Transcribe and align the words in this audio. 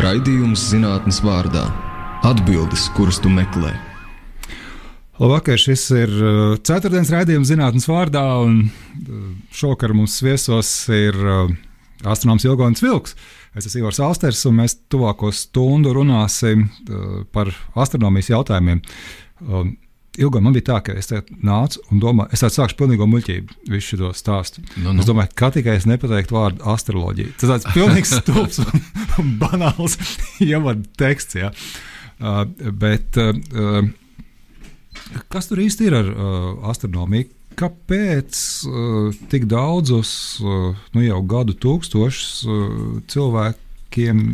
Raidījums 0.00 0.70
zinātnes 0.70 1.18
vārdā- 1.20 1.66
atbildes, 2.30 2.86
kuras 2.96 3.18
tu 3.20 3.28
meklē. 3.28 3.74
Labvakar, 5.20 5.60
šis 5.60 5.82
ir 5.92 6.14
uh, 6.16 6.54
ceturtdienas 6.56 7.10
raidījums 7.12 7.50
zinātnes 7.50 7.84
vārdā, 7.90 8.22
un 8.40 8.62
uh, 8.64 9.18
šovakar 9.52 9.92
mums 9.92 10.16
viesos 10.24 10.70
ir 10.88 11.12
uh, 11.20 11.52
astronoms 12.08 12.46
Ilgons 12.48 12.80
Vilks. 12.80 13.18
Es 13.52 13.68
esmu 13.68 13.82
Ivars 13.82 14.00
Alsters, 14.00 14.40
un 14.48 14.62
mēs 14.62 14.78
tuvāko 14.88 15.28
stundu 15.28 15.92
runāsim 15.92 16.70
par 17.36 17.52
astronomijas 17.76 18.30
jautājumiem. 18.32 18.80
Ilgāk 20.20 20.44
man 20.44 20.52
bija 20.52 20.66
tā, 20.66 20.78
ka 20.84 20.94
es 21.00 21.08
nācu 21.40 21.80
un 21.88 22.00
domāju, 22.02 22.36
es 22.36 22.44
sāku 22.52 22.76
pilnīgi 22.82 23.06
muļķību 23.08 23.70
visu 23.72 23.96
šo 23.96 24.10
stāstu. 24.16 24.60
Nu, 24.76 24.92
nu. 24.92 25.00
Es 25.00 25.08
domāju, 25.08 25.32
ka 25.40 25.48
tikai 25.54 25.78
es 25.78 25.86
nepateiktu 25.88 26.36
vārdu 26.36 26.66
astroloģija. 26.68 27.32
Tas 27.40 27.54
tāds 27.54 27.68
pilnīgs 27.72 28.12
stulbs 28.20 28.60
un, 28.60 28.84
un 29.22 29.32
banāls 29.40 29.96
ievadu 30.44 30.84
teksts. 31.00 31.40
Ja. 31.40 31.52
Uh, 32.20 32.44
bet 32.76 33.16
uh, 33.16 33.32
kas 35.32 35.48
tur 35.48 35.64
īsti 35.64 35.88
ir 35.88 36.00
ar 36.02 36.12
uh, 36.12 36.46
astronomiju? 36.74 37.32
Kāpēc 37.56 38.36
uh, 38.68 39.24
tik 39.32 39.48
daudzus 39.48 40.14
uh, 40.44 40.72
nu 40.92 41.08
jau 41.08 41.24
gadu 41.28 41.56
tūkstošus 41.56 42.32
uh, 42.44 42.80
cilvēkiem 43.12 44.26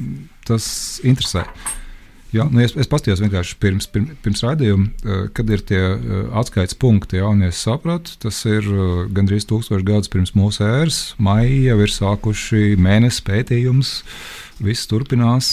tas 0.46 0.72
interesē? 1.06 1.46
Uh, 1.46 1.77
Jā, 2.28 2.44
nu 2.52 2.60
es, 2.60 2.74
es 2.76 2.88
paskatījos 2.90 3.22
vienkārši 3.24 3.54
pirms, 3.62 3.86
pirms, 3.88 4.16
pirms 4.24 4.42
raidījuma, 4.44 4.88
eh, 5.00 5.20
kad 5.32 5.48
ir 5.48 5.62
tie 5.64 5.78
eh, 5.80 6.26
atskaites 6.36 6.76
punkti. 6.76 7.22
Jā, 7.22 7.30
es 7.46 7.62
sapratu, 7.64 8.18
tas 8.20 8.42
ir 8.48 8.68
eh, 8.68 9.06
gandrīz 9.16 9.46
tūkstoši 9.48 9.86
gadus 9.88 10.12
pirms 10.12 10.34
mūsu 10.36 10.66
ēras. 10.66 10.98
Maija 11.16 11.70
jau 11.70 11.78
ir 11.86 11.94
sākuši 11.94 12.76
mēnesi 12.84 13.24
pētījums. 13.24 13.94
Viss 14.58 14.88
turpinās. 14.90 15.48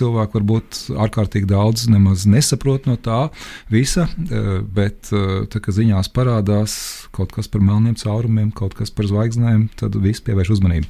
Cilvēki 0.00 0.38
varbūt 0.38 0.78
ārkārtīgi 1.04 1.50
daudz 1.50 1.84
nemaz 1.92 2.24
nesaprot 2.24 2.88
no 2.88 2.94
tā 2.96 3.26
visa, 3.68 4.06
bet 4.16 5.10
tad, 5.12 5.58
kad 5.60 5.76
ziņās 5.76 6.08
parādās 6.16 6.78
kaut 7.12 7.36
kas 7.36 7.52
par 7.52 7.60
melniem 7.60 7.98
caurumiem, 8.00 8.48
kaut 8.56 8.78
kas 8.78 8.88
par 8.96 9.12
zvaigznēm, 9.12 9.68
tad 9.76 10.00
viss 10.00 10.24
pievērš 10.24 10.54
uzmanību. 10.56 10.88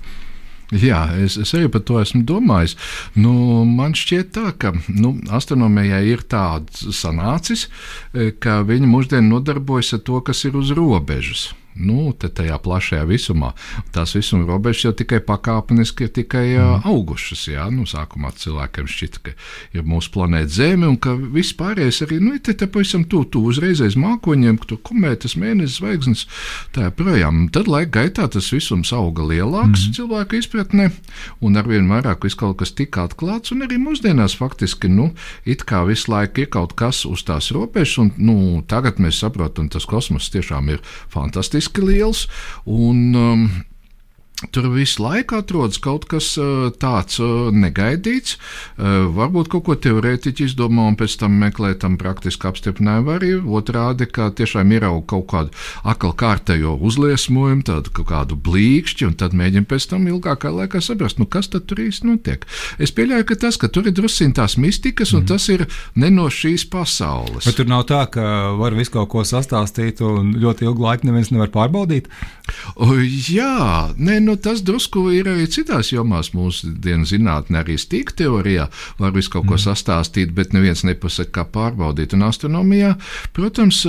Jā, 0.70 1.00
es, 1.18 1.34
es 1.40 1.50
arī 1.58 1.66
par 1.72 1.82
to 1.86 1.98
esmu 1.98 2.22
domājis. 2.26 2.76
Nu, 3.18 3.32
man 3.66 3.96
šķiet, 3.98 4.30
tā, 4.36 4.52
ka 4.54 4.70
nu, 4.86 5.16
astronomijai 5.34 6.04
ir 6.12 6.22
tāds 6.30 6.84
sanācis, 6.94 7.66
eh, 8.14 8.30
ka 8.30 8.60
viņi 8.68 8.90
mūždien 8.90 9.26
nodarbojas 9.30 9.96
ar 9.98 10.04
to, 10.06 10.20
kas 10.22 10.44
ir 10.46 10.58
uz 10.60 10.70
robežas 10.76 11.50
nu, 11.78 12.10
tajā 12.12 12.58
plašajā 12.62 13.04
visumā. 13.08 13.52
Tās 13.94 14.14
visuma 14.16 14.46
robežas 14.48 14.84
jau 14.88 14.92
tikai 14.96 15.20
pakāpeniski 15.24 16.06
ir 16.06 16.12
tikai 16.14 16.44
mm. 16.56 16.86
augušas. 16.90 17.46
Jā, 17.50 17.68
nu, 17.72 17.86
sākumā 17.88 18.32
cilvēkiem 18.36 18.88
šķita, 18.90 19.22
ka 19.24 19.34
ir 19.76 19.86
mūsu 19.88 20.12
planēta 20.14 20.50
Zeme 20.50 20.88
un 20.90 20.98
ka 21.00 21.14
viss 21.14 21.54
pārējais 21.56 22.02
arī 22.06 22.20
nu, 22.22 22.34
te, 22.42 22.54
te 22.58 22.68
pavisam 22.70 23.04
tuvu 23.08 23.28
tu, 23.32 23.44
uzreiz 23.50 23.82
aiz 23.84 23.96
mākoņiem, 24.00 24.60
tur 24.66 24.80
komētas, 24.86 25.36
mēnesis, 25.40 25.78
zvaigznes, 25.80 26.26
tā 26.74 26.88
joprojām. 26.88 27.46
Tad 27.54 27.70
laika 27.70 28.00
gaitā 28.00 28.28
tas 28.32 28.50
visums 28.54 28.92
auga 28.96 29.24
lielāks 29.26 29.86
mm. 29.86 29.96
cilvēku 29.98 30.40
izpratnē, 30.40 30.90
un 31.44 31.60
arvien 31.60 31.88
vairāk 31.90 32.26
viss 32.26 32.38
kaut 32.38 32.58
kas 32.60 32.74
tika 32.76 33.06
atklāts, 33.08 33.54
un 33.54 33.64
arī 33.66 33.80
mūsdienās 33.80 34.36
faktiski, 34.38 34.90
nu, 34.92 35.10
it 35.48 35.64
kā 35.68 35.82
visu 35.88 36.12
laiku 36.12 36.44
ir 36.44 36.52
kaut 36.52 36.74
kas 36.78 37.04
uz 37.08 37.24
tās 37.26 37.50
robežas, 37.54 37.98
un 38.02 38.12
nu, 38.18 38.36
tagad 38.68 39.00
mēs 39.02 39.22
saprotam, 39.22 39.70
tas 39.72 39.86
kosmos 39.88 40.30
tiešām 40.34 40.72
ir 40.74 40.84
fantastisks 41.12 41.59
fantastiski 41.60 41.82
liels. 41.82 42.28
Un, 42.64 43.14
um, 43.14 43.50
Tur 44.48 44.70
visu 44.72 45.02
laiku 45.04 45.36
atrodas 45.36 45.76
kaut 45.82 46.06
kas 46.08 46.32
tāds 46.80 47.18
negaidīts. 47.52 48.38
Varbūt 48.80 49.50
kaut 49.52 49.66
ko 49.66 49.76
teorētiķi 49.76 50.46
izdomā 50.48 50.86
un 50.88 50.96
pēc 50.96 51.18
tam 51.20 51.36
meklē 51.42 51.74
tam 51.80 51.98
praktiski 52.00 52.48
apstiprinājumu. 52.48 53.12
Arī 53.12 53.34
otrādi, 53.36 54.08
ka 54.08 54.30
tiešām 54.32 54.72
ierauga 54.72 55.04
kaut 55.12 55.26
kādu 55.32 55.52
akal 55.84 56.14
kārtējo 56.16 56.78
uzliesmojumu, 56.88 57.66
tādu 57.68 57.92
kaut 58.00 58.08
kādu 58.08 58.38
blīkšķi, 58.40 59.10
un 59.10 59.18
tad 59.20 59.36
mēģina 59.36 59.68
pēc 59.68 59.90
tam 59.92 60.08
ilgākā 60.08 60.54
laikā 60.56 60.80
saprast, 60.84 61.20
nu, 61.20 61.28
kas 61.28 61.52
tad 61.52 61.68
tur 61.68 61.84
īsti 61.84 62.08
notiek. 62.08 62.48
Es 62.80 62.94
pieļauju, 62.96 63.28
ka 63.28 63.38
tas, 63.44 63.60
ka 63.60 63.68
tur 63.68 63.90
ir 63.90 63.96
drusciņ 63.98 64.34
tās 64.40 64.56
mistikas, 64.60 65.12
un 65.12 65.26
mm. 65.26 65.30
tas 65.34 65.50
ir 65.52 65.66
ne 66.00 66.08
no 66.14 66.30
šīs 66.32 66.64
pasaules. 66.72 67.44
Bet 67.44 67.60
tur 67.60 67.68
nav 67.68 67.84
tā, 67.92 68.06
ka 68.08 68.56
var 68.56 68.76
visu 68.78 68.96
kaut 68.96 69.12
ko 69.12 69.26
sastāstīt 69.28 70.00
un 70.06 70.32
ļoti 70.40 70.64
ilgu 70.64 70.88
laiku 70.88 71.10
neviens 71.10 71.32
nevar 71.34 71.52
pārbaudīt. 71.52 72.08
O, 72.80 72.96
jā, 73.04 73.92
nē, 74.00 74.18
nu, 74.24 74.29
tas 74.36 74.62
drusku 74.66 75.06
ir 75.14 75.28
arī 75.30 75.46
citās 75.50 75.92
jomās. 75.92 76.32
Mūsdienu 76.36 77.08
zinātnē, 77.08 77.62
arī 77.64 77.76
stīk 77.80 78.12
teorijā 78.18 78.68
var 79.00 79.14
visu 79.16 79.32
kaut 79.34 79.48
ko 79.48 79.56
mm. 79.56 79.62
sastāstīt, 79.64 80.34
bet 80.36 80.54
neviens 80.54 80.84
nepasaka, 80.86 81.30
kā 81.40 81.46
pārbaudīt. 81.54 82.14
Un 82.16 82.26
astronomijā, 82.28 82.94
protams, 83.36 83.82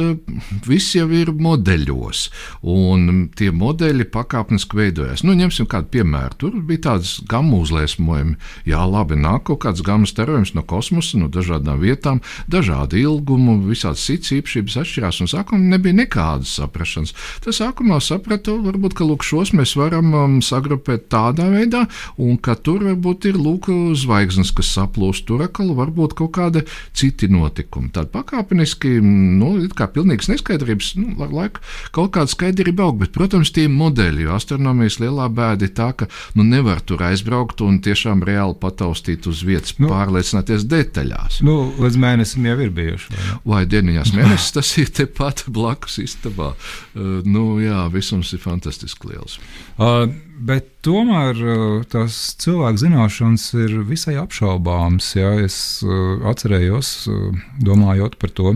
viss 0.68 0.96
jau 0.96 1.08
ir 1.14 1.34
modeļos, 1.36 2.24
un 2.72 3.28
tie 3.38 3.52
modeļi 3.56 4.08
pakāpeniski 4.14 4.80
veidojas. 4.80 5.26
Nu, 5.28 5.36
ņemsim 5.38 5.70
kādu 5.70 5.92
piemēru. 5.98 6.38
Tur 6.42 6.58
bija 6.66 6.86
tāds 6.90 7.18
gamu 7.30 7.62
uzliesmojumi. 7.66 8.38
Jā, 8.70 8.82
labi, 8.88 9.20
nāk 9.20 9.46
kaut 9.50 9.64
kāds 9.66 9.84
gamu 9.86 10.10
starojums 10.10 10.56
no 10.58 10.64
kosmosa, 10.68 11.20
no 11.22 11.30
dažādām 11.32 11.82
vietām, 11.82 12.22
dažādu 12.52 13.00
ilgumu, 13.02 13.60
visādas 13.68 14.06
citas 14.08 14.34
īpašības 14.38 14.80
atšķirās, 14.82 15.22
un 15.24 15.32
sākumā 15.32 15.76
nebija 15.76 15.98
nekādas 16.02 16.56
saprašanas. 16.60 17.14
Tas 17.44 17.62
sākumā 17.62 18.00
sapratu, 18.04 18.58
varbūt 18.66 19.00
lūk, 19.02 19.26
šos 19.26 19.54
mēs 19.58 19.76
varam 19.80 20.14
um, 20.32 20.42
sagrupēt 20.46 21.08
tādā 21.12 21.48
veidā, 21.52 21.86
un 22.22 22.38
ka 22.42 22.56
tur 22.56 22.86
varbūt 22.88 23.30
ir 23.32 23.40
lūk, 23.40 23.70
zvaigznes, 24.00 24.54
kas 24.56 24.72
saplūst, 24.76 25.26
tur 25.28 25.44
atkal 25.46 25.74
varbūt 25.78 26.16
kaut 26.18 26.34
kādi 26.38 26.64
citi 26.98 27.30
notikumi. 27.32 27.92
Tad 27.94 28.12
pakāpeniski, 28.14 28.98
nu, 29.04 29.54
kā 29.78 29.88
pilnīgs 29.92 30.32
neskaidrības, 30.32 30.94
nu, 31.00 31.16
ar 31.24 31.34
laiku 31.36 31.64
kaut 31.96 32.14
kāda 32.16 32.32
skaidrība 32.32 32.88
aug, 32.88 33.00
bet, 33.02 33.14
protams, 33.16 33.54
tie 33.56 33.68
modeļi, 33.72 34.26
jo 34.26 34.36
astronomijas 34.38 35.00
lielā 35.02 35.28
bēda 35.32 35.68
ir 35.68 35.74
tā, 35.78 35.92
ka 35.98 36.08
nu, 36.38 36.46
nevar 36.48 36.82
tur 36.86 37.04
aizbraukt 37.08 37.64
un 37.66 37.80
tiešām 37.84 38.24
reāli 38.28 38.58
pataustīt 38.62 39.28
uz 39.30 39.44
vietas, 39.48 39.76
nu, 39.82 39.90
pārliecināties 39.92 40.66
detaļās. 40.72 41.42
Nu, 41.46 41.58
līdz 41.82 42.00
mēnesim 42.02 42.48
jau 42.50 42.58
ir 42.66 42.74
bijuši. 42.76 43.12
Vai, 43.12 43.38
vai 43.54 43.64
dieniņās 43.70 44.14
mēnesis 44.18 44.56
tas 44.58 44.74
ir 44.82 44.92
tepat 45.02 45.46
blakus 45.52 46.00
istabā. 46.02 46.54
Uh, 46.96 47.20
nu, 47.28 47.46
jā, 47.64 47.86
visums 47.94 48.32
ir 48.36 48.44
fantastiski 48.44 49.12
liels. 49.12 49.38
Uh, 49.78 50.08
bet 50.42 50.68
tomēr 50.86 51.38
uh, 51.42 51.82
tās 51.92 52.18
cilvēku 52.42 52.82
zināšanas 52.84 53.46
ir 53.60 53.76
visai 53.88 54.16
apšaubāmas. 54.22 55.12
Ja? 55.18 55.34
Es 55.42 55.56
uh, 55.86 56.22
atcerējos, 56.32 56.94
uh, 57.12 57.44
domājot 57.62 58.18
par 58.22 58.34
to, 58.38 58.56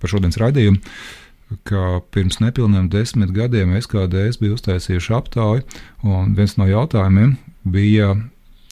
par 0.00 0.12
šodienas 0.12 0.40
raidījumu. 0.42 0.82
Ka 1.68 2.00
pirms 2.10 2.40
nepilniem 2.42 2.88
desmit 2.90 3.30
gadiem 3.34 3.76
SKDS 3.78 4.40
bija 4.42 4.56
uztaisījuši 4.56 5.12
aptauju, 5.14 5.62
un 6.02 6.32
viens 6.34 6.56
no 6.58 6.66
jautājumiem 6.66 7.36
bija, 7.62 8.16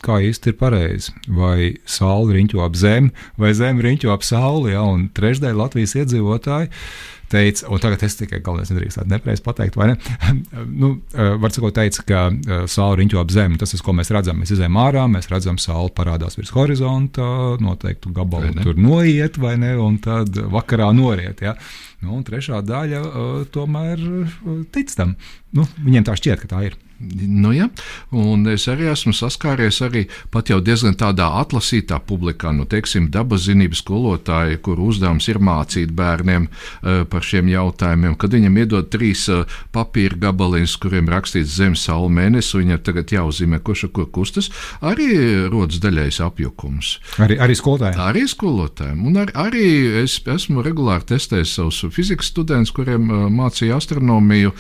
kā 0.03 0.19
īsti 0.27 0.51
ir 0.51 0.57
pareizi. 0.59 1.15
Vai 1.31 1.77
saule 1.87 2.35
riņķo 2.35 2.65
ap 2.67 2.75
zemi, 2.79 3.15
vai 3.39 3.55
zeme 3.55 3.85
riņķo 3.87 4.11
ap 4.11 4.27
sauli, 4.27 4.75
ja, 4.75 4.83
un 4.83 5.07
trešdaļa 5.15 5.61
Latvijas 5.63 5.95
iedzīvotāji 6.03 6.73
teica, 7.35 7.69
un 7.73 7.83
tagad 7.83 8.05
es 8.07 8.19
tikai 8.19 8.41
galvenais 8.45 8.71
nedrīkst 8.73 9.01
tādu 9.01 9.13
nepareizi 9.15 9.45
pateikt, 9.45 9.79
vai 9.81 9.91
ne? 9.93 9.97
nu, 10.83 10.93
eh, 11.15 11.35
var 11.43 11.55
sakot, 11.55 11.75
teica, 11.77 12.05
ka 12.09 12.23
eh, 12.31 12.65
saule 12.71 13.01
riņķo 13.03 13.23
ap 13.23 13.35
zemi, 13.35 13.61
tas 13.61 13.75
ko 13.85 13.97
mēs 13.97 14.13
redzam. 14.15 14.41
Mēs 14.41 14.55
izējām 14.55 14.79
ārā, 14.81 15.07
mēs 15.11 15.31
redzam, 15.33 15.59
saule 15.63 15.93
parādās 15.95 16.39
virs 16.39 16.55
horizonta, 16.55 17.27
noteiktu 17.63 18.15
gabalu 18.15 18.55
tur 18.63 18.79
noiet, 18.81 19.39
vai 19.43 19.57
ne, 19.61 19.75
un 19.81 19.99
tad 20.03 20.39
vakarā 20.55 20.91
noriet. 20.97 21.43
Ja? 21.45 21.57
Nu, 22.05 22.19
un 22.19 22.25
trešā 22.27 22.61
daļa 22.67 23.01
uh, 23.01 23.37
tomēr 23.53 24.03
tic 24.75 24.93
tam. 24.97 25.15
Nu, 25.57 25.65
viņiem 25.85 26.05
tā 26.07 26.17
šķiet, 26.19 26.43
ka 26.45 26.51
tā 26.51 26.67
ir. 26.69 26.79
Nu, 26.99 27.51
ja. 27.53 27.67
Un 28.15 28.47
es 28.49 28.69
arī 28.71 28.87
esmu 28.93 29.13
saskāries 29.17 29.81
arī 29.83 30.05
pat 30.33 30.51
jau 30.53 30.61
diezgan 30.63 30.95
tādā 30.99 31.27
atlasītā 31.41 31.99
publikā, 32.07 32.53
nu, 32.55 32.69
teiksim, 32.71 33.09
dabas 33.13 33.49
zinības 33.49 33.83
skolotāji, 33.83 34.61
kur 34.65 34.79
uzdevums 34.81 35.27
ir 35.29 35.41
mācīt 35.43 35.91
bērniem 35.97 36.47
uh, 36.47 37.03
par 37.11 37.27
šiem 37.27 37.51
jautājumiem. 37.51 38.15
Kad 38.21 38.37
viņam 38.39 38.61
iedod 38.63 38.91
trīs 38.95 39.27
uh, 39.33 39.43
papīra 39.75 40.21
gabaliņus, 40.29 40.77
kuriem 40.83 41.11
rakstīts 41.11 41.57
Zemes, 41.59 41.83
Saule, 41.85 42.13
Mēnesis, 42.15 42.55
viņam 42.61 42.83
tagad 42.87 43.13
jāuzzīmē, 43.17 43.61
kurš 43.67 43.89
ar 43.89 43.93
kur 43.99 44.09
kustas, 44.15 44.51
arī 44.79 45.11
rodas 45.51 45.83
daļais 45.83 46.21
apjukums. 46.25 46.95
Arī, 47.27 47.41
arī 47.43 47.59
skolotājiem? 47.59 48.01
Arī 48.07 48.25
skolotājiem. 48.31 49.03
Un 49.11 49.21
ar, 49.25 49.35
arī 49.49 49.67
es 50.05 50.21
esmu 50.23 50.63
regulāri 50.65 51.11
testējis 51.11 51.59
savus 51.59 51.83
fizikas 51.95 52.31
studentus, 52.31 52.73
kuriem 52.75 53.11
uh, 53.11 53.27
mācīja 53.35 53.83
astronomiju. 53.83 54.55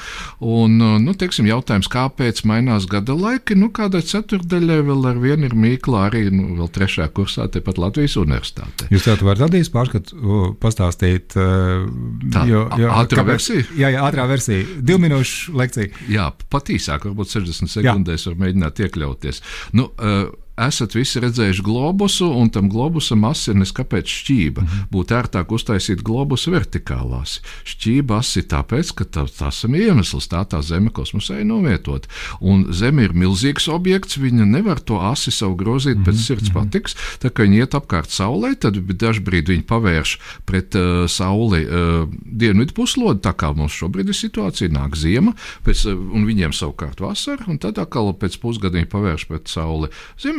Un, 0.44 0.76
nu, 1.06 1.14
teiksim, 1.18 1.46
jautājums, 1.48 1.88
kāpēc? 1.92 2.23
Kāpēc 2.24 2.44
mainās 2.48 2.86
gada 2.88 3.14
laiki. 3.14 3.56
Nu, 3.58 3.68
kādai 3.74 4.00
ceturdaļai 4.04 4.80
vēl 4.86 5.08
ar 5.10 5.18
vienu 5.20 5.48
ir 5.48 5.54
mīkla 5.54 6.06
arī 6.08 6.22
nu, 6.32 6.54
vēl 6.58 6.70
trešajā 6.72 7.08
kursā, 7.12 7.48
tepat 7.52 7.78
Latvijas 7.78 8.16
universitātē. 8.16 8.88
Jūs 8.92 9.04
tev 9.04 9.24
varat 9.26 9.44
radīt 9.44 9.68
pārskatu, 9.74 10.54
pastāstīt. 10.62 11.36
Tā, 11.36 12.44
jo, 12.48 12.64
jo, 12.80 12.92
ātrā 12.94 13.20
kāpēc, 13.20 13.32
versija? 13.34 13.66
Jā, 13.76 13.92
jā, 13.96 14.06
ātrā 14.08 14.24
versija. 14.30 14.64
Divu 14.80 15.02
minūšu 15.04 15.56
lekcija. 15.58 16.06
Jā, 16.08 16.30
pat 16.52 16.72
īsāk, 16.72 17.04
varbūt 17.10 17.34
60 17.36 17.76
sekundēs 17.76 18.24
var 18.30 18.40
mēģināt 18.46 18.84
iekļauties. 18.86 19.42
Nu, 19.76 19.90
uh, 19.98 20.32
esat 20.60 20.94
visi 20.94 21.20
redzējuši 21.22 21.62
globusu, 21.66 22.28
un 22.38 22.50
tam 22.54 22.68
globusam 22.70 23.24
asa 23.26 23.52
ir 23.52 23.58
neskapēc 23.58 24.10
šķība. 24.10 24.62
Mm 24.62 24.68
-hmm. 24.68 24.86
Būtu 24.92 25.16
ērtāk 25.18 25.52
uztaisīt 25.54 26.02
globusu 26.02 26.52
vertikālās. 26.54 27.40
Šķība 27.64 28.18
asa 28.18 28.40
ir 28.40 28.46
tāpēc, 28.52 28.94
ka 28.94 29.04
tā, 29.04 29.26
tas 29.38 29.64
ir 29.64 29.74
iemesls, 29.74 30.28
tā 30.28 30.44
tā 30.46 30.62
Zeme 30.62 30.90
kosmosā 30.90 31.40
ir 31.40 31.46
novietota. 31.46 32.08
Un 32.40 32.72
Zeme 32.72 33.04
ir 33.04 33.12
milzīgs 33.12 33.68
objekts, 33.68 34.18
viņa 34.18 34.44
nevar 34.44 34.80
to 34.80 35.00
asi 35.00 35.30
savu 35.30 35.56
grozīt 35.56 35.98
pēc 35.98 36.14
mm 36.14 36.18
-hmm. 36.18 36.26
sirds 36.26 36.50
patiks. 36.50 36.96
Tā 37.20 37.30
kā 37.30 37.42
viņi 37.42 37.58
iet 37.58 37.74
apkārt 37.74 38.10
Saulē, 38.10 38.54
tad 38.54 38.76
dažbrīd 38.76 39.48
viņi 39.48 39.62
pavērš 39.62 40.18
pret 40.44 40.74
uh, 40.74 41.08
Sauli 41.08 41.66
uh, 41.66 42.08
dienvidu 42.24 42.72
puslodi, 42.72 43.20
tā 43.20 43.32
kā 43.34 43.56
mums 43.56 43.72
šobrīd 43.72 44.08
ir 44.08 44.14
situācija, 44.14 44.70
nāk 44.70 44.96
ziema, 44.96 45.34
pēc, 45.64 45.86
uh, 45.90 46.14
un 46.14 46.26
viņiem 46.26 46.52
savukārt 46.52 47.00
vasara, 47.00 47.44
un 47.46 47.58
tad 47.58 47.78
atkal 47.78 48.14
pēc 48.14 48.38
pusgada 48.38 48.78
viņi 48.78 48.86
pavērš 48.86 49.26
pret 49.26 49.48
Sauli 49.48 49.88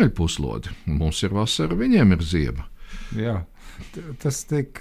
ziemeļpuslodi. 0.06 0.69
Mums 0.86 1.24
ir 1.24 1.34
vasara, 1.34 1.75
viņiem 1.75 2.13
ir 2.13 2.22
ziema. 2.24 2.66
Jā. 3.16 3.46
Tas 4.22 4.42
tik 4.48 4.80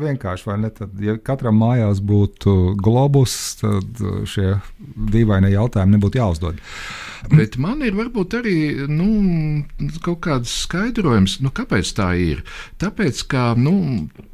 vienkārši, 0.00 0.48
vai 0.48 0.58
ne? 0.64 0.70
Tad, 0.74 0.94
ja 1.02 1.16
katram 1.22 1.58
mājās 1.62 2.02
būtu 2.04 2.74
globus, 2.82 3.34
tad 3.62 4.04
šie 4.30 4.56
dīvainie 5.14 5.54
jautājumi 5.54 5.96
nebūtu 5.96 6.20
jāuzdod. 6.20 6.62
Bet 7.32 7.56
man 7.56 7.80
ir 7.80 7.94
varbūt 7.96 8.34
arī 8.36 8.56
nu, 8.90 9.06
kaut 10.04 10.20
kāds 10.26 10.52
skaidrojums, 10.66 11.38
nu, 11.40 11.48
kāpēc 11.54 11.92
tā 11.96 12.10
ir. 12.20 12.42
Tāpēc, 12.82 13.22
ka 13.32 13.44
nu, 13.56 13.72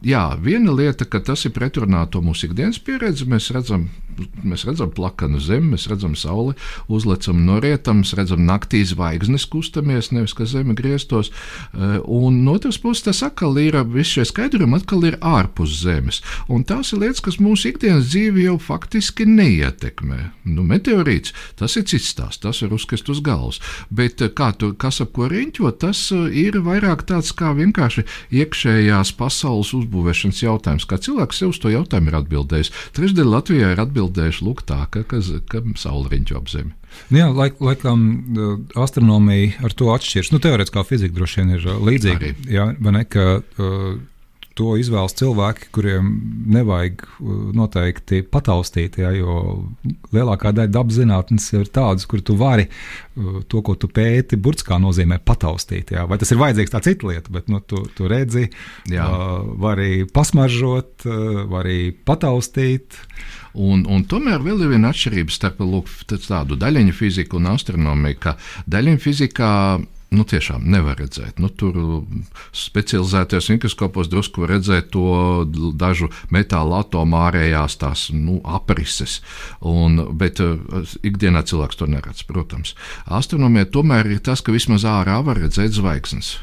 jā, 0.02 0.24
viena 0.42 0.74
lieta, 0.74 1.06
ka 1.06 1.20
tas 1.22 1.44
ir 1.46 1.54
pretrunā 1.54 2.02
to 2.10 2.22
mūsu 2.24 2.48
ikdienas 2.48 2.80
pieredzi, 2.82 3.28
mēs 3.30 3.46
redzam, 3.54 3.86
mēs 4.42 4.66
redzam 4.66 4.90
plakanu 4.96 5.38
zemi, 5.38 5.76
mēs 5.76 5.86
redzam 5.90 6.16
sauli, 6.18 6.56
uzlecam 6.90 7.44
no 7.46 7.60
rietas, 7.62 7.94
mēs 8.00 8.14
redzam 8.18 8.42
naktī 8.48 8.82
zvaigznes 8.88 9.46
kustamies, 9.52 10.10
nevis 10.10 10.34
ka 10.34 10.48
zeme 10.50 10.74
grieztos. 10.74 11.30
Un 12.10 12.42
no 12.42 12.56
otras 12.58 12.80
puses, 12.82 13.06
tas 13.06 13.22
atkal 13.28 13.54
ir, 13.62 13.78
visi 13.94 14.18
šie 14.18 14.26
skaidrojumi 14.30 14.78
atkal 14.78 15.04
ir 15.08 15.18
ārpus 15.24 15.76
zemes. 15.82 16.20
Un 16.48 16.64
tās 16.68 16.92
ir 16.94 17.02
lietas, 17.02 17.22
kas 17.24 17.38
mūsu 17.42 17.70
ikdienas 17.70 18.08
dzīvi 18.10 18.46
jau 18.46 18.56
faktiski 18.62 19.26
neietekmē. 19.28 20.20
Nu, 20.50 20.64
meteorīts, 20.66 21.34
tas 21.60 21.76
ir 21.78 21.86
cits 21.90 22.10
stāsts, 22.14 22.42
tas 22.42 22.62
ir 22.64 22.74
uzkrist 22.74 23.10
uz 23.12 23.22
galvas. 23.24 23.60
Bet 23.90 24.22
eh, 24.24 24.32
kā 24.32 24.52
tu, 24.56 24.72
kas 24.80 25.02
ap 25.04 25.14
ko 25.16 25.28
riņķot, 25.30 25.80
tas 25.82 26.02
eh, 26.16 26.26
ir 26.46 26.60
vairāk 26.66 27.06
tāds 27.10 27.34
kā 27.36 27.52
vienkārši 27.58 28.06
iekšējās 28.40 29.14
pasaules 29.20 29.74
uzbūvēšanas 29.76 30.44
jautājums. 30.46 30.88
Kā 30.88 31.00
cilvēks 31.02 31.42
sev 31.42 31.54
uz 31.54 31.62
to 31.62 31.72
jautājumu 31.72 32.12
ir 32.12 32.20
atbildējis. 32.22 32.74
Trešdaļa 32.98 33.36
Latvijā 33.36 33.72
ir 33.74 33.84
atbildējuši 33.86 34.46
lūk 34.46 34.66
tā, 34.68 34.84
ka, 34.90 35.04
ka, 35.06 35.22
ka 35.50 35.64
saule 35.80 36.10
riņķo 36.12 36.40
ap 36.40 36.52
zemi. 36.52 36.79
Nu 37.10 37.20
jā, 37.22 37.26
laik, 37.34 37.58
laikam 37.62 38.04
astronomija 38.78 39.64
ar 39.66 39.74
to 39.74 39.90
atšķiras. 39.94 40.30
Nu, 40.34 40.40
Teorētiskā 40.42 40.84
fizika 40.86 41.16
droši 41.16 41.42
vien 41.42 41.56
ir 41.56 41.66
līdzīga. 41.90 42.32
Jā, 42.50 42.70
vai 42.78 42.94
ne, 42.98 43.04
ka, 43.10 43.26
uh, 43.40 43.98
to 44.60 44.74
izvēlas 44.80 45.14
cilvēki, 45.18 45.70
kuriem 45.74 46.10
nevajag 46.52 47.04
uh, 47.06 47.32
noteikti 47.56 48.20
pataustīt. 48.26 48.98
Ja, 49.00 49.12
jo 49.14 49.36
lielākā 50.14 50.52
daļa 50.56 50.72
dabas 50.74 50.98
zinātnes 50.98 51.46
ir 51.56 51.70
tādas, 51.72 52.06
kur 52.10 52.22
tu 52.24 52.36
vari 52.40 52.66
uh, 52.68 53.40
to, 53.50 53.62
ko 53.66 53.76
tu 53.80 53.90
pēti, 53.90 54.38
burtiskā 54.40 54.80
nozīmē 54.82 55.20
pataustīt. 55.24 55.94
Ja. 55.96 56.06
Vai 56.10 56.20
tas 56.20 56.32
ir 56.34 56.40
vajadzīgs, 56.42 56.74
tā 56.74 56.82
cita 56.84 57.08
lieta, 57.08 57.32
bet 57.34 57.50
nu, 57.52 57.62
tu, 57.64 57.84
tu 57.96 58.10
redzi, 58.10 58.48
Jā. 58.90 59.06
uh, 59.06 59.52
vari 59.60 60.04
pasmaržot, 60.10 61.06
uh, 61.08 61.44
vari 61.50 61.80
pataustīt. 62.06 62.98
Un, 63.54 63.86
un 63.90 64.04
tomēr 64.06 64.42
vēl 64.44 64.64
ir 64.64 64.74
viena 64.74 64.92
atšķirība 64.94 65.34
starp 65.34 65.62
lūk, 65.64 65.88
tādu 66.06 66.58
daļiņu 66.60 66.94
fiziku 66.94 67.40
un 67.40 67.50
astronomiju, 67.54 68.20
ka 68.22 68.36
daļiņu 68.70 69.02
fizikā 69.02 69.54
nu, 70.10 70.24
tiešām 70.26 70.64
nevar 70.70 70.98
redzēt. 70.98 71.38
Nu, 71.42 71.48
tur 71.54 71.76
specializētajos 72.56 73.50
mikroskopos 73.52 74.10
drusku 74.10 74.46
redzēt 74.48 74.90
to 74.94 75.44
dažu 75.78 76.10
metāla 76.34 76.82
atomu 76.84 77.20
ārējās 77.20 77.78
tās 77.80 78.08
nu, 78.14 78.40
aprises. 78.44 79.20
Un, 79.60 80.00
bet 80.18 80.42
uh, 80.42 80.58
ikdienā 81.06 81.44
cilvēks 81.46 81.78
to 81.78 81.90
neredz, 81.90 82.24
protams. 82.26 82.74
Astronomija 83.06 83.70
tomēr 83.70 84.10
ir 84.10 84.22
tas, 84.26 84.42
ka 84.42 84.54
vismaz 84.54 84.86
ārā 84.88 85.20
var 85.26 85.38
redzēt 85.42 85.78
zvaigznes. 85.78 86.36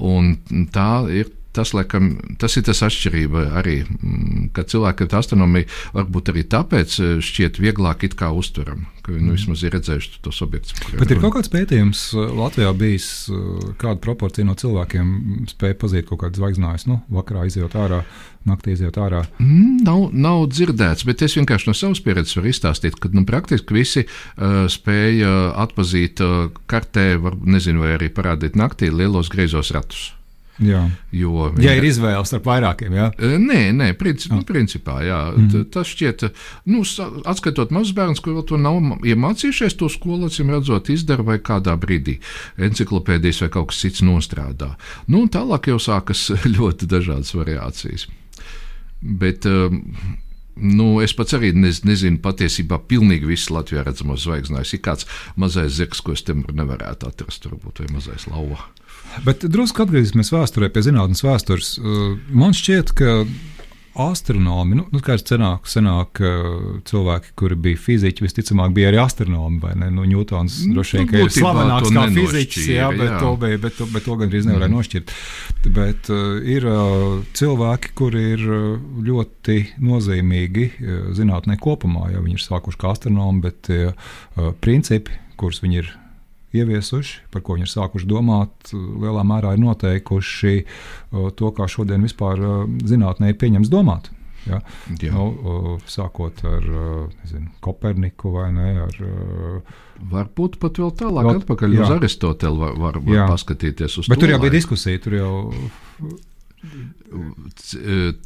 Un 0.00 0.38
tā 0.72 1.04
ir 1.12 1.28
tas, 1.52 1.72
laikam, 1.76 2.14
tas 2.40 2.56
ir 2.56 2.64
tas 2.66 2.82
atšķirība 2.86 3.44
arī, 3.60 3.82
mm, 3.84 4.48
ka 4.56 4.64
cilvēki 4.68 5.06
ar 5.06 5.18
astronomiju 5.20 5.68
varbūt 5.96 6.32
arī 6.32 6.44
tāpēc 6.54 6.96
eh, 6.98 7.14
šķiet 7.24 7.60
vieglāk 7.62 8.06
it 8.08 8.16
kā 8.18 8.32
uztveram, 8.34 8.86
ka 9.04 9.14
viņi 9.14 9.26
nu, 9.28 9.36
vismaz 9.36 9.64
ir 9.64 9.74
redzējuši 9.76 10.22
tos 10.24 10.40
objektus. 10.44 10.76
Bet 10.98 11.12
ir 11.12 11.20
kaut 11.22 11.36
kāds 11.36 11.52
pētījums 11.52 12.04
eh, 12.16 12.32
Latvijā 12.40 12.72
bijis, 12.76 13.08
eh, 13.28 13.72
kāda 13.80 14.00
proporcija 14.04 14.48
no 14.48 14.56
cilvēkiem 14.58 15.12
spēja 15.52 15.78
pazīt 15.80 16.08
kaut 16.08 16.22
kādas 16.24 16.40
zvaigznājas, 16.40 16.88
nu, 16.90 17.02
vakarā 17.12 17.46
izjūt 17.50 17.76
ārā. 17.78 18.02
Naktī 18.42 18.72
iziet 18.74 18.96
ārā. 18.98 19.20
Mm, 19.38 19.84
nav, 19.86 20.08
nav 20.10 20.48
dzirdēts, 20.50 21.04
bet 21.06 21.22
es 21.22 21.36
vienkārši 21.38 21.68
no 21.68 21.76
savas 21.78 22.00
pieredzes 22.02 22.34
varu 22.34 22.50
izstāstīt, 22.50 22.96
ka 22.98 23.12
nu, 23.14 23.22
praktiski 23.28 23.76
visi 23.76 24.02
uh, 24.02 24.64
spēja 24.66 25.52
atpazīt 25.62 26.24
uh, 26.26 26.48
kartē, 26.66 27.12
var, 27.22 27.38
nezinu, 27.38 27.84
vai 27.84 27.92
arī 28.00 28.10
parādīt 28.10 28.58
naktī 28.58 28.90
lielos 28.90 29.30
griezos 29.30 29.70
ratus. 29.76 30.08
Jā. 30.60 30.82
Jo, 31.16 31.46
ja 31.62 31.72
ir 31.78 31.86
izvēle 31.88 32.20
starp 32.28 32.44
vairākiem, 32.50 32.92
jā? 32.92 33.06
Nē, 33.40 33.60
nē 33.76 33.88
princi, 33.98 34.28
nu, 34.32 34.42
principā, 34.46 34.98
jā. 35.06 35.20
Mm. 35.32 35.64
Tas 35.72 35.88
šķiet, 35.88 36.26
nu, 36.68 36.82
atskatot 37.32 37.72
mazus 37.72 37.94
bērnus, 37.96 38.20
kur 38.20 38.36
vēl 38.36 38.44
to 38.50 38.58
nav 38.60 38.76
iemācījušies, 39.08 39.78
to 39.80 39.88
skolu 39.92 40.28
acīm 40.28 40.52
redzot, 40.52 40.90
izdara 40.92 41.24
vai 41.24 41.38
kādā 41.42 41.74
brīdī 41.80 42.18
enciklopēdijas 42.60 43.46
vai 43.46 43.52
kaut 43.56 43.70
kas 43.72 43.80
cits 43.86 44.04
nostrādā. 44.04 44.74
Nu, 45.08 45.24
tālāk 45.32 45.70
jau 45.72 45.78
sākas 45.80 46.28
ļoti 46.58 46.90
dažādas 46.90 47.32
variācijas. 47.38 48.10
Bet, 49.02 49.48
um, 49.48 49.80
Nu, 50.52 50.98
es 51.00 51.14
pats 51.16 51.32
arī 51.32 51.48
nez, 51.56 51.78
nezinu, 51.88 52.18
patiesībā 52.20 52.76
pilnīgi 52.84 53.24
visu 53.24 53.54
Latvijā 53.54 53.86
redzamo 53.86 54.18
zvaigznājus. 54.20 54.74
Ir 54.76 54.82
kāds 54.84 55.06
mazais 55.40 55.78
zirgs, 55.78 56.02
ko 56.04 56.12
es 56.12 56.20
te 56.26 56.36
nevarētu 56.36 57.08
atrast, 57.08 57.48
varbūt 57.48 57.80
vai 57.80 57.88
mazais 57.94 58.26
lauva. 58.28 58.60
Bet 59.26 59.44
drusku 59.44 59.84
atgriezīsimies 59.84 60.32
vēsturē 60.32 60.70
pie 60.72 60.84
zinātnes 60.88 61.24
vēstures. 61.24 61.74
Uh, 61.80 62.14
man 62.32 62.56
šķiet, 62.56 62.94
ka 62.98 63.22
astronomi, 63.92 64.76
nu, 64.78 64.86
nu 64.88 65.00
kāds 65.04 65.24
senāk, 65.28 65.66
senāk 65.68 66.20
cilvēki, 66.88 67.32
kuri 67.36 67.58
bija 67.66 67.80
fiziķi, 67.80 68.24
visticamāk 68.24 68.72
bija 68.76 68.88
arī 68.88 69.00
astronomi, 69.02 69.60
vai 69.62 69.74
ne? 69.78 69.90
Nu, 69.92 70.06
Ņūtons 70.08 70.58
nu, 70.66 70.76
droši 70.78 71.02
vien 71.02 71.26
ir 71.26 71.32
slavenāks 71.34 71.92
kā 71.92 72.06
fiziķis, 72.14 72.68
jā, 72.72 72.88
bet, 72.94 73.10
jā. 73.10 73.20
To, 73.20 73.34
bija, 73.40 73.60
bet, 73.60 73.76
to, 73.76 73.88
bet 73.92 74.06
to 74.08 74.16
gandrīz 74.20 74.48
nevarēja 74.48 74.72
mm. 74.72 74.78
nošķirt. 74.78 75.14
Bet 75.76 76.12
uh, 76.12 76.38
ir 76.54 76.68
uh, 76.70 77.18
cilvēki, 77.36 77.92
kuri 77.98 78.26
ir 78.32 78.46
ļoti 79.10 79.58
nozīmīgi 79.84 80.68
uh, 80.70 81.02
zinātnē 81.18 81.58
kopumā, 81.60 82.08
ja 82.14 82.24
viņi 82.24 82.40
ir 82.40 82.46
sākuši 82.46 82.80
kā 82.80 82.94
astronomi, 82.96 83.44
bet 83.44 83.72
uh, 83.76 84.14
principi, 84.64 85.20
kurus 85.36 85.60
viņi 85.64 85.82
ir 85.84 85.92
ieviesuši, 86.56 87.28
par 87.32 87.44
ko 87.44 87.56
viņi 87.56 87.66
ir 87.68 87.72
sākuši 87.72 88.08
domāt, 88.10 88.72
lielā 88.72 89.24
mērā 89.26 89.54
ir 89.56 89.62
noteikuši 89.62 90.56
to, 91.38 91.52
kā 91.56 91.68
šodien 91.70 92.04
vispār 92.04 92.42
zinātnē 92.88 93.32
ir 93.32 93.38
pieņemts 93.40 93.72
domāt. 93.72 94.10
Ja? 94.46 94.58
Jā. 94.98 95.12
Nu, 95.14 95.78
sākot 95.86 96.40
ar 96.48 96.66
nezinu, 97.22 97.52
Koperniku 97.62 98.32
vai 98.34 98.48
ne. 98.54 98.72
Ar, 98.82 98.98
Varbūt 100.12 100.58
pat 100.58 100.80
vēl 100.82 100.90
tālāk, 100.98 101.28
vēl, 101.28 101.40
atpakaļ 101.44 101.76
jā. 101.76 101.84
uz 101.84 101.94
Aristoteli 101.94 102.58
var, 102.58 102.74
var, 102.80 102.98
var 103.04 103.14
jā. 103.14 103.26
paskatīties. 103.30 104.00
Bet 104.10 104.18
tur 104.18 104.32
jau 104.32 104.38
laiku. 104.40 104.48
bija 104.48 104.56
diskusija. 104.56 105.02
Tur 105.04 105.14
jau 105.20 105.34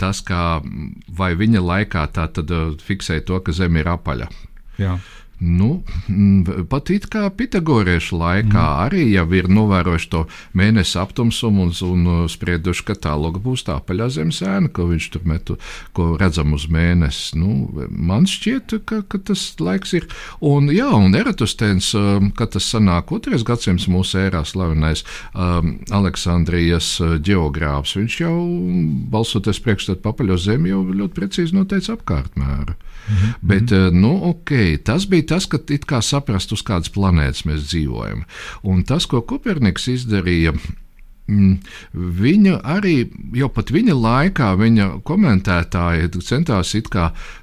tas, 0.00 0.22
kā 0.24 0.42
vai 1.20 1.30
viņa 1.36 1.60
laikā 1.64 2.06
tā 2.16 2.26
tad 2.38 2.52
fiksēja 2.84 3.26
to, 3.28 3.40
ka 3.44 3.52
Zeme 3.56 3.82
ir 3.84 3.92
apaļa. 3.92 4.30
Jā. 4.80 4.96
Nu, 5.36 5.82
pat 6.70 6.88
it 6.94 7.10
kā 7.12 7.26
pitagoriešu 7.28 8.16
laikā 8.16 8.56
mm. 8.56 8.78
arī 8.86 9.02
jau 9.12 9.26
ir 9.36 9.50
novērojuši 9.52 10.08
to 10.14 10.22
mēnesi 10.56 10.96
aptumsumu 10.96 11.66
un, 11.66 11.74
un 11.84 12.30
sprieduši, 12.32 12.84
ka 12.88 12.96
tālāk 13.06 13.36
būs 13.44 13.66
tā 13.66 13.76
paļā 13.84 14.08
zemes 14.14 14.40
ēna, 14.40 14.70
ko 14.72 14.86
viņš 14.88 15.08
tur 15.12 15.26
metu, 15.28 15.58
ko 15.96 16.14
redzam 16.16 16.56
uz 16.56 16.64
mēnesi. 16.72 17.36
Nu, 17.36 17.68
man 17.90 18.24
šķiet, 18.30 18.78
ka, 18.88 19.02
ka 19.04 19.20
tas 19.28 19.44
laiks 19.60 19.92
ir. 19.98 20.08
Un, 20.40 20.70
jā, 20.72 20.88
un 20.96 21.12
Eratostēns, 21.18 21.92
um, 22.00 22.32
kad 22.36 22.54
tas 22.56 22.70
sanāk 22.72 23.12
otrais 23.12 23.44
gadsimts 23.44 23.90
mūsu 23.92 24.22
ērā 24.24 24.40
slavenais 24.48 25.04
um, 25.34 25.76
Aleksandrijas 25.92 26.94
uh, 27.04 27.18
geogrāfs, 27.20 27.98
viņš 28.00 28.20
jau 28.24 28.34
balsoties 29.12 29.60
priekšstat 29.60 30.00
papaļo 30.04 30.40
zemi 30.40 30.72
jau 30.72 30.80
ļoti 30.88 31.18
precīzi 31.20 31.60
noteica 31.60 31.98
apkārtmēru. 31.98 32.80
Mhm. 33.06 33.34
Bet, 33.42 33.72
uh, 33.72 33.90
nu, 33.94 34.14
ok, 34.32 34.52
tas 34.84 35.06
bija 35.06 35.34
tas, 35.34 35.46
ka 35.46 35.60
it 35.70 35.86
kā 35.86 36.02
saprast, 36.02 36.52
uz 36.52 36.64
kādas 36.66 36.90
planētas 36.90 37.44
mēs 37.46 37.68
dzīvojam. 37.70 38.24
Un 38.66 38.82
tas, 38.84 39.06
ko 39.06 39.22
Koperniks 39.22 39.88
izdarīja, 39.92 40.52
Mm, 40.56 40.85
viņa 41.26 42.60
arī 42.62 42.94
jau 43.34 43.48
pat 43.50 43.72
viņa 43.74 43.94
laikā, 43.98 44.52
viņa 44.60 44.88
komentētāji 45.06 46.10
centās 46.22 46.74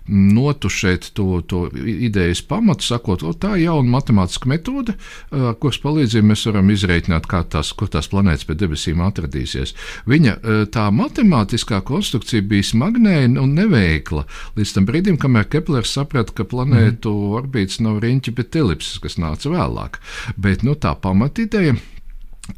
notušēt 0.08 1.10
to, 1.16 1.42
to 1.48 1.66
idejas 1.74 2.42
pamatu, 2.48 2.84
sakot, 2.84 3.24
tā 3.40 3.56
ir 3.58 3.68
jauna 3.68 3.96
matemātiska 3.98 4.50
metode, 4.52 4.96
kuras 5.32 5.80
palīdzību 5.84 6.30
mēs 6.32 6.46
varam 6.50 6.72
izreikināt, 6.74 7.28
kā 7.32 7.44
tās, 7.44 7.72
kur 7.76 7.92
tās 7.92 8.10
planētas 8.12 8.48
pie 8.48 8.58
debesīm 8.60 9.04
atradīsies. 9.04 9.76
Viņa 10.10 10.36
tā 10.76 10.88
matemātiskā 10.96 11.82
konstrukcija 11.88 12.44
bija 12.48 12.70
smagnēja 12.74 13.32
un 13.44 13.56
neveikla 13.58 14.26
līdz 14.58 14.76
tam 14.76 14.88
brīdim, 14.90 15.20
kamēr 15.22 15.48
Keplers 15.52 15.96
saprata, 15.96 16.36
ka 16.36 16.48
planētu 16.48 17.12
mm. 17.12 17.34
orbīts 17.40 17.80
nav 17.84 18.00
riņķi, 18.04 18.36
bet 18.36 18.60
elipses, 18.60 19.00
kas 19.04 19.20
nāca 19.22 19.52
vēlāk. 19.54 20.00
Bet 20.40 20.68
nu, 20.68 20.76
tā 20.76 20.96
pamatideja 21.00 21.76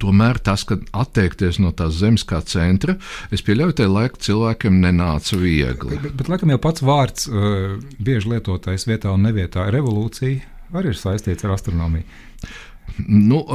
Tomēr 0.02 0.40
tas, 0.42 0.64
ka 0.66 0.80
atteikties 0.98 1.60
no 1.62 1.70
tās 1.78 2.00
zemes 2.00 2.24
kā 2.26 2.40
centra, 2.42 2.96
es 3.34 3.44
pieļauju, 3.46 3.76
ka 3.78 3.86
laika 3.86 4.22
cilvēkiem 4.28 4.80
nenāca 4.82 5.38
viegli. 5.38 6.00
Bet, 6.02 6.16
bet 6.18 6.32
laikam 6.32 6.56
jau 6.56 6.62
pats 6.64 6.82
vārds, 6.86 7.28
uh, 7.30 7.76
bieži 8.02 8.34
lietotais 8.34 8.88
vietā 8.90 9.14
un 9.14 9.28
nevietā, 9.28 9.68
revolūcija 9.76 10.56
arī 10.76 10.92
ir 10.92 11.00
saistīts 11.00 11.46
ar 11.46 11.54
astronomiju. 11.56 12.06
Nu, 13.08 13.46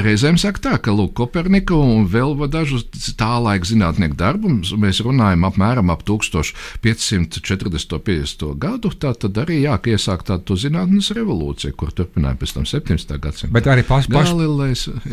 reizēm 0.00 0.38
saka 0.40 0.60
tā, 0.64 0.78
ka 0.82 0.90
Lūk, 0.94 1.12
Kopernika 1.20 1.74
un 1.78 2.06
vēl 2.10 2.30
dažus 2.50 2.82
tā 3.18 3.42
laika 3.42 3.64
zinātnieku 3.68 4.16
darbus 4.18 4.72
mēs 4.74 5.00
runājam 5.06 5.44
apmēram 5.46 5.90
ap 5.94 6.02
1540. 6.08 8.44
gadu. 8.60 8.90
Tā 9.00 9.10
tad 9.14 9.38
arī 9.40 9.56
jā, 9.62 9.74
iesāk 9.94 10.20
tādu 10.26 10.56
zinātnes 10.58 11.10
revolūciju, 11.16 11.72
kur 11.78 11.88
turpināja 11.94 12.36
pēc 12.40 12.50
tam 12.56 12.64
17. 12.68 13.18
gadsimta. 13.22 13.54
Bet 13.54 13.66
arī 13.70 13.82
paš, 13.86 14.04
paš, 14.10 14.28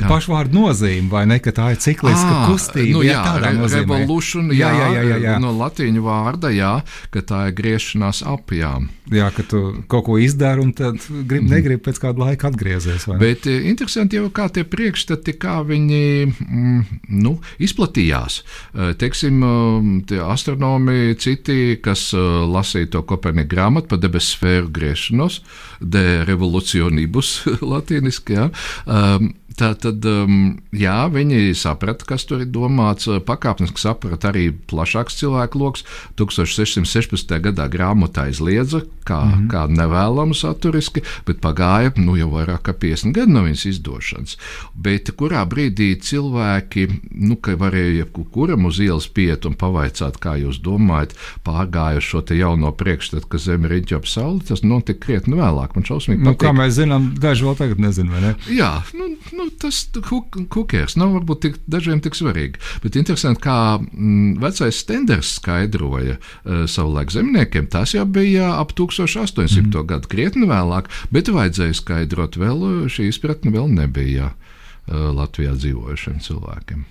pašvārdu 0.09 0.53
nozīme, 0.57 1.07
vai 1.13 1.23
ne, 1.29 1.37
ka 1.43 1.51
tā 1.55 1.65
ir 1.75 1.79
cikliska 1.83 2.33
à, 2.33 2.47
kustība? 2.49 2.93
Nu, 2.97 3.01
jā, 3.05 3.21
jā 3.21 3.33
re, 3.43 3.51
revolution, 3.77 4.45
jā, 4.55 4.69
jā, 4.73 4.87
jā, 4.97 5.03
jā, 5.11 5.17
jā. 5.27 5.35
no 5.43 5.49
latīņu 5.57 6.01
vārda, 6.05 6.47
jā, 6.55 6.73
ka 7.13 7.19
tā 7.21 7.39
ir 7.51 7.55
griešanās 7.57 8.19
apjām. 8.27 8.83
Jā, 9.13 9.29
ka 9.31 9.43
tu 9.47 9.61
kaut 9.87 10.03
ko 10.09 10.17
izdari 10.19 10.59
un 10.63 10.73
tad 10.75 10.99
grib, 11.07 11.45
mhm. 11.45 11.51
negribi 11.53 11.83
pēc 11.85 12.01
kāda 12.03 12.25
laika 12.25 12.49
atgriezties. 12.51 13.07
Bet 13.21 13.47
interesanti 13.69 14.17
jau 14.17 14.29
kā 14.33 14.47
tie 14.53 14.63
priekšstati, 14.67 15.35
kā 15.39 15.59
viņi 15.67 16.01
mm, 16.27 16.99
nu, 17.23 17.37
izplatījās. 17.63 18.39
Eh, 18.41 18.93
teiksim, 18.99 19.41
eh, 19.43 19.89
tie 20.09 20.21
astronomi, 20.23 21.15
citi, 21.21 21.77
kas 21.83 22.09
eh, 22.17 22.27
lasīja 22.47 22.91
to 22.95 23.03
Kopernika 23.07 23.51
grāmatu 23.55 23.93
par 23.93 24.01
debesu 24.03 24.37
sfēru 24.37 24.71
griešanos, 24.73 25.41
de 25.81 26.05
revolucionibus 26.27 27.41
latīniski. 27.73 28.37
Ja, 28.37 28.49
um, 28.85 29.31
Tā 29.55 29.71
tad, 29.79 30.03
um, 30.03 30.57
jā, 30.75 31.07
viņi 31.07 31.55
saprata, 31.55 32.05
kas 32.05 32.25
tur 32.27 32.43
ir 32.43 32.49
domāts. 32.51 33.07
Pakāpeniski 33.07 33.79
saprata 33.79 34.29
arī 34.29 34.49
plašāks 34.51 35.15
cilvēku 35.21 35.61
lokus. 35.61 35.85
1616. 36.19 37.31
gadā 37.45 37.69
grāmatā 37.71 38.27
aizliedza, 38.27 38.83
kā, 39.07 39.21
mm 39.23 39.31
-hmm. 39.31 39.47
kā 39.53 39.63
nevēlamu 39.71 40.35
saturiski, 40.35 41.01
bet 41.25 41.39
pagāja 41.41 41.93
nu, 41.95 42.17
jau 42.19 42.29
vairāk 42.33 42.67
kā 42.67 42.73
50 42.73 43.15
gadi 43.15 43.31
no 43.31 43.45
viņas 43.47 43.65
izdošanas. 43.71 44.37
Bet 44.75 45.11
kurā 45.15 45.45
brīdī 45.47 45.95
cilvēki, 45.95 46.87
nu, 47.11 47.35
ka 47.35 47.55
varēja 47.55 48.03
jebkuram 48.03 48.65
uz 48.65 48.79
ielas 48.79 49.07
piet 49.07 49.45
un 49.45 49.53
pavaicāt, 49.53 50.19
kā 50.19 50.35
jūs 50.37 50.61
domājat, 50.61 51.15
pārgāju 51.43 52.01
šo 52.01 52.23
jauno 52.29 52.71
priekšstatu, 52.71 53.27
ka 53.27 53.37
Zeme 53.37 53.67
ir 53.67 53.95
ap 53.95 54.05
sauli, 54.07 54.41
tas 54.47 54.63
notika 54.63 54.99
krietni 55.05 55.35
vēlāk. 55.35 55.75
Man 55.75 55.85
šausmīgi 55.87 56.23
nu, 56.23 56.33
patīk. 56.33 56.47
Kā 56.47 56.53
mēs 56.53 56.73
zinām, 56.77 57.13
daži 57.15 57.45
vēl 57.45 57.55
tagad 57.55 57.79
nezina, 57.79 58.11
vai 58.11 58.21
ne? 58.21 58.35
Jā, 58.51 58.83
nu, 58.93 59.15
nu 59.37 59.47
nu, 59.47 59.53
tas 59.61 59.85
kukers 60.49 60.97
nav 60.99 61.13
varbūt 61.15 61.41
tik, 61.45 61.57
dažiem 61.69 62.01
tik 62.03 62.17
svarīgi. 62.17 62.59
Bet 62.83 62.97
interesanti, 62.99 63.43
kā 63.45 63.77
mm, 63.79 64.37
vecais 64.41 64.81
Stenders 64.81 65.35
skaidroja 65.37 66.17
uh, 66.17 66.65
savulaik 66.69 67.13
zemniekiem, 67.13 67.69
tas 67.71 67.93
jau 67.95 68.05
bija 68.05 68.55
ap 68.57 68.73
1800. 68.77 69.47
Mm. 69.61 69.71
gadu, 69.87 70.11
krietni 70.11 70.49
vēlāk, 70.49 70.89
bet 71.13 71.31
vajadzēja 71.33 71.77
skaidrot 71.77 72.37
vēl, 72.39 72.89
šī 72.91 73.09
izpratne 73.11 73.53
vēl 73.53 73.71
nebija 73.77 74.33
uh, 74.33 75.09
Latvijā 75.15 75.55
dzīvojušiem 75.57 76.21
cilvēkiem. 76.25 76.85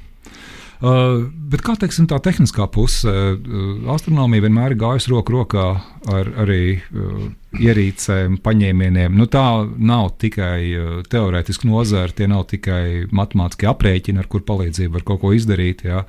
Uh, 0.77 1.25
bet 1.49 1.63
kā 1.65 1.73
teiksim, 1.81 2.05
tā 2.11 2.19
tehniskā 2.21 2.67
puse, 2.73 3.09
uh, 3.09 3.93
astronomija 3.95 4.45
vienmēr 4.45 4.75
ir 4.75 4.81
gājusi 4.83 5.13
roku 5.13 5.33
rokā 5.39 5.67
ar 6.13 6.29
arī 6.45 6.77
uh, 6.77 7.29
ierīcēm, 7.57 8.37
paņēmieniem. 8.45 9.17
Nu, 9.17 9.25
tā 9.33 9.47
nav 9.65 10.11
tikai 10.21 11.05
teorētiska 11.09 11.69
nozara, 11.71 12.13
tie 12.13 12.29
nav 12.29 12.45
tikai 12.53 13.07
matemātiskie 13.09 13.71
aprēķini, 13.71 14.21
ar 14.21 14.29
kur 14.29 14.45
palīdzību 14.45 14.99
var 14.99 15.07
kaut 15.09 15.23
ko 15.25 15.33
izdarīt. 15.37 15.87
Jā. 15.89 16.05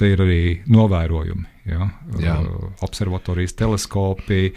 Te 0.00 0.08
ir 0.08 0.22
arī 0.24 0.42
novērojumi. 0.72 1.46
Uh, 1.70 2.48
observatorijas 2.82 3.54
teleskopi. 3.60 4.48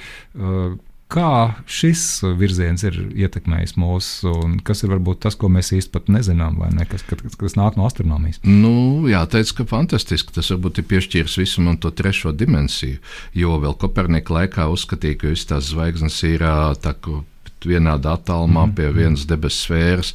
Kā 1.13 1.53
šis 1.69 2.23
virziens 2.39 2.81
ir 2.87 2.95
ietekmējis 3.13 3.75
mūs, 3.77 4.07
un 4.25 4.55
kas 4.65 4.81
ir 4.81 4.93
varbūt 4.95 5.21
tas, 5.25 5.37
ko 5.37 5.49
mēs 5.53 5.69
pat 5.93 6.09
nezinām, 6.09 6.57
vai 6.61 6.71
ne, 6.73 6.87
kas, 6.89 7.05
kas, 7.05 7.37
kas 7.37 7.57
nāk 7.59 7.77
no 7.77 7.85
astronomijas? 7.85 8.41
Nu, 8.47 9.05
jā, 9.11 9.21
teica, 9.29 9.59
ka 9.59 9.67
fantastiski. 9.75 10.33
Tas 10.33 10.49
varbūt 10.55 10.81
ir 10.81 10.89
piešķīris 10.89 11.37
visam 11.43 11.69
to 11.77 11.93
trešo 11.93 12.33
dimensiju, 12.33 12.97
jo 13.37 13.59
vēl 13.61 13.77
Kopernika 13.77 14.39
laikā 14.39 14.65
uzskatīja, 14.73 15.19
ka 15.21 15.35
visas 15.35 15.51
tās 15.51 15.69
zvaigznes 15.69 16.17
ir 16.31 16.47
tā, 16.81 16.97
vienādā 17.69 18.17
attālumā 18.17 18.67
mm. 18.67 18.75
pie 18.77 18.89
vienas 18.95 19.27
debesu 19.29 19.67
sfēras. 19.67 20.13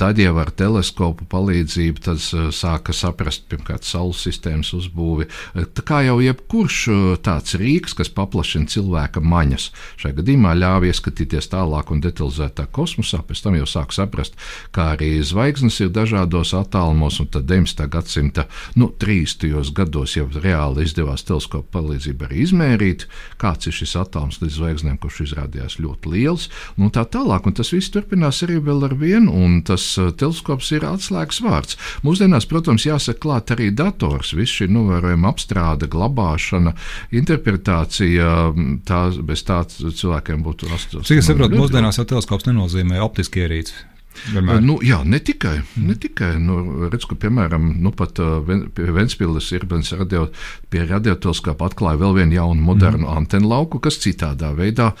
Tad 0.00 0.20
jau 0.20 0.34
ar 0.40 0.50
teleskopu 0.54 1.26
palīdzību 1.30 2.04
tas 2.04 2.30
sāka 2.54 2.94
saprast 2.96 3.46
pirmkārt 3.50 3.86
saules 3.86 4.22
sistēmas 4.24 4.72
uzbūvi. 4.76 5.28
Tā 5.54 5.84
kā 5.86 6.00
jau 6.06 6.18
jebkurš 6.22 6.78
uh, 6.90 7.02
tāds 7.24 7.56
rīks, 7.60 7.94
kas 7.96 8.10
paplašina 8.14 8.68
cilvēka 8.70 9.22
maņas, 9.24 9.68
šajā 10.00 10.18
gadījumā 10.20 10.54
ļāva 10.58 10.90
ieskatīties 10.90 11.50
tālāk 11.52 11.92
un 11.94 12.02
detalizētāk 12.04 12.72
kosmosā, 12.74 13.22
pēc 13.26 13.44
tam 13.44 13.58
jau 13.58 13.68
sāk 13.68 13.94
saprast, 13.96 14.38
kā 14.74 14.90
arī 14.96 15.16
zvaigznes 15.24 15.80
ir 15.84 15.92
dažādos 15.94 16.54
attālumos, 16.56 17.20
un 17.22 17.30
tad 17.32 17.48
19. 17.50 17.86
gadsimta 17.92 18.46
nu, 18.80 18.90
30. 18.90 19.72
gados 19.76 20.16
jau 20.18 20.26
reāli 20.34 20.86
izdevās 20.88 21.26
teleskopu 21.26 21.70
palīdzību 21.78 22.28
arī 22.28 22.42
izmērīt, 22.44 23.06
kāds 23.40 23.70
ir 23.70 23.76
šis 23.76 23.96
attālums 24.00 24.40
līdz 24.42 24.58
zvaigznēm, 24.58 24.98
kurš 25.02 25.24
izrādījās 25.28 25.78
ļoti 25.82 26.14
liels 26.14 26.33
liels, 26.34 26.48
un 26.78 26.90
tā 26.90 27.04
tālāk. 27.06 27.46
Un 27.46 27.54
tas 27.54 27.72
viss 27.72 27.92
turpinās 27.94 28.42
arī 28.44 28.58
vēl 28.62 28.84
ar 28.88 28.94
vienu, 28.98 29.32
un 29.32 29.62
tas 29.62 29.82
uh, 29.98 30.10
teleskops 30.10 30.72
ir 30.74 30.86
atslēgas 30.88 31.40
vārds. 31.44 31.78
Mūsdienās, 32.04 32.48
protams, 32.50 32.86
jāsaka 32.86 33.20
klāt 33.20 33.54
arī 33.54 33.70
dators, 33.70 34.34
viss 34.34 34.60
šī 34.60 34.68
novērojama 34.72 35.30
apstrāde, 35.30 35.88
glabāšana, 35.90 36.74
interpretācija, 37.14 38.52
tā, 38.86 39.00
bez 39.22 39.44
tā 39.46 39.62
cilvēkiem 39.70 40.44
būtu 40.44 40.70
astoņas. 40.74 41.08
Cik 41.08 41.22
es 41.22 41.30
saprotu, 41.30 41.58
mūsdienās 41.60 42.00
jau 42.00 42.08
teleskops 42.08 42.48
nenozīmē 42.50 43.02
optiski 43.04 43.44
ierīci. 43.44 43.93
Vienmēr. 44.32 44.60
Nu, 44.64 44.78
jā, 44.84 45.00
ne 45.04 45.20
tikai. 45.22 45.58
Mm. 45.62 45.86
Ne 45.90 45.96
tikai 46.00 46.32
nu, 46.42 46.88
redz, 46.92 47.06
ka, 47.10 47.16
piemēram, 47.20 47.74
nu, 47.82 47.92
pat, 47.96 48.20
uh, 48.22 48.40
Ventspīles 48.44 49.50
ir 49.56 49.66
radio, 49.98 50.26
pie 50.72 50.84
radioteleskopa 50.88 51.68
atklāja 51.70 52.00
vēl 52.00 52.16
vienu 52.20 52.38
jaunu, 52.38 52.64
modernu 52.64 53.06
mm. 53.06 53.16
antenu 53.18 53.50
lauku, 53.50 53.80
kas 53.82 53.98
citādā 54.02 54.52
veidā 54.56 54.92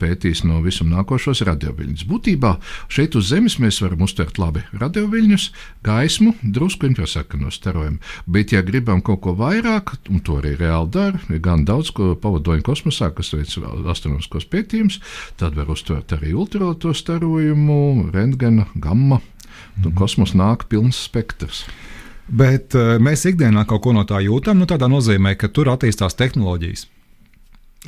pētīs 0.00 0.44
no 0.46 0.60
visam 0.64 0.90
nākošos 0.92 1.42
radioviļņus. 1.48 2.06
Būtībā 2.10 2.54
šeit 2.92 3.16
uz 3.18 3.30
Zemes 3.30 3.58
mēs 3.62 3.80
varam 3.82 4.04
uztvert 4.06 4.40
labi 4.40 4.64
radioviļņus, 4.80 5.46
gaismu, 5.86 6.34
drusku 6.42 6.88
infrasarkano 6.90 7.52
starojumu. 7.54 8.00
Bet, 8.30 8.54
ja 8.54 8.62
gribam 8.66 9.02
kaut 9.04 9.22
ko 9.24 9.34
vairāk, 9.38 9.94
un 10.10 10.22
to 10.24 10.38
arī 10.40 10.54
reāli 10.58 10.92
dara, 10.94 11.20
ir 11.30 11.42
gan 11.44 11.64
daudz 11.68 11.92
ko 11.94 12.12
pavadoņu 12.20 12.64
kosmosā, 12.66 13.10
kas 13.14 13.32
veic 13.34 13.52
astronomiskos 13.90 14.48
pētījumus, 14.50 15.00
tad 15.40 15.58
var 15.58 15.70
uztvert 15.72 16.14
arī 16.16 16.34
ultravioleto 16.36 16.94
starojumu, 16.96 18.10
rentgenu 18.14 18.59
rentgena, 18.60 18.80
gamma. 18.80 19.20
Mm. 19.80 19.94
Kosmos 19.94 20.34
nāk 20.34 20.68
pilns 20.68 20.98
spektrs. 21.06 21.64
Bet 22.28 22.74
uh, 22.74 22.98
mēs 23.02 23.26
ikdienā 23.26 23.66
kaut 23.66 23.82
ko 23.82 23.92
no 23.92 24.04
tā 24.04 24.20
jūtam. 24.22 24.58
Nu, 24.58 24.66
tādā 24.66 24.88
nozīmē, 24.88 25.36
ka 25.36 25.48
tur 25.48 25.68
attīstās 25.68 26.14
tehnoloģijas. 26.14 26.86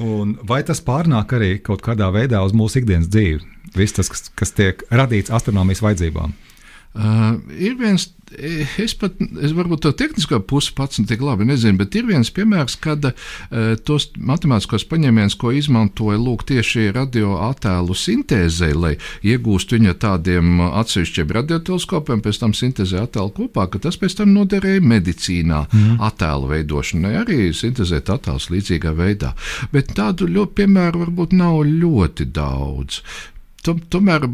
Un 0.00 0.38
vai 0.42 0.62
tas 0.64 0.80
pārnāk 0.80 1.32
arī 1.36 1.58
kaut 1.60 1.82
kādā 1.84 2.08
veidā 2.12 2.40
uz 2.42 2.52
mūsu 2.52 2.80
ikdienas 2.80 3.10
dzīvi? 3.12 3.42
Viss 3.76 3.92
tas, 3.92 4.08
kas, 4.08 4.30
kas 4.34 4.52
tiek 4.52 4.82
radīts 4.90 5.30
astronomijas 5.30 5.82
vajadzībām. 5.82 6.32
Uh, 6.92 7.38
ir 7.56 7.78
viens 7.80 8.10
Es 8.32 8.94
pat, 8.96 9.18
es 9.44 9.52
varbūt 9.52 9.82
to 9.84 9.92
tehnisko 9.96 10.38
pusi 10.48 10.72
pats 10.76 11.00
ne 11.00 11.06
tik 11.08 11.22
labi 11.24 11.44
nezinu, 11.48 11.76
bet 11.80 11.96
ir 11.98 12.06
viens 12.08 12.30
piemērs, 12.32 12.78
kad 12.80 13.04
uh, 13.08 13.14
tos 13.84 14.08
matemātiskos 14.16 14.86
paņēmienus, 14.88 15.36
ko 15.40 15.52
izmantoja 15.54 16.20
lūk, 16.20 16.46
tieši 16.48 16.90
radioattēlu 16.96 17.96
sintēzē, 17.98 18.70
lai 18.76 18.94
iegūstu 19.26 19.76
viņa 19.78 19.94
tādiem 20.02 20.62
atsevišķiem 20.68 21.34
radioteleskopiem, 21.38 22.22
pēc 22.24 22.40
tam 22.42 22.56
sintēzē 22.56 23.04
attēlu 23.06 23.34
kopā, 23.36 23.68
ka 23.72 23.82
tas 23.88 24.00
pēc 24.00 24.16
tam 24.22 24.32
noderēja 24.36 24.84
medicīnā 24.94 25.64
mm. 25.68 26.00
attēlu 26.08 26.52
veidošanai, 26.54 27.14
arī 27.24 27.40
sintēzēt 27.56 28.12
attēlus 28.16 28.48
līdzīgā 28.54 28.94
veidā. 28.96 29.34
Bet 29.74 29.92
tādu 29.98 30.30
ļoti 30.30 30.62
piemēru 30.62 31.04
varbūt 31.06 31.36
nav 31.36 31.62
ļoti 31.68 32.30
daudz. 32.32 33.02
Tomēr 33.62 34.24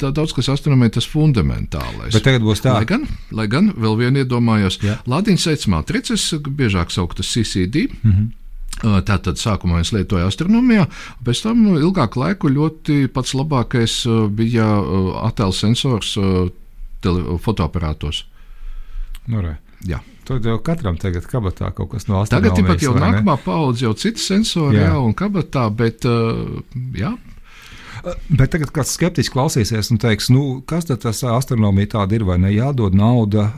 daudz 0.00 0.34
kas 0.36 0.50
astronomijā 0.52 0.96
tas 0.98 1.08
fundamentālais. 1.10 2.14
Bet 2.14 2.26
tagad 2.26 2.44
būs 2.46 2.62
tā. 2.64 2.76
Lai 2.78 2.86
gan, 2.88 3.06
lai 3.34 3.46
gan 3.50 3.72
vēl 3.74 3.96
vien 3.98 4.20
iedomājos, 4.22 4.80
Lādiņa 5.10 5.44
seica 5.44 5.72
matricas, 5.74 6.28
biežāk 6.46 6.94
sauktas 6.94 7.32
CCD. 7.32 7.88
Mm 8.02 8.12
-hmm. 8.12 8.28
Tātad 8.80 9.36
sākumā 9.36 9.80
es 9.80 9.90
lietoju 9.92 10.24
astronomijā, 10.26 10.86
pēc 11.24 11.42
tam 11.42 11.66
ilgāku 11.76 12.20
laiku 12.20 12.48
ļoti 12.48 13.08
pats 13.12 13.34
labākais 13.34 14.06
bija 14.30 14.64
attēlu 15.26 15.52
sensors 15.52 16.16
fotoaparātos. 17.44 18.24
Nu, 19.26 19.40
re. 19.40 19.58
Jā. 19.84 20.00
Tur 20.24 20.40
jau 20.44 20.58
katram 20.62 20.96
tagad 20.96 21.26
kabatā 21.26 21.72
kaut 21.74 21.90
kas 21.90 22.06
no 22.08 22.20
astronomijas. 22.22 22.56
Tagad 22.56 22.68
pat 22.68 22.82
jau 22.82 22.94
nākamā 22.94 23.36
paudze 23.44 23.84
jau 23.84 23.92
citi 23.98 24.20
sensori, 24.20 24.76
jā, 24.76 24.92
jā 24.92 24.98
un 24.98 25.14
kabatā, 25.14 25.68
bet 25.74 26.04
jā. 26.94 27.14
Bet 28.28 28.52
tagad 28.54 28.72
kāds 28.74 28.94
skeptiski 28.96 29.34
klausīsies 29.34 29.90
un 29.92 30.00
teiks, 30.00 30.30
nu, 30.32 30.60
kas 30.68 30.88
tad 30.88 31.02
tas 31.04 31.22
astronomija 31.26 31.94
tāda 31.96 32.16
ir, 32.16 32.24
vai 32.28 32.38
ne 32.42 32.52
jādod 32.54 32.96
nauda 32.96 33.50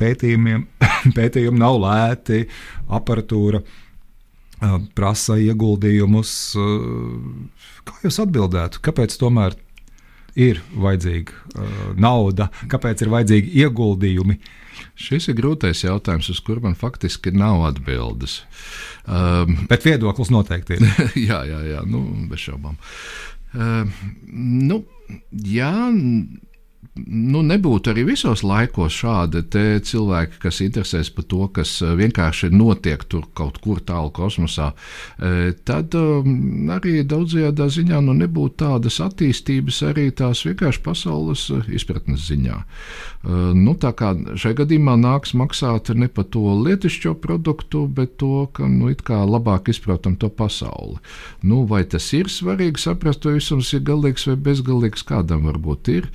pētījumiem, 0.00 0.66
pētījumi 1.18 1.60
nav 1.60 1.80
lēti, 1.82 2.46
aparatūra 2.88 3.62
prasa 4.96 5.36
ieguldījumus. 5.42 6.32
Kā 7.86 8.02
jūs 8.06 8.20
atbildētu, 8.24 8.80
kāpēc 8.84 9.16
tomēr 9.20 9.58
ir 10.36 10.60
vajadzīga 10.76 11.96
nauda, 12.00 12.50
kāpēc 12.70 13.04
ir 13.04 13.12
vajadzīgi 13.12 13.58
ieguldījumi? 13.64 14.40
Šis 14.96 15.30
ir 15.30 15.36
grūtais 15.38 15.84
jautājums, 15.84 16.28
uz 16.32 16.40
kuru 16.44 16.66
man 16.66 16.76
faktiski 16.76 17.32
nav 17.32 17.62
atbildes. 17.68 18.42
Um, 19.06 19.66
Bet 19.70 19.86
viedoklis 19.86 20.32
noteikti 20.32 20.76
ir. 20.76 20.84
jā, 21.28 21.40
jā, 21.48 21.60
jā 21.70 21.82
nu, 21.88 22.02
bez 22.30 22.44
šaubām. 22.44 22.76
Uh, 23.56 23.88
nu, 24.68 24.82
jā, 25.32 25.72
nu, 27.04 27.42
nebūtu 27.44 27.92
arī 27.92 28.04
visos 28.08 28.42
laikos 28.46 28.94
šādi 28.96 29.42
cilvēki, 29.86 30.40
kas 30.42 30.60
interesēs 30.64 31.10
par 31.14 31.26
to, 31.30 31.48
kas 31.58 31.76
eh, 31.84 31.92
vienkārši 31.98 32.50
notiek 32.54 33.04
tur 33.10 33.26
kaut 33.36 33.58
kur 33.64 33.80
tālu 33.84 34.12
kosmosā, 34.16 34.72
eh, 35.18 35.52
tad 35.68 35.94
um, 35.98 36.70
arī 36.72 37.02
daudzajā 37.08 37.52
ziņā 37.52 38.00
nu, 38.04 38.16
nebūtu 38.16 38.56
tādas 38.64 39.00
attīstības 39.04 39.82
arī 39.90 40.08
tās 40.16 40.44
vienkārši 40.48 40.82
pasaules 40.84 41.48
eh, 41.52 41.70
izpratnes 41.76 42.26
ziņā. 42.30 42.62
Nu, 43.26 43.72
tā 43.74 43.90
kā 43.96 44.12
šajā 44.38 44.60
gadījumā 44.60 44.94
nāks 45.00 45.32
maksāt 45.34 45.90
ne 45.98 46.06
par 46.06 46.28
to 46.30 46.44
lietišķo 46.62 47.16
produktu, 47.18 47.86
bet 47.90 48.14
to, 48.22 48.46
ka 48.54 48.68
nu, 48.70 48.92
labāk 49.26 49.70
izprotam 49.72 50.14
to 50.14 50.28
pasauli. 50.30 51.00
Nu, 51.42 51.64
vai 51.66 51.82
tas 51.90 52.06
ir 52.14 52.30
svarīgi 52.30 52.84
saprast, 52.84 53.26
vai 53.26 53.40
visums 53.40 53.72
ir 53.74 53.82
galīgs 53.88 54.28
vai 54.30 54.36
bezgalīgs, 54.46 55.02
kādam 55.08 55.48
varbūt 55.50 55.90
ir 55.96 56.10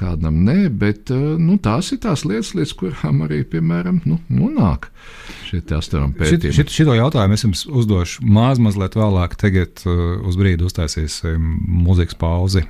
kādam 0.00 0.40
nē, 0.46 0.70
bet 0.72 1.12
eh, 1.12 1.36
nu, 1.36 1.58
tās 1.62 1.92
ir 1.92 2.00
tās 2.06 2.24
lietas, 2.24 2.54
līdz 2.56 2.74
kurām 2.80 3.24
arī, 3.26 3.42
piemēram, 3.44 4.00
nu, 4.08 4.18
nonāk 4.32 4.88
šie 5.50 5.60
astronomi 5.76 6.16
pētījumi. 6.18 6.56
Šit, 6.56 6.72
šito 6.72 6.96
jautājumu 6.96 7.36
es 7.36 7.44
jums 7.44 7.66
uzdošu 7.68 8.24
maz 8.24 8.60
mazliet 8.62 8.96
vēlāk, 8.98 9.36
tagad 9.40 9.84
uz 9.84 10.38
brīdi 10.40 10.66
uztaisīsim 10.66 11.56
mūzikas 11.84 12.18
pauzi. 12.20 12.64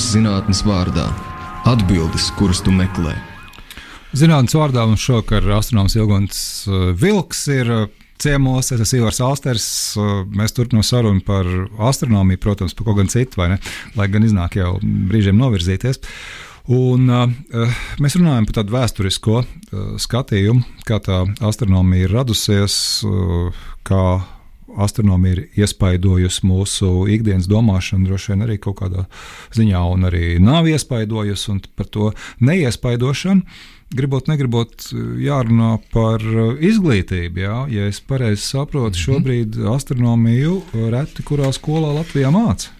Raidījums 0.00 0.16
zinātnes 0.16 0.60
vārdā- 0.64 1.02
atbildes, 1.68 2.30
kuras 2.38 2.62
tu 2.64 2.72
meklē. 2.72 3.12
Zinātnes 4.16 4.54
vārdā 4.56 4.86
mums 4.88 5.02
šovakar 5.04 5.44
astronoms 5.52 5.92
Ilgons 5.94 6.38
uh, 6.68 6.94
Vilks 6.96 7.42
ir 7.52 7.68
uh, 7.68 7.82
ciemos. 8.16 8.72
Es 8.72 8.80
esmu 8.80 9.02
Ivars 9.02 9.20
Alsters. 9.20 9.66
Uh, 10.00 10.24
mēs 10.24 10.56
turpinām 10.56 10.80
sarunu 10.82 11.20
par 11.20 11.44
astronomiju, 11.76 12.40
protams, 12.40 12.72
par 12.72 12.88
ko 12.88 12.96
gan 12.96 13.12
citu, 13.12 13.36
vai 13.36 13.50
ne? 13.52 13.60
Lai 13.98 14.08
gan 14.08 14.24
iznāk 14.24 14.56
jau 14.56 14.78
brīžiem 14.80 15.36
novirzīties. 15.36 16.00
Un, 16.72 17.04
uh, 17.12 17.78
mēs 18.00 18.16
runājam 18.16 18.48
par 18.48 18.62
tādu 18.62 18.78
vēsturisko 18.78 19.38
uh, 19.42 19.46
skatījumu, 20.00 20.64
kā 20.88 21.02
tā 21.04 21.26
astronomija 21.44 22.08
ir 22.08 22.16
radusies, 22.16 22.80
uh, 23.04 23.52
kā 23.84 24.04
astronomija 24.78 25.36
ir 25.36 25.42
iespaidojusi 25.62 26.46
mūsu 26.46 26.92
ikdienas 27.10 27.48
domāšanu, 27.50 28.06
droši 28.08 28.32
vien 28.32 28.46
arī 28.46 28.58
kaut 28.62 28.80
kādā 28.82 29.06
ziņā, 29.56 29.82
un 29.94 30.08
arī 30.10 30.38
nav 30.42 30.68
iespaidojusi, 30.70 31.50
un 31.54 31.60
par 31.76 31.90
to 31.90 32.10
neiespaidošanu. 32.40 33.42
Gribot, 33.90 34.28
negribot, 34.30 34.84
jārunā 35.18 35.72
par 35.90 36.22
izglītību. 36.62 37.40
Jā. 37.42 37.56
Ja 37.74 37.88
es 37.90 37.98
pareizi 37.98 38.44
saprotu, 38.44 38.94
mhm. 38.94 39.00
šobrīd 39.02 39.58
astronomiju 39.72 40.60
reti 40.92 41.26
kurā 41.26 41.50
skolā 41.56 41.96
Latvijā 41.96 42.30
mācīja. 42.34 42.76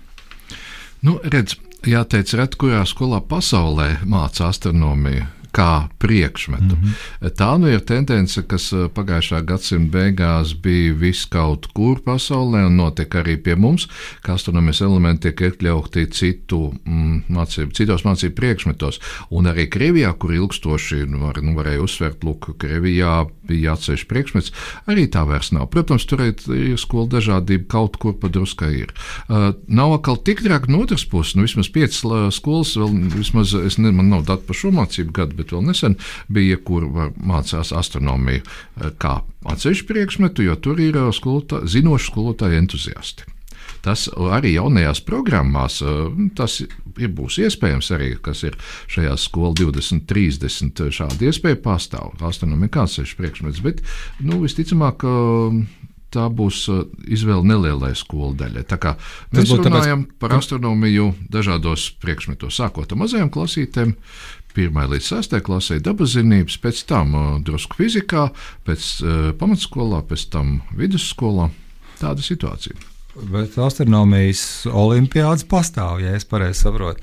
Nu, 1.02 1.16
redz, 1.24 1.56
jāteic, 1.88 2.30
reti 2.38 2.60
kurā 2.60 2.84
skolā 2.86 3.18
pasaulē 3.26 3.96
mācīja 4.06 4.52
astronomiju 4.52 5.26
kā 5.52 5.88
priekšmetu. 5.98 6.76
Mm 6.76 6.82
-hmm. 6.82 7.30
Tā 7.36 7.58
nu 7.58 7.68
ir 7.68 7.80
tendence, 7.80 8.42
kas 8.42 8.72
eh, 8.72 8.88
pagājušā 8.94 9.44
gadsimta 9.44 9.98
beigās 9.98 10.54
bija 10.62 10.94
viskaut 10.94 11.66
kur 11.66 12.00
pasaulē 12.00 12.66
un 12.66 12.76
notiek 12.76 13.14
arī 13.14 13.36
pie 13.42 13.56
mums, 13.56 13.88
ka 14.22 14.34
astronomijas 14.34 14.80
elementi 14.80 15.20
tiek 15.20 15.40
iekļauti 15.40 16.06
citu, 16.10 16.74
mm, 16.84 17.22
mācību, 17.28 17.72
citos 17.72 18.04
mācību 18.04 18.34
priekšmetos. 18.34 19.00
Un 19.30 19.46
arī 19.46 19.68
Krievijā, 19.68 20.12
kur 20.18 20.34
ilgstoši 20.34 21.06
nu, 21.06 21.18
var, 21.18 21.42
nu, 21.42 21.54
varēja 21.54 21.82
uzsvērt, 21.82 22.24
lūk, 22.24 22.56
Krievijā 22.58 23.26
bija 23.50 23.74
atsevišķi 23.76 24.10
priekšmets, 24.10 24.54
arī 24.90 25.08
tā 25.12 25.26
vairs 25.28 25.52
nav. 25.56 25.68
Protams, 25.74 26.06
tur 26.08 26.24
ir 26.24 26.78
skola 26.80 27.10
dažādība, 27.18 27.68
kaut 27.70 27.98
kur 28.00 28.16
padruskai 28.20 28.72
ir. 28.84 28.94
Uh, 29.28 29.50
nav 29.68 29.98
atkal 29.98 30.20
tik 30.24 30.44
traki 30.46 30.72
no 30.72 30.84
otras 30.86 31.04
puses, 31.08 31.36
nu 31.36 31.46
vismaz 31.46 31.70
piecas 31.72 32.00
skolas, 32.34 32.74
vēl 32.78 32.94
vismaz, 33.16 33.54
es 33.54 33.78
ne, 33.80 33.92
man 33.94 34.10
nav 34.12 34.24
datu 34.28 34.46
par 34.48 34.58
šo 34.58 34.72
mācību 34.74 35.14
gadu, 35.16 35.38
bet 35.38 35.54
vēl 35.54 35.66
nesen 35.66 35.98
bija, 36.32 36.58
kur 36.64 36.86
mācās 37.16 37.74
astronomiju 37.76 38.42
eh, 38.42 38.94
kā 39.00 39.20
atsevišķu 39.50 39.90
priekšmetu, 39.90 40.46
jo 40.46 40.56
tur 40.62 40.80
ir 40.82 40.98
eh, 41.00 41.10
skolotā, 41.16 41.64
zinoši 41.68 42.10
skolotāji 42.12 42.60
entuziasti. 42.60 43.28
Tas 43.84 44.06
arī 44.12 44.54
jaunajās 44.56 45.02
programmās, 45.06 45.80
eh, 45.82 46.30
tas 46.36 46.60
ir, 46.64 46.74
būs 47.16 47.40
iespējams 47.46 47.90
arī, 47.96 48.14
kas 48.22 48.44
ir 48.44 48.56
šajā 48.88 49.16
skolā 49.16 49.54
20, 49.54 50.06
30. 50.06 50.90
Šāda 50.90 51.30
iespēja 51.30 51.60
pastāv. 51.64 52.16
Astronomija 52.20 52.76
kāds 52.80 52.98
ir 52.98 53.14
priekšmets, 53.16 53.62
bet 53.64 53.80
nu, 54.20 54.40
visticamāk, 54.44 55.04
tā 56.10 56.26
būs 56.26 56.64
izvēle 57.06 57.46
nelielai 57.46 57.94
skolu 57.94 58.34
daļai. 58.34 58.64
Mēs 59.32 59.52
runājam 59.54 60.04
tāpēc... 60.04 60.18
par 60.18 60.34
astronomiju 60.34 61.14
dažādos 61.30 61.90
priekšmetos, 62.02 62.58
sākot 62.58 62.90
ar 62.90 62.98
mazajām 62.98 63.30
klasītēm, 63.30 63.94
1 64.56 64.90
līdz 64.90 65.10
6 65.14 65.40
klasē 65.46 65.78
dabas 65.84 66.16
zinības, 66.16 66.58
pēc 66.62 66.84
tam 66.90 67.14
uh, 67.14 67.26
drusku 67.44 67.78
fizikā, 67.78 68.28
pēc 68.66 68.92
uh, 69.04 69.18
pamatskolā, 69.38 70.02
pēc 70.10 70.26
tam 70.34 70.58
vidusskolā. 70.76 71.50
Tāda 72.00 72.24
situācija. 72.24 72.89
Bet 73.30 73.56
astronomijas 73.58 74.68
olimpiādas 74.70 75.46
pastāv, 75.50 75.98
ja 76.04 76.14
es 76.14 76.26
pareizi 76.28 76.62
saprotu. 76.62 77.02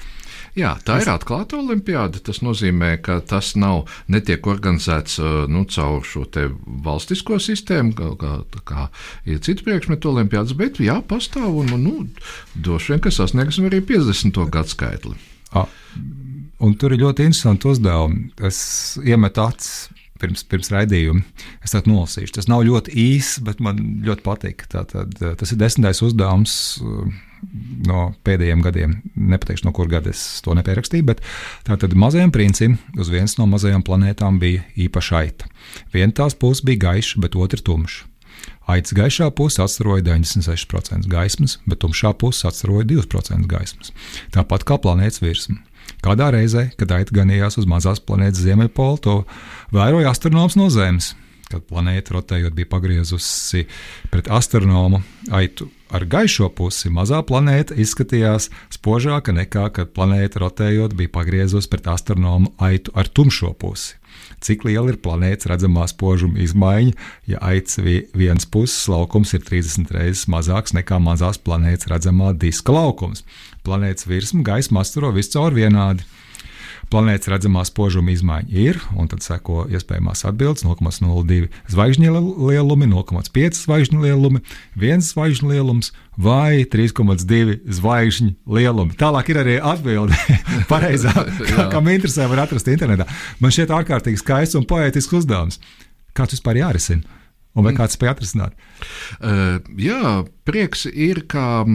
Jā, 0.57 0.71
tā 0.81 0.95
ir 1.03 1.09
atklāta 1.11 1.59
olimpiāda. 1.59 2.17
Tas 2.25 2.39
nozīmē, 2.41 2.95
ka 3.05 3.19
tas 3.21 3.51
nav 3.59 3.83
netiek 4.09 4.47
organizēts 4.49 5.19
uh, 5.21 5.43
nu, 5.51 5.65
caur 5.69 6.01
šo 6.07 6.23
valstisko 6.85 7.37
sistēmu, 7.43 7.93
kā, 7.97 8.09
kā, 8.17 8.61
kā 8.65 8.87
ir 9.29 9.43
citu 9.45 9.67
priekšmetu 9.67 10.09
olimpiādas, 10.15 10.55
bet 10.57 10.81
jā, 10.81 10.97
pastāv 11.05 11.59
un 11.61 11.75
nu, 11.83 11.97
droši 12.55 12.95
vien, 12.95 13.03
ka 13.05 13.13
sasniegsim 13.13 13.69
arī 13.69 13.83
50. 13.85 14.41
gadu 14.49 14.73
skaitli. 14.73 15.19
A, 15.53 15.67
Un 16.57 16.73
tur 16.73 16.93
ir 16.95 17.03
ļoti 17.03 17.27
interesanti 17.27 17.69
uzdevumi. 17.69 18.31
Es 18.47 18.59
iemetu 19.05 19.43
acis 19.43 19.91
pirms, 20.21 20.43
pirms 20.49 20.71
raidījuma. 20.73 21.23
Es 21.65 21.75
tādu 21.75 21.93
nolasīšu. 21.93 22.35
Tas 22.37 22.49
nav 22.51 22.65
ļoti 22.67 22.93
īss, 22.97 23.39
bet 23.45 23.61
man 23.63 23.79
ļoti 24.05 24.25
patīk. 24.25 24.67
Tātad, 24.71 25.15
tas 25.17 25.53
ir 25.53 25.61
desmitais 25.61 26.01
uzdevums 26.05 26.57
eh, 26.81 27.15
no 27.87 28.03
pēdējiem 28.27 28.65
gadiem. 28.65 28.97
Nepateikšu, 29.15 29.67
no 29.67 29.75
kur 29.77 29.89
gada 29.91 30.11
es 30.13 30.25
to 30.45 30.57
nepierakstīju, 30.57 31.07
bet 31.11 31.23
tātad 31.67 31.95
mazajam 31.97 32.33
princim 32.35 32.77
uz 32.97 33.13
vienas 33.13 33.37
no 33.39 33.47
mazajām 33.49 33.85
planētām 33.87 34.41
bija 34.43 34.65
īpaša 34.87 35.23
aita. 35.23 35.49
Viena 35.95 36.15
tās 36.15 36.37
puses 36.37 36.65
bija 36.65 36.87
gaiša, 36.89 37.21
bet 37.23 37.37
otra 37.39 37.61
tumša. 37.63 38.05
Aitas 38.67 38.91
gaišā 38.91 39.29
puse 39.31 39.61
atstaroja 39.63 40.03
96% 40.03 41.07
gaismas, 41.07 41.55
bet 41.65 41.79
tumšā 41.83 42.11
puse 42.19 42.47
atstaroja 42.49 42.83
2% 42.89 43.47
gaismas. 43.47 43.93
Tāpat 44.35 44.67
kā 44.67 44.75
planētas 44.83 45.23
virsma. 45.23 45.61
Kādā 46.03 46.27
reizē, 46.35 46.67
kad 46.77 46.91
aita 46.93 47.15
ganījās 47.15 47.57
uz 47.61 47.67
mazās 47.69 48.01
planētas 48.03 48.43
ziemeļpolu, 48.43 48.99
to 49.01 49.15
vēroja 49.73 50.11
astronoms 50.11 50.57
no 50.59 50.69
Zemes. 50.73 51.13
Kad 51.47 51.63
planēta 51.69 52.11
rotējot 52.17 52.55
bija 52.57 52.67
pagriezusi 52.73 53.63
pret 54.11 54.27
astronomu 54.27 54.99
aitu 55.31 55.69
ar 55.87 56.03
gaišo 56.03 56.49
pusi, 56.51 56.89
mazā 56.91 57.21
planēta 57.23 57.77
izskatījās 57.79 58.49
spožāka 58.75 59.31
nekā, 59.31 59.69
kad 59.71 59.93
planēta 59.95 60.41
rotējot 60.43 60.97
bija 60.99 61.13
pagriezusi 61.13 61.71
pret 61.71 61.87
astronomu 61.87 62.51
aitu 62.59 62.91
ar 62.99 63.07
tumšo 63.07 63.53
pusi. 63.55 63.95
Cik 64.43 64.65
liela 64.67 64.91
ir 64.91 64.99
planētas 64.99 65.47
redzamā 65.47 65.85
spožuma 65.87 66.41
izmaiņa, 66.43 66.93
ja 67.31 67.39
aicis 67.47 67.79
viens 68.17 68.45
puses 68.49 68.89
laukums 68.91 69.31
ir 69.37 69.45
30 69.47 69.93
reizes 69.95 70.27
mazāks 70.27 70.75
nekā 70.75 70.99
mazās 70.99 71.39
planētas 71.39 71.87
redzamā 71.93 72.33
diska 72.35 72.75
laukums? 72.75 73.23
planētas 73.67 74.07
virsmu 74.07 74.45
gaisma 74.47 74.83
asturo 74.83 75.11
viscaur 75.15 75.55
vienādi. 75.55 76.05
Planētas 76.87 77.27
redzamā 77.27 77.65
spožuma 77.67 78.13
izmaiņa 78.13 78.53
ir, 78.63 78.77
un 78.95 79.09
tad 79.11 79.19
seko 79.25 79.65
iespējamās 79.67 80.23
atbildes 80.29 80.63
0,02 80.63 81.49
zvaigžņu 81.73 82.13
lielumi, 82.47 82.87
0,5 82.93 83.59
zvaigžņu 83.65 84.05
lielumi, 84.05 84.39
1 84.79 85.03
zvaigžņu 85.09 85.51
lielums 85.51 85.91
vai 86.15 86.63
3,2 86.63 87.57
zvaigžņu 87.79 88.31
lielumi. 88.55 88.95
Tālāk 89.03 89.33
ir 89.33 89.41
arī 89.43 89.57
atbilde. 89.59 90.15
Pareizā, 90.71 91.11
kā, 91.43 91.67
kam 91.75 91.91
interesē, 91.91 92.29
var 92.31 92.45
atrast 92.45 92.71
internetā. 92.71 93.09
Man 93.43 93.51
šķiet 93.51 93.75
ārkārtīgi 93.81 94.23
skaists 94.23 94.55
un 94.55 94.63
poētisks 94.69 95.19
uzdevums. 95.19 95.59
Kāds 96.15 96.37
vispār 96.37 96.63
jārisina? 96.63 97.03
Un 97.57 97.65
vai 97.65 97.73
kāds 97.77 97.97
spēj 97.97 98.11
atrisināt? 98.11 98.57
Uh, 99.17 99.57
jā, 99.81 100.23
prieks 100.47 100.85
ir, 100.87 101.23
ka 101.31 101.65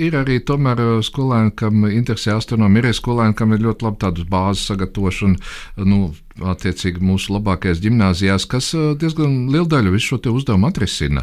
ir 0.00 0.16
arī 0.16 0.38
tomēr 0.48 0.80
skolēni, 1.04 1.52
kam 1.60 1.84
interesē 1.90 2.38
astronomija, 2.38 2.88
ir 2.88 2.96
skolēni, 2.96 3.36
kam 3.36 3.52
ir 3.52 3.64
ļoti 3.66 3.86
labi 3.86 4.02
tādas 4.06 4.28
bāzes 4.30 4.70
sagatavošana. 4.72 5.42
Nu, 5.84 6.06
Attiecīgi 6.36 7.00
mūsu 7.00 7.32
labākajās 7.32 7.78
gimnājās, 7.80 8.44
kas 8.44 8.66
diezgan 9.00 9.46
lielu 9.48 9.64
daļu 9.72 9.94
visu 9.94 10.18
šo 10.18 10.34
uzdevumu 10.36 10.68
atrisina. 10.68 11.22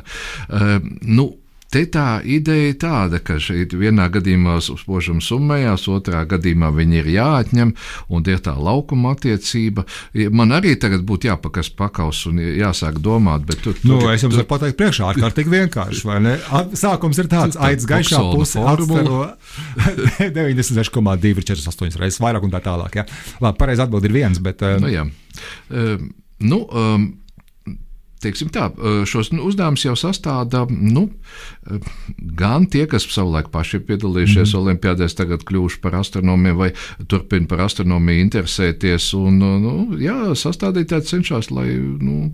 Uh, 0.50 0.80
nu, 1.06 1.28
Te 1.74 1.82
tā 1.90 2.22
ideja 2.22 2.70
ir 2.70 2.76
tāda, 2.78 3.18
ka 3.26 3.40
šeit 3.42 3.72
vienā 3.74 4.06
gadījumā 4.14 4.60
spožums 4.62 5.26
summējās, 5.32 5.88
otrā 5.90 6.22
gadījumā 6.30 6.70
viņi 6.76 7.00
ir 7.00 7.08
jāatņem, 7.16 7.72
un 8.14 8.28
ir 8.30 8.44
tā 8.46 8.54
laukuma 8.54 9.16
attiecība. 9.16 9.86
Man 10.30 10.54
arī 10.54 10.76
tagad 10.78 11.02
būtu 11.08 11.32
jāpakas 11.32 11.72
pakaus 11.74 12.28
un 12.30 12.38
jāsāk 12.44 13.00
domāt, 13.02 13.48
bet 13.50 13.64
tur. 13.66 13.80
Nu, 13.90 13.98
es 14.14 14.22
jums 14.22 14.36
tur... 14.36 14.44
varu 14.44 14.52
pateikt 14.52 14.78
priekšā, 14.84 15.10
ārkārtīgi 15.16 15.54
vienkārši, 15.56 16.06
vai 16.12 16.20
ne? 16.22 16.36
Sākums 16.78 17.24
ir 17.24 17.32
tāds, 17.32 17.58
aiz 17.58 17.90
gaišā 17.90 18.22
puse 18.36 18.62
atstaro 18.62 19.24
96,2 20.22 21.34
ir 21.34 21.50
48 21.50 22.02
reizes 22.04 22.22
vairāk 22.22 22.46
un 22.46 22.54
tā 22.54 22.62
tālāk. 22.70 23.02
Ja? 23.02 23.08
Labi, 23.42 23.58
pareizi 23.64 23.86
atbild 23.88 24.06
ir 24.06 24.14
viens, 24.22 24.44
bet. 24.46 24.62
Um... 24.62 24.86
Nu, 24.86 24.94
jā. 24.94 25.10
Uh, 25.74 26.06
nu, 26.44 26.64
um, 26.70 27.10
teiksim 28.24 28.52
tā, 28.54 28.70
šos 29.10 29.32
uzdevumus 29.36 29.86
jau 29.86 29.96
sastāda 30.00 30.64
nu, 30.70 31.08
gan 32.18 32.68
tie, 32.72 32.86
kas 32.90 33.08
savulaik 33.10 33.52
paši 33.54 33.80
ir 33.80 33.86
piedalījušies 33.90 34.54
mm. 34.54 34.62
Olimpijādēs, 34.62 35.18
tagad 35.20 35.46
kļuvuši 35.48 35.82
par 35.84 36.00
astronomiem 36.02 36.60
vai 36.60 36.72
turpina 37.12 37.50
par 37.50 37.66
astronomiju 37.68 38.28
interesēties. 38.28 39.12
Un, 39.20 39.44
nu, 39.64 39.76
jā, 40.02 40.18
sastādītāji 40.40 41.12
cenšas, 41.14 41.52
lai 41.54 41.70
nu, 41.78 42.32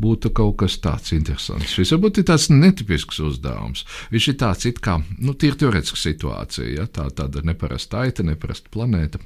būtu 0.00 0.32
kaut 0.36 0.58
kas 0.62 0.78
tāds 0.82 1.14
interesants. 1.16 1.74
Šis 1.76 1.94
varbūt 1.94 2.22
ir 2.22 2.28
tāds 2.30 2.48
netipisks 2.52 3.20
uzdevums. 3.24 3.84
Viņš 4.12 4.28
ir 4.32 4.38
tāds 4.40 4.68
it 4.70 4.80
kā 4.84 4.98
nu, 5.18 5.34
tīri 5.34 5.60
teorētisks 5.62 6.06
situācija, 6.08 6.68
ja? 6.76 6.88
tā, 6.90 7.08
tāda 7.14 7.44
neparasta 7.46 8.04
aita, 8.06 8.26
neparasta 8.26 8.72
planēta. 8.72 9.22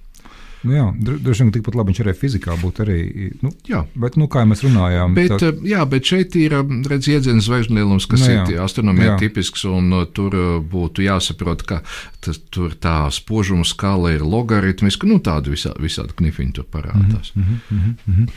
Nu, 0.64 0.72
jā, 0.72 0.86
dro- 0.98 1.18
droši 1.22 1.42
vien 1.44 1.52
tikpat 1.52 1.74
labi 1.78 1.92
viņš 1.92 2.00
arī 2.04 2.14
fizikā 2.16 2.56
būtu. 2.62 2.82
Arī, 2.86 2.98
nu, 3.42 3.50
Jā. 3.68 3.84
bet, 3.94 4.16
nu, 4.16 4.26
kā 4.26 4.44
mēs 4.48 4.62
runājām, 4.64 5.14
Bet, 5.14 5.28
tad- 5.28 5.40
tad... 5.40 5.60
jā, 5.68 5.84
bet 5.88 6.02
šeit 6.04 6.34
ir 6.36 6.56
redz, 6.88 7.08
iedziens 7.08 7.44
zvaigžņu 7.46 7.74
lielums, 7.76 8.06
kas 8.06 8.20
Nu, 8.26 8.32
jā. 8.32 8.44
ir 8.50 8.60
astronomijā 8.64 9.12
Jā. 9.12 9.18
tipisks, 9.18 9.64
un 9.64 9.92
uh, 9.92 10.04
tur 10.06 10.32
būtu 10.62 11.04
jāsaprot, 11.04 11.62
ka 11.68 11.82
tas, 12.20 12.40
tur 12.50 12.74
tā 12.74 13.10
spožuma 13.14 13.64
skala 13.64 14.12
ir 14.16 14.24
logaritmiska, 14.26 15.06
nu 15.06 15.18
tāda 15.18 15.52
visā, 15.52 15.74
visādi 15.78 16.16
knifiņi 16.18 16.52
tur 16.52 16.64
parādās. 16.72 17.32
Mm 17.36 17.60
-hmm. 17.70 18.28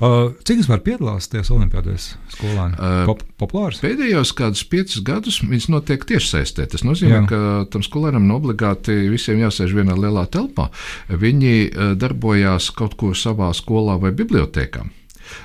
uh, 0.00 0.32
cik 0.44 0.58
vispār 0.62 0.80
piedalās 0.84 1.28
tajās 1.30 1.50
olimpiādēs 1.54 2.08
skolēni? 2.34 2.74
Uh, 2.78 3.06
Pop, 3.08 3.22
populārs? 3.40 3.80
Pēdējos 3.84 4.32
kādus 4.38 4.64
piecus 4.68 5.02
gadus 5.04 5.40
viņas 5.42 5.68
notiek 5.72 6.04
tiešsaistē. 6.04 6.66
Tas 6.66 6.82
nozīmē, 6.86 7.22
Jā. 7.22 7.26
Ka 7.28 7.38
tam 7.70 7.82
skolēnam 7.82 8.30
obligāti 8.34 8.96
visiem 9.10 9.38
jāsēž 9.42 9.74
vienā 9.74 9.94
lielā 9.98 10.26
telpā. 10.26 10.68
Viņi 11.08 11.54
eh, 11.66 11.94
darbojās 11.98 12.70
kaut 12.76 12.96
kur 13.00 13.16
savā 13.18 13.50
skolā 13.56 13.98
vai 14.00 14.12
bibliotekā. 14.16 14.86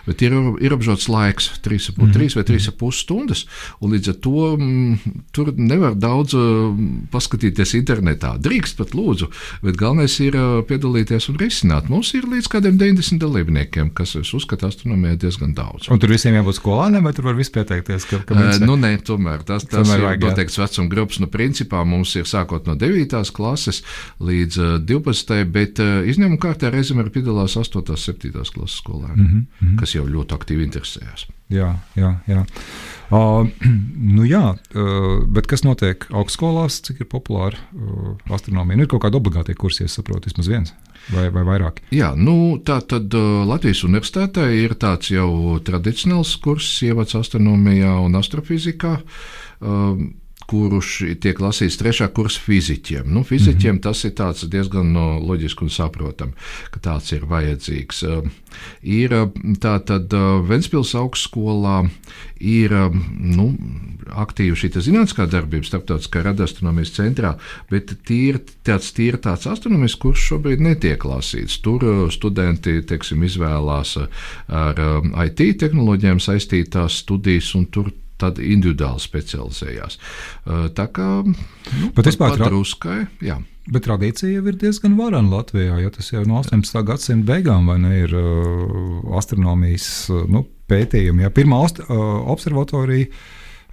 Bet 0.07 0.21
ir 0.21 0.31
ierobežots 0.61 1.07
laiks, 1.09 1.49
3,5 1.63 1.97
mm 1.97 2.11
-hmm. 2.11 2.35
vai 2.35 2.43
3,5 2.43 2.91
stundas. 2.91 3.45
un 3.81 3.91
Līdz 3.93 4.09
ar 4.09 4.15
to 4.15 4.57
mm, 4.57 4.97
tur 5.31 5.53
nevar 5.57 5.93
daudz 5.95 6.33
uh, 6.33 6.73
paskatīties 7.11 7.73
internetā. 7.77 8.37
Drīkst 8.41 8.77
pat 8.77 8.93
lūdzu, 8.97 9.27
bet 9.63 9.77
galvenais 9.77 10.19
ir 10.19 10.35
uh, 10.35 10.63
piedalīties 10.65 11.29
un 11.29 11.37
risināt. 11.37 11.89
Mums 11.89 12.13
ir 12.13 12.23
līdz 12.23 12.47
kādiem 12.49 12.77
90 12.77 13.19
dalībniekiem, 13.21 13.89
kas, 13.93 14.15
es 14.15 14.33
uzskatu, 14.33 14.67
astronomijā 14.67 15.15
diezgan 15.15 15.53
daudz. 15.53 15.89
Un 15.91 15.99
tur 15.99 16.09
visiem 16.09 16.33
jābūt 16.35 16.57
skolēniem, 16.59 17.03
vai 17.03 17.13
tur 17.13 17.25
var 17.25 17.35
pieteikties? 17.35 18.05
Ka, 18.09 18.17
ka 18.25 18.33
Uh, 18.33 18.39
mēs- 18.39 18.59
nu, 18.65 18.75
nē, 18.75 18.97
tomēr 19.03 19.43
tas, 19.43 19.63
tas 19.65 19.87
Tomēr 19.87 19.97
ir 19.99 20.05
vajag, 20.05 20.21
noteikts 20.23 20.57
vecuma 20.57 20.89
grupas. 20.89 21.19
Nu, 21.19 21.27
principā 21.27 21.85
mums 21.85 22.15
ir 22.15 22.23
sākot 22.23 22.65
no 22.67 22.75
9. 22.75 23.31
klases 23.31 23.83
līdz 24.19 24.57
uh, 24.57 24.79
12. 24.79 25.43
bet 25.45 25.79
uh, 25.79 26.01
izņēmuma 26.07 26.37
kārtā 26.39 26.71
reizēm 26.71 26.99
arī 27.03 27.09
piedalās 27.09 27.55
8. 27.57 27.89
un 27.89 27.97
7. 27.97 28.31
klases 28.53 28.81
skolēni, 28.81 29.17
mm 29.17 29.45
Mhm, 29.61 29.72
-hmm. 29.73 29.79
kas 29.79 29.95
jau 29.95 30.05
ļoti 30.07 30.37
aktīvi 30.37 30.67
interesējas. 30.67 31.27
Jā, 31.53 31.75
jā. 31.95 32.15
jā. 32.27 32.45
Uh, 33.11 33.49
nu 34.17 34.25
jā, 34.25 34.55
uh, 34.55 35.25
bet 35.27 35.47
kas 35.47 35.63
notiek 35.63 36.07
augstskolās, 36.09 36.81
cik 36.87 37.03
ir 37.03 37.09
populāra 37.11 37.57
uh, 37.57 38.15
astronomija? 38.33 38.77
Nu, 38.77 38.87
ir 38.87 38.89
kaut 38.89 39.03
kāda 39.03 39.19
obligāta 39.19 39.53
kursa, 39.53 39.83
ja 39.83 39.91
es 39.91 39.97
saprotu, 39.99 40.31
vismaz 40.31 40.49
viens 40.49 40.73
vai, 41.11 41.27
vai 41.33 41.43
vairāk. 41.47 41.81
Jā, 41.93 42.13
nu, 42.15 42.57
tā 42.65 42.79
tad 42.87 43.13
uh, 43.17 43.43
Latvijas 43.47 43.83
universitātē 43.87 44.47
ir 44.55 44.75
tāds 44.79 45.11
jau 45.13 45.59
tradicionāls 45.65 46.35
kurs, 46.43 46.69
ievads 46.85 47.17
astronomijā 47.19 47.97
un 48.01 48.15
astrofizikā. 48.19 48.97
Uh, 49.63 49.99
kurš 50.49 51.17
tiek 51.23 51.39
lasīts 51.41 51.77
trešā 51.79 52.09
kursa 52.15 52.41
fizikiem. 52.43 53.07
Nu, 53.13 53.23
fizikiem 53.23 53.75
mm 53.75 53.79
-hmm. 53.79 53.83
tas 53.83 54.43
ir 54.43 54.49
diezgan 54.49 54.93
no, 54.93 55.19
loģiski 55.19 55.63
un 55.63 55.69
saprotami, 55.69 56.33
ka 56.71 56.79
tāds 56.79 57.13
ir 57.15 57.25
vajadzīgs. 57.25 58.03
Uh, 58.03 58.29
ir 58.83 59.13
uh, 59.13 59.29
tā 59.59 59.77
tad 59.85 60.13
uh, 60.13 60.41
Ventspils 60.47 60.93
augstskolā 60.95 61.89
ir 62.39 62.73
uh, 62.73 62.95
nu, 63.19 63.53
aktīva 64.09 64.55
šī 64.55 64.71
zinātniskā 64.73 65.27
darbība 65.31 65.65
starptautiskā 65.65 66.23
radioastronomijas 66.23 66.93
centrā, 66.97 67.35
bet 67.71 67.95
tīri, 68.07 68.41
tāds, 68.63 68.91
tīri 68.93 69.17
tāds 69.17 69.47
astronomisks 69.47 69.99
kurs 69.99 70.19
šobrīd 70.19 70.59
netiek 70.59 71.05
lasīts. 71.05 71.61
Tur 71.63 72.11
studenti 72.11 72.81
teiksim, 72.81 73.23
izvēlās 73.23 73.97
ar 74.47 74.81
IT 75.25 75.59
tehnoloģijām 75.59 76.19
saistītās 76.19 77.01
studijas 77.03 77.53
un 77.55 77.65
tur 77.65 77.91
tad 78.21 78.39
individuāli 78.41 79.01
specializējās. 79.03 79.97
Tā 80.77 80.85
kā 80.95 81.09
nu, 81.25 81.89
Bet 81.95 82.11
vispār 82.11 82.37
druskai, 82.39 83.03
jā. 83.23 83.39
Bet 83.71 83.85
tradīcija 83.85 84.41
jau 84.41 84.47
ir 84.51 84.57
diezgan 84.59 84.97
varana 84.99 85.37
Latvijā, 85.37 85.77
jo 85.79 85.91
tas 85.95 86.09
jau 86.11 86.25
no 86.27 86.41
18. 86.41 86.81
gadsimta 86.83 87.29
beigām 87.29 87.69
ne, 87.79 87.93
ir 88.03 88.15
astronomijas 89.15 89.87
nu, 90.27 90.43
pētījumi. 90.67 91.23
Jā. 91.23 91.31
Pirmā 91.33 91.61
uh, 91.63 91.93
observatorija, 92.33 93.07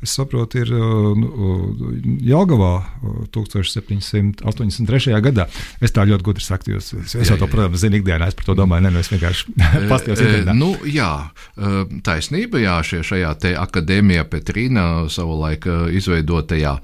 es 0.00 0.14
saprotu, 0.16 0.62
ir 0.62 0.70
uh, 0.72 1.10
nu, 1.18 1.28
uh, 1.28 1.96
Jāgavā 2.24 2.72
uh, 2.80 3.24
1783. 3.34 5.12
gadā. 5.24 5.46
Es 5.84 5.92
tā 5.96 6.06
ļoti 6.08 6.26
gudri 6.26 6.44
saku, 6.44 6.74
jo 6.74 6.80
es, 6.80 6.92
Jā, 6.94 7.24
jau 7.28 7.36
to, 7.36 7.46
jā. 7.46 7.50
protams, 7.52 7.82
zinu 7.82 8.00
ikdienā, 8.00 8.30
es 8.30 8.38
par 8.38 8.48
to 8.48 8.56
domāju, 8.58 8.86
ne, 8.86 8.94
nu, 8.94 9.02
es 9.02 9.10
vienkārši 9.12 9.54
pastījos 9.92 10.20
E, 10.22 10.28
internetā. 10.28 10.56
Nu, 10.56 10.72
jā, 10.88 11.10
e, 11.56 11.72
taisnība, 12.06 12.62
jā, 12.62 12.78
šie, 12.86 13.02
šajā 13.06 13.34
te 13.42 13.54
akadēmijā 13.60 14.24
Petrīna 14.30 14.86
savulaik 15.12 15.68
izveidotajā, 15.96 16.76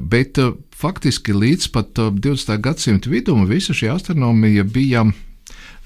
bet 0.00 0.40
faktiski 0.78 1.36
līdz 1.36 1.70
pat 1.74 2.00
e, 2.00 2.10
20. 2.16 2.56
gadsimta 2.64 3.12
vidum 3.12 3.44
visa 3.50 3.76
šī 3.76 3.92
astronomija 3.92 4.64
bija 4.64 5.04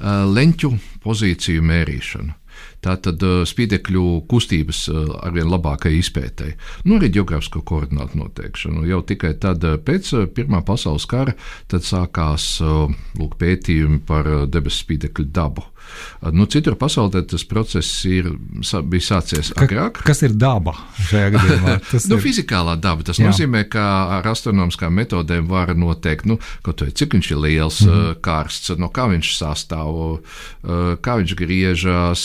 leņķu 0.03 0.71
pozīciju 1.03 1.63
mērīšana. 1.63 2.42
Tātad 2.83 3.23
uh, 3.23 3.43
spīdekļu 3.47 4.05
kustības 4.31 4.85
uh, 4.91 5.13
arvien 5.23 5.51
labākai 5.51 5.95
izpētēji, 6.01 6.57
nu 6.89 6.99
arī 6.99 7.13
geogrāfisko 7.15 7.63
koordinātu 7.69 8.19
noteikšanu. 8.19 8.87
Jau 8.91 9.03
tikai 9.07 9.35
tad, 9.43 9.63
uh, 9.67 9.79
pēc 9.79 10.11
Pirmā 10.35 10.63
pasaules 10.67 11.07
kara, 11.09 11.35
sākās 11.73 12.47
lūk, 12.63 13.37
pētījumi 13.41 14.03
par 14.07 14.29
debesu 14.51 14.85
spīdekļu 14.85 15.31
dabu. 15.35 15.65
Nu, 16.33 16.47
citur 16.47 16.77
pasaulē 16.81 17.23
tas 17.29 17.45
process 17.49 18.05
ir, 18.09 18.31
bija 18.91 19.07
sācies 19.09 19.53
agrāk. 19.57 20.03
Kas 20.07 20.23
ir 20.23 20.33
daba 20.39 20.75
šajā 21.09 21.31
gadījumā? 21.37 21.77
Tas 21.93 22.07
Nu, 22.11 22.17
ir- 22.19 22.23
fizikālā 22.25 22.77
daba. 22.81 23.03
Tas 23.07 23.19
Jā. 23.19 23.29
Nozīmē, 23.31 23.65
ka 23.71 23.83
ar 24.19 24.29
astronomiskām 24.33 24.95
metodēm 24.95 25.49
var 25.51 25.75
noteikt, 25.77 26.27
nu, 26.31 26.39
vai 26.65 26.91
cik 26.91 27.15
viņš 27.17 27.31
ir 27.35 27.41
liels, 27.43 27.81
mm 27.83 27.91
-hmm. 27.93 28.21
karsts, 28.25 28.71
no 28.79 28.89
kā 28.89 29.09
viņš 29.11 29.33
sastāv, 29.39 30.21
kā 31.03 31.17
viņš 31.21 31.35
griežas, 31.39 32.25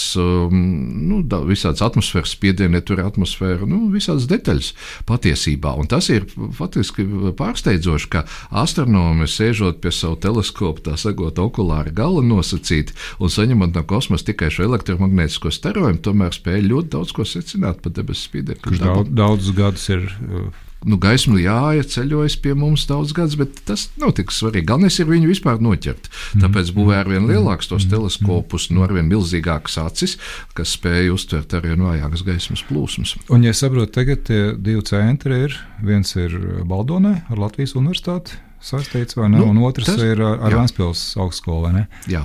nu, 0.52 1.22
da- 1.24 1.42
visādas 1.48 1.82
atmosfēras 1.82 2.32
spiedieni, 2.36 2.82
tur 2.82 3.00
atmosfēra, 3.04 3.66
nu, 3.68 3.88
visādas 3.94 4.28
detaļas 4.30 4.74
patiesībā. 5.08 5.74
Un 5.80 5.88
tas 5.88 6.10
ir 6.10 6.26
faktiski 6.58 7.06
pārsteidzoši, 7.38 8.10
ka 8.10 8.24
astronomi 8.52 9.28
sēžot 9.28 9.80
pie 9.82 9.92
savu 9.92 10.16
teleskopu, 10.22 10.82
tā 10.82 10.98
sakot, 10.98 11.38
okulāra 11.40 11.92
gala 11.94 12.22
nosacīt 12.26 12.94
un 13.20 13.30
saņemot 13.58 13.76
no 13.76 13.84
kosmosa 13.88 14.30
tikai 14.30 14.52
šo 14.54 14.68
elektromagnētisko 14.68 15.52
starojumu, 15.52 16.04
tomēr 16.04 16.36
spēja 16.36 16.68
ļoti 16.68 16.94
daudz 16.94 17.16
ko 17.16 17.26
secināt 17.26 17.82
par 17.82 17.96
debesu 17.96 18.30
spīdekļu. 18.30 18.64
Kurš 18.64 18.84
daudz, 18.84 19.12
daudzus 19.12 19.58
gadus 19.58 19.90
ir. 19.90 20.08
uh, 20.30 20.64
Nu, 20.86 21.00
gaisma 21.02 21.40
jāja 21.42 21.82
ceļojas 21.90 22.36
pie 22.38 22.52
mums 22.54 22.84
daudz 22.86 23.10
gadus, 23.18 23.34
bet 23.40 23.56
tas 23.66 23.88
nav 23.98 24.12
tik 24.14 24.30
svarīgi. 24.30 24.68
Galvenais 24.70 25.00
ir 25.02 25.08
viņu 25.10 25.32
vispār 25.32 25.58
noķert. 25.58 26.06
Tāpēc 26.38 26.70
būvē 26.76 27.00
ar 27.02 27.10
vien 27.10 27.26
lielākus 27.26 27.72
tos 27.72 27.88
teleskopus, 27.90 28.70
no 28.70 28.86
ar 28.86 28.94
vien 28.94 29.10
milzīgākas 29.10 29.80
acis, 29.82 30.20
kas 30.54 30.78
spēj 30.78 31.10
uztvert 31.16 31.58
ar 31.58 31.66
vien 31.66 31.82
vājākas 31.82 32.22
gaismas 32.30 32.62
plūsmas. 32.70 33.18
Un, 33.34 33.50
ja 33.50 33.58
saprotu, 33.58 33.96
tagad 33.98 34.28
tie 34.30 34.52
divi 34.54 34.86
centri 34.86 35.48
ir. 35.48 35.58
Viens 35.82 36.14
ir 36.14 36.38
Baldonē 36.70 37.24
ar 37.26 37.42
Latvijas 37.42 37.74
universitāti 37.74 38.38
saistīts, 38.64 39.16
vai 39.18 39.30
ne? 39.30 39.38
Nu, 39.42 39.52
un 39.52 39.60
otrs 39.68 39.86
tas- 39.86 40.02
ir 40.02 40.20
ar, 40.22 40.40
ar 40.42 40.52
jā. 40.52 40.58
Vēnspils 40.62 41.02
augstskolu, 41.22 41.62
vai 41.68 41.72
ne? 41.76 41.84
Jā, 42.10 42.24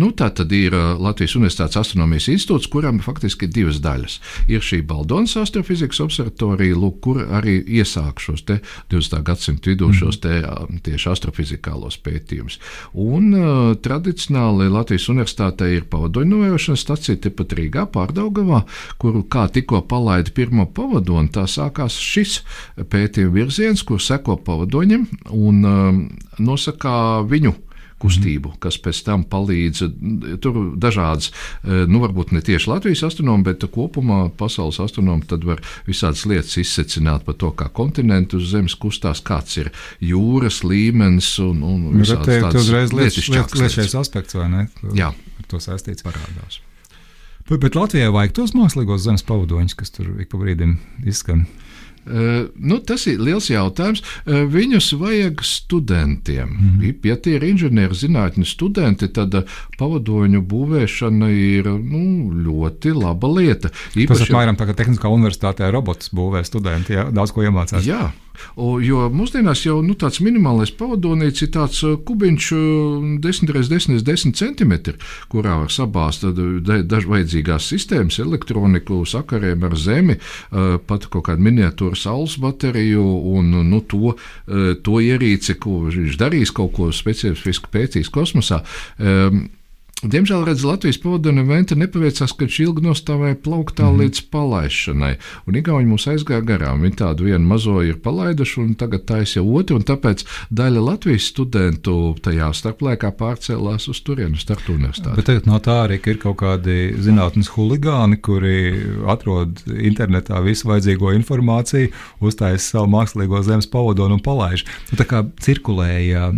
nu, 0.00 0.10
tā 0.16 0.30
tad 0.34 0.52
ir 0.56 0.72
uh, 0.74 0.94
Latvijas 1.00 1.36
Universitātes 1.38 1.76
astronomijas 1.80 2.28
institūts, 2.32 2.68
kuram 2.72 3.00
faktiski 3.04 3.46
ir 3.48 3.52
divas 3.54 3.80
daļas. 3.84 4.18
Ir 4.48 4.64
šī 4.64 4.80
Baldonas 4.88 5.36
astrofizikas 5.40 6.00
observatorija, 6.04 6.76
lūk, 6.78 7.00
kur 7.04 7.20
arī 7.36 7.58
iesāk 7.78 8.22
šos 8.22 8.44
te 8.48 8.60
20. 8.92 9.20
gadsimta 9.26 9.70
vidū 9.70 9.90
šos 9.94 10.20
te 10.24 10.40
uh, 10.40 10.64
tieši 10.84 11.10
astrofizikālos 11.12 11.98
pētījumus. 12.04 12.58
Un 12.94 13.28
uh, 13.36 13.74
tradicionāli 13.84 14.70
Latvijas 14.72 15.08
Universitātē 15.12 15.68
ir 15.76 15.86
pavadoņu 15.92 16.32
novērošanas 16.34 16.84
stacija 16.86 17.20
tepat 17.28 17.52
Rīgā, 17.58 17.86
Pārdaugavā, 17.94 18.62
kuru 18.98 19.22
kā 19.30 19.46
tikko 19.52 19.82
palaida 19.90 20.32
pirmo 20.34 20.64
pavadoni, 20.66 21.28
tā 21.34 21.44
sākās 21.50 21.98
šis 22.00 22.40
pētījuma 22.90 23.34
virziens, 23.36 23.84
kur 23.86 24.00
seko 24.02 24.38
pavadoņiem 24.44 25.04
un 25.34 25.60
um, 25.64 25.73
nosaka 26.38 27.22
viņu 27.30 27.54
kustību, 28.04 28.50
kas 28.60 28.76
pēc 28.82 28.98
tam 29.06 29.22
palīdz. 29.30 29.84
Tur 30.44 30.56
dažādas, 30.80 31.30
eh, 31.64 31.84
nu, 31.88 32.02
varbūt 32.02 32.34
ne 32.36 32.42
tieši 32.44 32.68
Latvijas 32.68 33.04
astronomi, 33.06 33.46
bet 33.46 33.64
kopumā 33.72 34.26
pasaules 34.36 34.80
astronomi 34.82 35.24
tad 35.30 35.46
var 35.48 35.62
visādas 35.86 36.26
lietas 36.28 36.56
izsecināt 36.60 37.24
par 37.24 37.38
to, 37.40 37.52
kā 37.56 37.70
kontinentu 37.72 38.36
uz 38.42 38.50
Zemes 38.52 38.74
kustās, 38.76 39.22
kāds 39.24 39.56
ir 39.62 39.72
jūras 40.04 40.60
līmenis 40.66 41.38
un, 41.46 41.62
un 41.62 41.80
Nu, 41.94 42.02
visādas 42.02 42.26
te- 42.26 42.36
te 42.40 42.44
tādas 42.44 42.60
uzreiz 42.66 42.92
lietišķākas 42.92 43.96
aspekts, 44.02 44.34
vai 44.36 44.50
ne? 44.52 44.68
Jā. 44.92 45.14
Ar 45.14 45.48
to 45.48 45.62
saistīts. 45.62 46.04
Parādās. 46.04 46.60
Bet, 47.48 47.60
bet 47.60 47.74
Latvijai 47.76 48.12
vajag 48.12 48.32
tos 48.36 48.52
mākslīgos 48.56 49.04
zemes 49.04 49.24
pavadoņus, 49.28 49.74
kas 49.76 49.90
tur 49.92 50.12
ik 50.20 50.30
pa 50.32 50.38
brīdim 50.40 50.78
izskan. 51.04 51.46
Uh, 52.04 52.50
nu, 52.60 52.80
tas 52.84 53.06
ir 53.10 53.22
liels 53.22 53.48
jautājums. 53.50 54.02
Uh, 54.24 54.44
viņus 54.50 54.92
vajag 55.00 55.44
studentiem. 55.46 56.50
Mm. 56.52 56.98
Ja 57.08 57.16
tie 57.20 57.38
ir 57.38 57.46
inženierzinātņu 57.48 58.46
studenti, 58.48 59.08
tad 59.14 59.34
uh, 59.38 59.56
pavadoņu 59.80 60.42
būvēšana 60.50 61.30
ir 61.32 61.70
nu, 61.78 62.04
ļoti 62.44 62.94
laba 62.96 63.30
lieta. 63.32 63.72
Tas 63.94 64.20
ir 64.20 64.28
apmēram 64.28 64.60
tā, 64.60 64.68
ka 64.68 64.76
Tehniskā 64.82 65.12
universitātē 65.12 65.70
robots 65.74 66.12
būvē 66.14 66.44
studenti, 66.46 66.98
jā, 66.98 67.08
daudz 67.14 67.34
ko 67.34 67.46
iemācās. 67.46 67.86
Jā, 67.88 68.10
jo 68.84 69.08
mūsdienās 69.14 69.64
jau 69.66 69.80
nu, 69.84 69.96
tāds 69.98 70.20
minimālais 70.24 70.72
pavadonīts 70.74 71.44
ir 71.46 71.52
tāds 71.54 71.80
kubiņš 72.06 72.50
10 73.24 73.54
x 73.54 73.72
10 73.72 73.96
x 73.98 74.06
10 74.06 74.36
cm, 74.40 74.74
kurā 75.32 75.58
var 75.62 75.72
sabāzt 75.72 76.26
dažādas 76.28 77.08
vajadzīgās 77.10 77.70
sistēmas, 77.72 78.20
elektroniku, 78.22 79.02
sakariem 79.08 79.66
ar 79.68 79.76
zemi, 79.78 80.18
pat 80.88 81.08
kaut 81.10 81.28
kādu 81.30 81.44
miniatūru 81.48 81.98
saules 81.98 82.38
bateriju 82.42 83.04
un 83.34 83.52
nu, 83.70 83.82
to, 83.88 84.14
to 84.84 85.02
ierīci, 85.02 85.58
ko 85.60 85.84
viņš 85.88 86.20
darīs, 86.20 86.54
kaut 86.54 86.74
ko 86.78 86.90
specifiski 86.94 87.70
pētīs 87.72 88.12
kosmosā. 88.12 88.64
Diemžēl 90.02 90.42
redz, 90.44 90.64
Latvijas 90.66 90.98
pavadona 91.00 91.44
venta 91.46 91.76
nepaveicās, 91.78 92.32
ka 92.34 92.44
viņš 92.44 92.56
ilgi 92.66 92.82
nostāvēja 92.84 93.38
plauktā 93.40 93.86
mm. 93.86 94.00
līdz 94.02 94.22
palaišanai, 94.34 95.12
un 95.48 95.58
Igauni 95.60 95.86
mūs 95.88 96.08
aizgāja 96.10 96.42
garām. 96.44 96.82
Viņi 96.84 96.98
tādu 96.98 97.28
vienu 97.28 97.46
mazo 97.48 97.78
ir 97.86 98.00
palaiduši, 98.04 98.58
un 98.60 98.74
tagad 98.80 99.06
taisa 99.08 99.38
jau 99.38 99.44
otru, 99.56 99.78
un 99.78 99.86
tāpēc 99.86 100.26
daļa 100.52 100.82
Latvijas 100.84 101.28
studentu 101.30 101.94
tajā 102.24 102.50
starplaikā 102.58 103.12
pārcēlās 103.16 103.86
uz 103.92 104.00
turienu, 104.04 104.36
starp 104.40 104.66
universitāti. 104.74 105.14
Bet 105.20 105.28
tagad 105.30 105.48
no 105.48 105.60
tā 105.64 105.78
arī 105.86 106.00
ir 106.02 106.18
kaut 106.20 106.36
kādi 106.42 106.98
zinātnes 107.06 107.52
huligāni, 107.54 108.18
kuri 108.18 108.58
atrod 109.14 109.62
internetā 109.72 110.42
visu 110.44 110.68
vajadzīgo 110.72 111.14
informāciju, 111.20 111.94
uztājas 112.24 112.66
savu 112.74 112.90
mākslīgo 112.92 113.40
zemes 113.46 113.70
pavadonu 113.70 114.18
un 114.18 114.26
palaiž. 114.26 114.66
Nu, 114.90 115.00
tā 115.00 115.08
kā 115.08 115.22
cirkulēja 115.46 116.28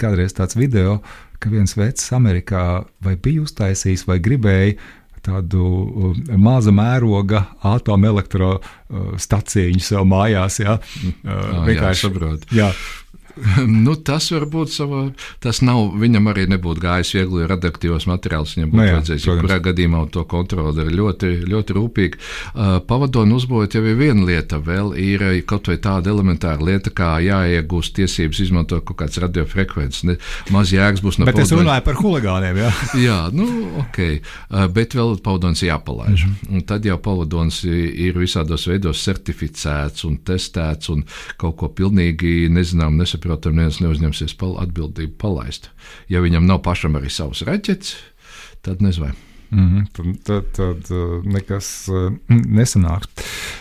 kādreiz 0.00 0.38
tāds 0.38 0.56
video, 0.56 1.02
ka 1.42 1.50
viens 1.52 1.76
vecs 1.76 2.12
Amerikā 2.16 2.64
vai 3.04 3.14
bija 3.20 3.42
uztaisījis 3.46 4.06
vai 4.08 4.18
gribēja 4.22 4.72
tādu 5.22 5.62
uh, 5.62 6.16
maza 6.40 6.72
mēroga 6.74 7.44
atomelektrostaciju 7.72 9.80
sev 9.82 10.04
mājās. 10.10 10.60
Ja? 10.62 10.78
Uh, 11.22 11.64
vienkārši 11.68 12.02
saprotu. 12.08 12.46
Nu, 13.82 13.94
tas 13.96 14.28
varbūt 14.32 14.72
savā, 14.72 15.02
tas 15.42 15.60
nav, 15.64 15.94
viņam 16.00 16.28
arī 16.32 16.44
nebūtu 16.50 16.82
gājis 16.82 17.12
viegli 17.16 17.46
radioaktīvos 17.50 18.06
materiālus. 18.10 18.54
Viņam 18.56 18.72
būtu 18.72 18.80
nu 18.80 18.86
jā, 18.86 18.96
vajadzējis, 18.96 19.26
ja 19.26 19.36
kurā 19.40 19.58
gadījumā 19.66 20.02
to 20.12 20.24
kontroli 20.28 20.84
ir 20.84 20.92
ļoti, 20.98 21.30
ļoti 21.50 21.76
rūpīgi. 21.76 22.20
Uh, 22.52 22.76
pavadonu 22.88 23.38
uzbūvēt 23.40 23.76
jau 23.78 23.84
ir 23.86 23.98
viena 23.98 24.26
lieta, 24.28 24.60
vēl 24.62 24.92
ir 25.00 25.24
kaut 25.48 25.70
vai 25.70 25.78
tāda 25.82 26.12
elementāra 26.12 26.62
lieta, 26.62 26.92
kā 26.94 27.14
jāiegūst 27.24 27.96
tiesības 27.98 28.42
izmantot 28.46 28.84
kaut 28.88 29.00
kādas 29.02 29.20
radiofrekvences. 29.24 30.20
Maz 30.52 30.74
jēgas 30.74 31.04
būs 31.04 31.20
no 31.20 31.28
bet 31.28 31.38
pavadona. 31.38 31.48
Bet 31.48 31.58
es 31.58 31.64
runāju 31.64 31.86
par 31.88 32.00
huligāniem, 32.02 32.62
jā. 32.62 32.72
jā, 33.08 33.18
nu, 33.34 33.48
ok, 33.84 34.00
uh, 34.12 34.66
bet 34.74 34.96
vēl 34.98 35.16
pavadons 35.24 35.64
jāpalaiž. 35.64 36.26
Mm 36.26 36.34
-hmm. 36.34 36.54
Un 36.56 36.66
tad 36.68 36.86
jau 36.86 36.98
pavadons 36.98 37.62
ir 37.64 38.18
visādos 38.18 38.66
veidos 38.68 39.02
certificēts 39.02 40.04
un 40.04 40.18
testēts 40.18 40.90
un 40.92 41.04
kaut 41.36 41.56
ko 41.56 41.68
pilnīgi 41.68 42.48
nezinām, 42.52 42.96
nesaprotam 42.96 43.21
saprotam, 43.22 43.56
neviens 43.56 43.80
neuzņemsies 43.82 44.34
pal 44.38 44.56
atbildību 44.62 45.18
palaist. 45.20 45.70
Ja 46.10 46.22
viņam 46.22 46.46
nav 46.48 46.62
pašam 46.66 46.96
arī 46.98 47.10
savs 47.10 47.42
raķets, 47.46 47.94
tad 48.62 48.82
nezinu. 48.82 49.14
Mm 49.52 49.68
-hmm, 49.68 49.86
tad, 49.92 50.06
tad, 50.24 50.44
tad 50.56 50.96
uh, 50.96 51.24
nekas 51.24 51.88
uh, 51.88 52.12
nesanāks. 52.28 53.08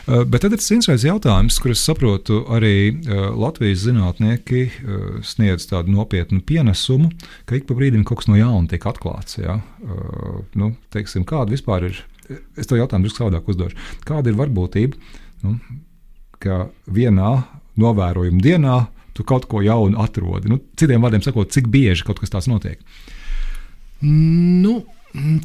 Uh, 0.07 0.23
bet 0.23 0.41
tad 0.41 0.53
ir 0.53 0.59
interesants 0.59 1.03
jautājums, 1.03 1.59
kurus 1.59 1.83
saprotu 1.83 2.45
arī 2.47 3.03
Latvijas 3.35 3.83
zinātnieki 3.83 4.71
sniedz 5.21 5.67
tādu 5.67 5.91
nopietnu 5.91 6.41
pienesumu, 6.41 7.11
ka 7.45 7.55
ik 7.55 7.67
pa 7.67 7.73
brīdim 7.73 8.03
kaut 8.03 8.19
kas 8.19 8.27
no 8.27 8.35
jauna 8.35 8.67
tiek 8.67 8.85
atklāts. 8.85 9.37
Ja? 9.37 9.59
Nu, 10.55 10.75
teiksim, 10.89 11.25
kāda 11.25 11.51
vispār 11.51 11.83
ir? 11.83 12.05
Es 12.55 12.67
to 12.67 12.75
jautājumu 12.75 13.03
drusku 13.03 13.23
savādāk 13.23 13.47
uzdošu. 13.47 13.75
Kāda 14.05 14.29
ir 14.29 14.39
varbūtība, 14.39 14.95
nu, 15.43 15.59
ka 16.39 16.69
vienā 16.87 17.43
novērojuma 17.75 18.41
dienā 18.41 18.87
tu 19.17 19.25
kaut 19.27 19.47
ko 19.51 19.61
jaunu 19.65 19.99
atrodi. 20.01 20.51
Nu, 20.51 20.59
citiem 20.79 21.03
vārdiem 21.03 21.23
sakot, 21.25 21.51
cik 21.51 21.69
bieži 21.71 22.05
kaut 22.07 22.21
kas 22.21 22.33
tāds 22.33 22.49
notiek? 22.51 22.81
Nu, 24.01 24.81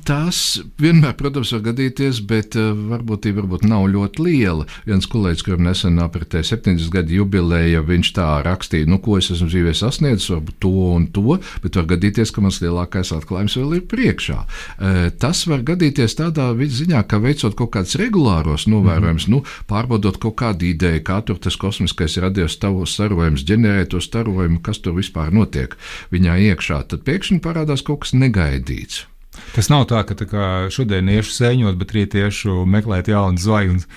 tas 0.06 0.60
vienmēr, 0.80 1.14
protams, 1.18 1.50
var 1.56 1.62
gadīties, 1.70 2.20
bet 2.28 2.56
uh, 2.58 2.70
varbūtība 2.92 3.42
varbūt 3.42 3.66
nav 3.66 3.88
ļoti 3.90 4.22
liela. 4.22 4.66
Viens 4.86 5.08
kolēģis, 5.10 5.44
kuram 5.46 5.66
nesen 5.66 5.98
apritēja 6.02 6.52
70 6.52 6.92
gadu 6.94 7.16
jubileja, 7.18 7.82
viņš 7.86 8.12
tā 8.16 8.28
rakstīja, 8.46 8.88
nu, 8.90 9.00
ko 9.02 9.18
es 9.18 9.30
esmu 9.34 9.48
dzīvē 9.50 9.74
sasniedzis, 9.76 10.30
varbūt 10.34 10.60
to 10.62 10.72
un 10.96 11.08
to, 11.14 11.38
bet 11.64 11.78
var 11.78 11.88
gadīties, 11.94 12.32
ka 12.34 12.44
mans 12.44 12.60
lielākais 12.62 13.12
atklājums 13.16 13.56
vēl 13.58 13.78
ir 13.80 13.86
priekšā. 13.90 14.38
Uh, 14.42 15.00
tas 15.22 15.42
var 15.50 15.66
gadīties 15.66 16.18
tādā 16.20 16.52
ziņā, 16.56 17.02
ka 17.10 17.20
veicot 17.22 17.58
kaut 17.58 17.74
kādus 17.76 17.98
regulāros 18.00 18.68
novērojumus, 18.70 19.28
mm 19.28 19.34
-hmm. 19.34 19.42
nu, 19.42 19.66
pārbaudot 19.70 20.20
kaut 20.22 20.36
kādu 20.38 20.70
ideju, 20.70 21.02
kā 21.02 21.20
tur 21.24 21.38
tas 21.38 21.56
kosmiskais 21.56 22.16
radios 22.22 22.58
tavos 22.58 22.94
starojums, 22.94 23.44
ģenerē 23.44 23.86
to 23.90 24.00
starojumu, 24.00 24.60
kas 24.62 24.78
tur 24.78 24.94
vispār 24.94 25.32
notiek 25.32 25.76
viņā 26.12 26.38
iekšā, 26.52 26.82
tad 26.88 27.02
pēkšņi 27.02 27.40
parādās 27.40 27.82
kaut 27.82 28.04
kas 28.06 28.14
negaidīts. 28.14 29.06
Tas 29.54 29.70
nav 29.72 29.86
tā, 29.90 30.02
ka 30.06 30.16
tā 30.18 30.26
kā, 30.28 30.46
šodien 30.72 31.08
iešu 31.12 31.32
sēņot, 31.32 31.78
bet 31.80 31.94
rīt 31.96 32.16
iešu 32.18 32.64
meklēt 32.68 33.10
jaunas 33.12 33.46
zvaigznes. 33.46 33.88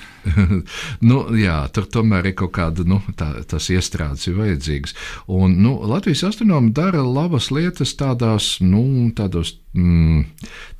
nu, 1.10 1.20
jā, 1.40 1.58
tur 1.74 1.88
tomēr 1.92 2.30
ir 2.30 2.36
kaut 2.40 2.54
kāda 2.58 2.86
nu, 2.88 3.00
tā, 3.20 3.32
tas 3.50 3.70
iestrādes 3.74 4.28
ir 4.30 4.38
vajadzīgs. 4.40 4.96
Un, 5.32 5.58
nu, 5.64 5.78
Latvijas 5.90 6.26
astronomi 6.32 6.74
dara 6.76 7.04
labas 7.06 7.50
lietas 7.56 7.96
tādās, 8.00 8.58
nu, 8.64 8.84
tādos 9.16 9.58
mm, 9.78 10.24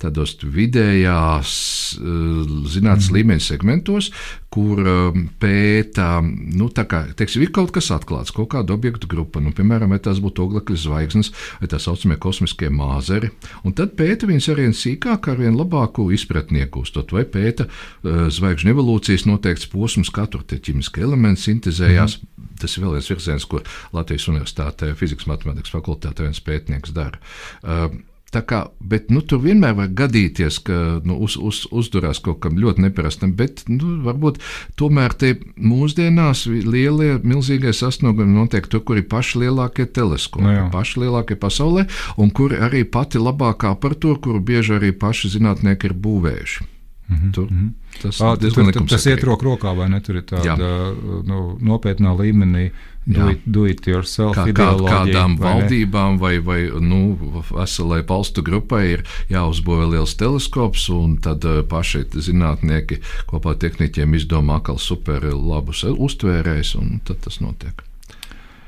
tādos 0.00 0.34
vidējās 0.42 1.52
eh, 1.98 2.52
zinātnīs 2.72 3.10
mm. 3.10 3.16
līmeņa 3.16 3.44
segmentos, 3.44 4.10
kur 4.50 4.80
eh, 4.82 5.20
pēta, 5.42 6.08
nu, 6.24 6.70
tā 6.74 6.86
kā 6.90 7.04
teiksim, 7.18 7.44
ir 7.46 7.52
kaut 7.54 7.72
kas 7.74 7.90
atklāts, 7.94 8.34
kaut 8.34 8.50
kāda 8.54 8.74
objektu 8.74 9.10
grupa, 9.10 9.42
nu, 9.42 9.54
piemēram, 9.56 9.94
vai 9.94 10.00
tās 10.02 10.22
būtu 10.22 10.46
oglekļa 10.46 10.80
zvaigznes, 10.84 11.32
vai 11.62 11.70
tā 11.70 11.80
saucamie 11.82 12.18
kosmiskie 12.20 12.72
māzeri, 12.74 13.32
un 13.64 13.76
tad 13.78 13.94
pēta 13.98 14.28
viņas 14.30 14.50
ar 14.52 14.64
vien 14.64 14.76
sīkāk, 14.76 15.30
ar 15.30 15.40
vien 15.40 15.58
labāku 15.58 16.08
izpratni 16.14 16.64
iegūstot, 16.64 17.14
vai 17.14 17.24
pēta 17.28 17.66
uh, 17.68 18.26
zvaigžņu 18.32 18.74
evolūcijas 18.74 19.26
noteikts 19.28 19.70
posms, 19.70 20.10
kā 20.14 20.26
tur 20.30 20.44
tie 20.46 20.60
ķīmiskie 20.62 21.04
elementi 21.06 21.46
sintēzējās. 21.46 22.18
Mm. 22.20 22.48
Tas 22.60 22.76
ir 22.76 22.84
vēl 22.84 22.98
viens 22.98 23.08
virziens, 23.08 23.46
ko 23.48 23.62
Latvijas 23.96 24.26
Universitātē 24.28 24.90
fizikas 24.98 25.28
matemātikas 25.30 25.72
fakultātē 25.72 26.26
viens 26.26 26.42
pētnieks 26.44 26.92
dara. 26.96 27.20
Uh, 27.64 27.88
Tā 28.30 28.44
kā, 28.46 28.60
bet, 28.78 29.08
nu, 29.10 29.24
tur 29.26 29.40
vienmēr 29.42 29.74
var 29.74 29.88
gadīties, 29.98 30.60
ka 30.62 30.76
nu, 31.02 31.16
uz, 31.26 31.34
uz, 31.34 31.64
uzdurās 31.74 32.20
kaut 32.22 32.38
kam 32.44 32.60
ļoti 32.62 32.84
neparastam, 32.84 33.32
bet 33.34 33.64
nu, 33.66 33.96
varbūt 34.06 34.38
tomēr 34.78 35.16
te 35.18 35.32
mūsdienās 35.58 36.44
lielie, 36.46 37.16
milzīgie 37.26 37.74
sasniegumi 37.74 38.38
notiek 38.38 38.70
tur, 38.70 38.84
kur 38.86 39.02
ir 39.02 39.08
paši 39.10 39.42
lielākie 39.44 39.88
teleskopi, 39.90 40.46
no 40.46 40.56
nu 40.68 40.70
paši 40.70 41.02
lielākie 41.02 41.40
pasaulē, 41.42 41.88
un 42.22 42.30
kur 42.30 42.54
arī 42.54 42.84
pati 42.86 43.18
labākā 43.18 43.74
aparatūra, 43.74 44.22
kuru 44.22 44.38
bieži 44.38 44.78
arī 44.78 44.94
paši 44.94 45.34
zinātnieki 45.34 45.90
ir 45.90 45.98
būvējuši. 45.98 46.70
Mm 47.10 47.32
-hmm. 47.32 47.70
Tas, 48.02 48.20
à, 48.20 48.36
tur, 48.36 48.72
tur, 48.72 48.86
tas 48.86 49.06
iet 49.06 49.24
roku 49.24 49.44
rokā, 49.44 49.76
vai 49.76 49.88
ne? 49.88 50.00
Tur 50.00 50.16
ir 50.16 50.22
tāda 50.22 50.94
nu, 51.26 51.58
nopietnā 51.60 52.14
līmenī. 52.14 52.70
Do 53.06 53.28
it, 53.30 53.40
do 53.44 53.64
it 53.66 53.86
yourself, 53.86 54.36
kā, 54.36 54.44
kā, 54.52 54.76
kādām 54.76 55.38
vai 55.38 55.54
valdībām 55.54 56.18
vai, 56.18 56.38
vai 56.38 56.68
nu, 56.80 57.18
veselai 57.50 58.02
valstu 58.06 58.42
grupai 58.42 58.90
ir 58.90 59.04
jāuzbūvē 59.30 59.88
liels 59.90 60.14
teleskops, 60.14 60.88
un 60.88 61.16
tad 61.16 61.44
uh, 61.44 61.64
paši 61.66 62.04
zinātnieki 62.14 63.00
kopā 63.26 63.50
ar 63.50 63.56
tehniķiem 63.56 64.14
izdomā 64.14 64.60
atkal 64.60 64.78
super 64.78 65.24
labus 65.34 65.82
uztvērējus, 65.84 66.74
un 66.74 67.00
tad 67.04 67.16
tas 67.20 67.40
notiek. 67.40 67.82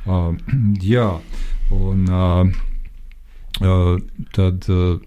Uh, 0.07 0.35
jā, 0.95 1.21
un 1.71 2.09
uh, 2.11 2.47
uh, 3.61 4.01
tad. 4.33 4.69
Uh, 4.69 4.99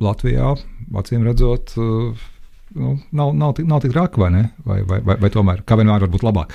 Latvijā, 0.00 0.54
acīm 0.98 1.24
redzot, 1.26 1.74
uh, 1.78 2.24
nu, 2.74 2.96
nav, 3.16 3.32
nav, 3.36 3.54
tik, 3.58 3.68
nav 3.70 3.82
tik 3.84 3.94
traki, 3.94 4.20
vai 4.22 4.30
ne? 4.34 4.44
Vai, 4.66 4.80
vai, 4.86 5.00
vai, 5.06 5.16
vai 5.22 5.30
tomēr, 5.34 5.64
kā 5.66 5.78
vienmēr, 5.78 6.06
var 6.06 6.12
būt 6.12 6.26
labāk? 6.26 6.54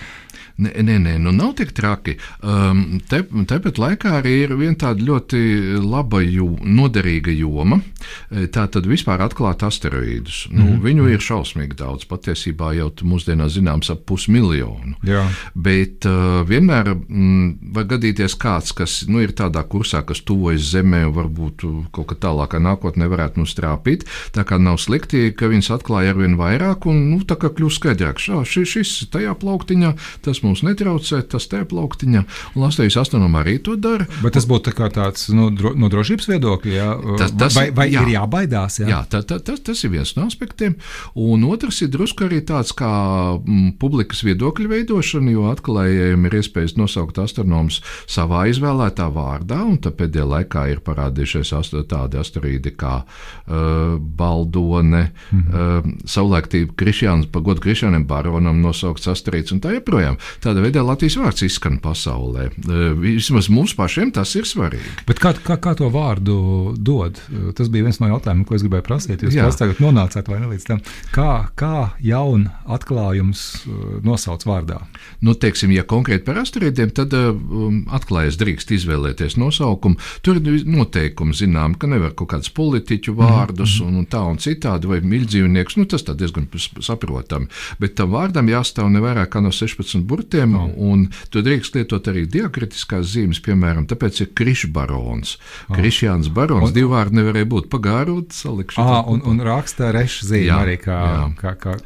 Nē, 0.62 0.72
nē, 0.88 0.98
nē 1.04 1.16
nu 1.24 1.34
nav 1.36 1.56
tik 1.60 1.74
traki. 1.76 2.18
Um, 2.44 3.00
te, 3.10 3.24
tepat 3.50 3.80
laikā 3.82 4.20
arī 4.22 4.36
ir 4.46 4.56
viena 4.60 4.78
tāda 4.86 5.04
ļoti 5.04 5.42
laba, 5.84 6.22
jū, 6.24 6.48
noderīga 6.64 7.34
joma. 7.36 7.82
E, 8.30 8.46
tā 8.54 8.68
tad 8.72 8.88
vispār 8.90 9.24
atklāt 9.26 9.66
asteroīdus. 9.66 10.46
Mm 10.52 10.56
nu, 10.56 10.66
mhm. 10.66 10.82
viņu 10.86 11.08
ir 11.12 11.24
šausmīgi 11.24 11.76
daudz. 11.78 12.06
Patiesībā 12.10 12.72
jau 12.78 12.88
mūsdienās 13.06 13.58
zināms 13.58 13.92
ap 13.92 14.06
pusmiljonu. 14.08 14.96
Jā. 15.06 15.26
Bet 15.54 16.08
uh, 16.08 16.40
vienmēr 16.48 16.94
mm, 16.96 17.74
var 17.76 17.90
gadīties 17.92 18.38
kāds, 18.40 18.72
kas 18.78 19.02
nu, 19.10 19.20
ir 19.26 19.36
tādā 19.36 19.66
kursā, 19.68 20.02
kas 20.08 20.24
tuvojas 20.26 20.72
Zemē 20.72 21.04
un 21.10 21.16
varbūt 21.18 21.66
kaut 21.96 22.08
kā 22.10 22.18
tālākā 22.28 22.62
nākotnē 22.64 23.10
varētu 23.12 23.42
mums 23.42 23.56
trāpīt. 23.58 24.08
Tā 24.36 24.46
kā 24.48 24.58
nav 24.62 24.80
slikti, 24.82 25.28
ka 25.36 25.52
viņas 25.52 25.74
atklāja 25.76 25.96
atklāja 25.96 26.14
ar 26.14 26.20
vien 26.20 26.36
vairāk, 26.38 26.86
un 26.90 27.12
nu, 27.12 27.20
tā 27.24 27.38
kā 27.40 27.50
kļūst 27.54 27.80
skaidrāk, 27.80 28.20
šis, 28.20 28.68
šis 28.68 29.10
tajā 29.14 29.36
plauktiņā, 29.40 29.94
tas 30.26 30.42
mums 30.46 30.64
netraucē, 30.66 31.22
tas 31.32 31.48
tajā 31.52 31.68
plauktiņā, 31.72 32.24
un 32.56 32.66
Latvijas 32.66 33.00
astronomā 33.02 33.44
arī 33.44 33.58
to 33.64 33.76
dara. 33.80 34.08
Bet 34.24 34.38
tas 34.38 34.48
būtu 34.50 34.74
tā 34.76 34.90
tāds 34.94 35.28
nu, 35.34 35.50
dro, 35.56 35.74
no 35.78 35.90
drošības 35.92 36.30
viedokļa, 36.32 36.76
jā? 36.76 36.90
Tas, 37.22 37.36
tas, 37.36 37.58
vai, 37.58 37.68
vai 37.76 37.88
jā. 37.92 38.06
ir 38.06 38.16
jābaidās? 38.16 38.80
Jā, 38.84 38.90
jā 38.92 39.02
tā, 39.12 39.22
tā, 39.28 39.40
tas, 39.44 39.62
tas 39.66 39.84
ir 39.86 39.94
viens 39.96 40.16
no 40.18 40.28
aspektiem, 40.30 40.78
un 41.16 41.46
otrs 41.50 41.82
ir 41.86 41.92
drusku 41.94 42.28
arī 42.28 42.42
tāds 42.46 42.74
kā 42.78 42.92
m, 43.38 43.72
publikas 43.82 44.24
viedokļa 44.26 44.72
veidošana, 44.76 45.34
jo 45.36 45.48
atklājējiem 45.52 46.30
ir 46.30 46.40
iespējas 46.42 46.78
nosaukt 46.80 47.20
astronomus 47.22 47.82
savā 48.08 48.46
izvēlētā 48.52 49.10
vārdā, 49.14 49.62
un 49.66 49.80
pēdējā 49.86 50.26
laikā 50.30 50.68
ir 50.74 50.82
parādījušies 50.86 51.54
tādi 51.90 52.20
asteroīdi 52.20 52.74
kā 52.78 52.96
uh, 53.04 53.98
Baldone, 54.00 55.12
mm 55.32 55.40
-hmm. 55.40 55.86
uh, 55.86 56.08
savulaik 56.10 56.50
Krišjāns, 56.76 57.30
pa 57.32 57.40
godu 57.40 57.62
Krišjānam 57.62 58.06
Baronam 58.08 58.62
nosaukts 58.62 59.08
asteroīds 59.08 59.54
un 59.54 59.62
tā 59.62 59.74
joprojām. 59.76 60.18
Tādā 60.44 60.64
veidā 60.64 60.84
Latvijas 60.86 61.18
vārds 61.20 61.46
izskan 61.46 61.80
pasaulē. 61.84 62.50
Uh, 62.66 62.88
vismaz 63.00 63.50
mums 63.54 63.76
pašiem 63.78 64.12
tas 64.16 64.34
ir 64.38 64.48
svarīgi. 64.50 65.06
Bet 65.08 65.22
kā, 65.24 65.34
kā, 65.38 65.58
kā 65.62 65.76
to 65.78 65.90
vārdu 65.94 66.76
dod? 66.78 67.20
Tas 67.58 67.70
bija 67.72 67.88
viens 67.88 68.00
no 68.02 68.10
jautājumiem, 68.12 68.46
ko 68.48 68.58
es 68.58 68.66
gribēju 68.66 68.86
prasīt. 68.88 69.26
Jūs 69.26 69.38
pats 69.40 69.60
tagad 69.62 69.82
nonācāt 69.84 70.30
vai 70.32 70.42
ne 70.42 70.52
līdz 70.54 70.68
tam? 70.68 70.82
Kā, 71.16 71.32
kā 71.58 71.90
jaunu 72.04 72.52
atklājumus 72.78 73.46
uh, 73.66 74.00
nosauc 74.06 74.46
vārdā? 74.48 74.82
Nu, 75.26 75.36
teiksim, 75.40 75.74
ja 75.76 75.86
konkrēti 75.88 76.26
par 76.28 76.42
asteroīdiem, 76.42 76.92
tad 76.96 77.14
um, 77.16 77.84
atklājas 77.96 78.40
drīkst 78.42 78.76
izvēlēties 78.76 79.38
nosaukumu. 79.42 80.00
Tur 80.26 80.40
ir 80.42 80.66
noteikumi, 80.70 81.36
zinām, 81.38 81.78
ka 81.80 81.90
nevar 81.90 82.16
kaut 82.18 82.34
kādus 82.34 82.52
politiķu 82.56 83.16
vārdus 83.18 83.80
mm 83.80 83.88
-hmm. 83.88 83.98
un 84.00 84.10
tā 84.12 84.24
un 84.30 84.40
citādi, 84.42 84.90
vai 84.92 85.00
mīļdzīvnieks. 85.02 85.78
Nu, 85.80 85.86
tas 85.86 86.04
diezgan 86.06 86.48
saprotami. 86.82 87.48
Bet 87.80 87.96
tam 87.96 88.12
vārdam 88.16 88.50
jāstāv 88.50 88.90
ne 88.92 89.00
vairāk 89.04 89.30
kā 89.36 89.42
no 89.44 89.52
16 89.52 90.04
burtiem, 90.04 90.25
oh. 90.58 90.72
un 90.92 91.06
tur 91.34 91.46
drīkst 91.46 91.78
lietot 91.78 92.10
arī 92.12 92.26
diakritiskās 92.32 93.08
zīmes, 93.14 93.42
piemēram, 93.46 93.86
tāpēc 93.90 94.24
ir 94.26 94.32
krišbarons. 94.38 95.36
Oh. 95.68 95.76
Krišjāns 95.78 96.32
barons, 96.34 96.70
un, 96.70 96.76
divi 96.76 96.92
vārdi 96.92 97.20
nevarēja 97.20 97.52
būt 97.52 97.70
pagārūt, 97.74 98.36
salikšu. 98.36 98.82
Ah, 98.82 99.04
un, 99.12 99.24
un 99.28 99.44
raksta 99.46 99.94
reša 99.96 100.32
zīme 100.32 100.50
jā, 100.50 100.60
arī 100.66 100.80
kā, 100.82 101.00
jā. 101.06 101.30
kā, 101.42 101.56
kā, 101.62 101.78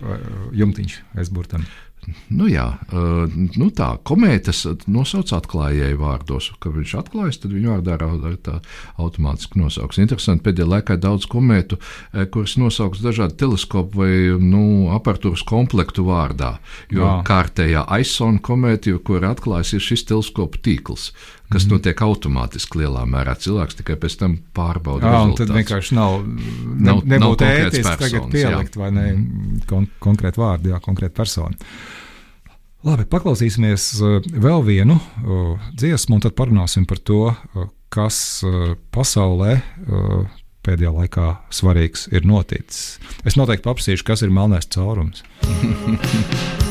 jumtiņš 0.63 0.99
aizburtam. 1.19 1.67
Nu, 2.29 2.47
jā, 2.49 2.65
nu 2.91 3.69
tā 3.75 3.89
komētas 4.07 4.65
nosauc 4.89 5.31
atklājēju 5.35 5.99
vārdos. 5.99 6.51
Kad 6.61 6.75
viņš 6.77 6.95
atklājas, 7.01 7.41
tad 7.43 7.55
viņa 7.55 7.77
vārdā 7.77 7.97
tā 8.45 8.59
automātiski 9.01 9.61
nosauks. 9.61 9.99
Interesanti, 10.01 10.45
pēdējā 10.47 10.69
laikā 10.73 10.99
daudz 11.01 11.27
komētu, 11.29 11.79
kuras 12.33 12.55
nosauks 12.61 13.03
dažādu 13.03 13.37
teleskopu 13.39 14.03
vai 14.03 14.13
nu, 14.43 14.89
aparatūras 14.95 15.45
komplektu 15.47 16.07
vārdā. 16.07 16.57
Jo 16.93 17.05
jā. 17.05 17.17
kārtējā 17.27 17.85
aizsona 17.99 18.41
komēta, 18.43 18.95
ko 19.03 19.19
ir 19.19 19.29
atklājis, 19.29 19.75
ir 19.77 19.85
šis 19.91 20.07
teleskopu 20.09 20.61
tīkls 20.65 21.11
kas 21.49 21.65
mm. 21.65 21.73
notiek 21.73 22.01
automātiski 22.05 22.83
lielā 22.83 23.05
mērā. 23.09 23.33
Cilvēks 23.41 23.79
tikai 23.79 23.97
pēc 24.01 24.17
tam 24.21 24.35
pārbauda. 24.55 25.09
Jā, 25.09 25.21
un 25.25 25.33
tad 25.37 25.53
vienkārši 25.53 25.97
nav, 25.97 26.19
ne, 26.25 26.91
nav 26.91 27.01
nebūtu 27.09 27.47
ētiski 27.47 27.95
tagad 28.03 28.27
pielikt 28.33 28.77
jā. 28.77 28.83
vai 28.83 28.91
ne 28.93 29.05
mhm. 29.15 29.63
kon 29.69 29.89
konkrētu 30.03 30.43
vārdu, 30.43 30.73
jā, 30.73 30.81
konkrētu 30.85 31.17
personu. 31.17 31.71
Labi, 32.87 33.03
paklausīsimies 33.11 33.89
uh, 33.99 34.19
vēl 34.23 34.63
vienu 34.63 34.95
uh, 34.95 35.65
dziesmu, 35.75 36.15
un 36.15 36.23
tad 36.23 36.37
parunāsim 36.39 36.87
par 36.87 37.01
to, 37.03 37.25
uh, 37.33 37.67
kas 37.89 38.45
pasaulē 38.93 39.55
pēdējā 40.61 40.91
laikā 40.93 41.25
svarīgs 41.49 42.05
ir 42.13 42.29
noticis. 42.29 42.99
Es 43.25 43.33
noteikti 43.33 43.65
paprasīšu, 43.65 44.05
kas 44.05 44.21
ir 44.21 44.29
melnais 44.35 44.69
caurums. 44.69 45.25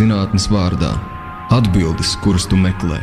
zinātnes 0.00 0.46
vārdā- 0.48 0.94
atbildes, 1.58 2.14
kuras 2.24 2.46
tu 2.48 2.56
meklē. 2.56 3.00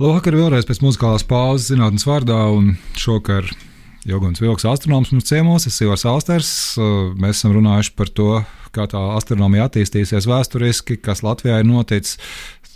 Labvakar, 0.00 0.34
vēlreiz 0.34 0.66
pēc 0.66 0.80
muzikālās 0.82 1.22
pauzes 1.28 1.68
zinātnes 1.70 2.06
vārdā 2.08 2.38
un 2.50 2.72
šokar 2.98 3.46
Jogans 4.08 4.40
Vilks, 4.42 4.64
astronoms 4.66 5.12
mums 5.12 5.28
ciemos, 5.28 5.66
es 5.68 5.78
Ivars 5.84 6.02
Alsters. 6.10 6.50
Mēs 7.14 7.38
esam 7.38 7.54
runājuši 7.54 7.92
par 7.94 8.10
to, 8.10 8.30
kā 8.74 8.88
tā 8.90 9.02
astronomija 9.14 9.68
attīstīsies 9.68 10.26
vēsturiski, 10.26 10.98
kas 10.98 11.22
Latvijā 11.22 11.60
ir 11.60 11.70
noticis. 11.70 12.18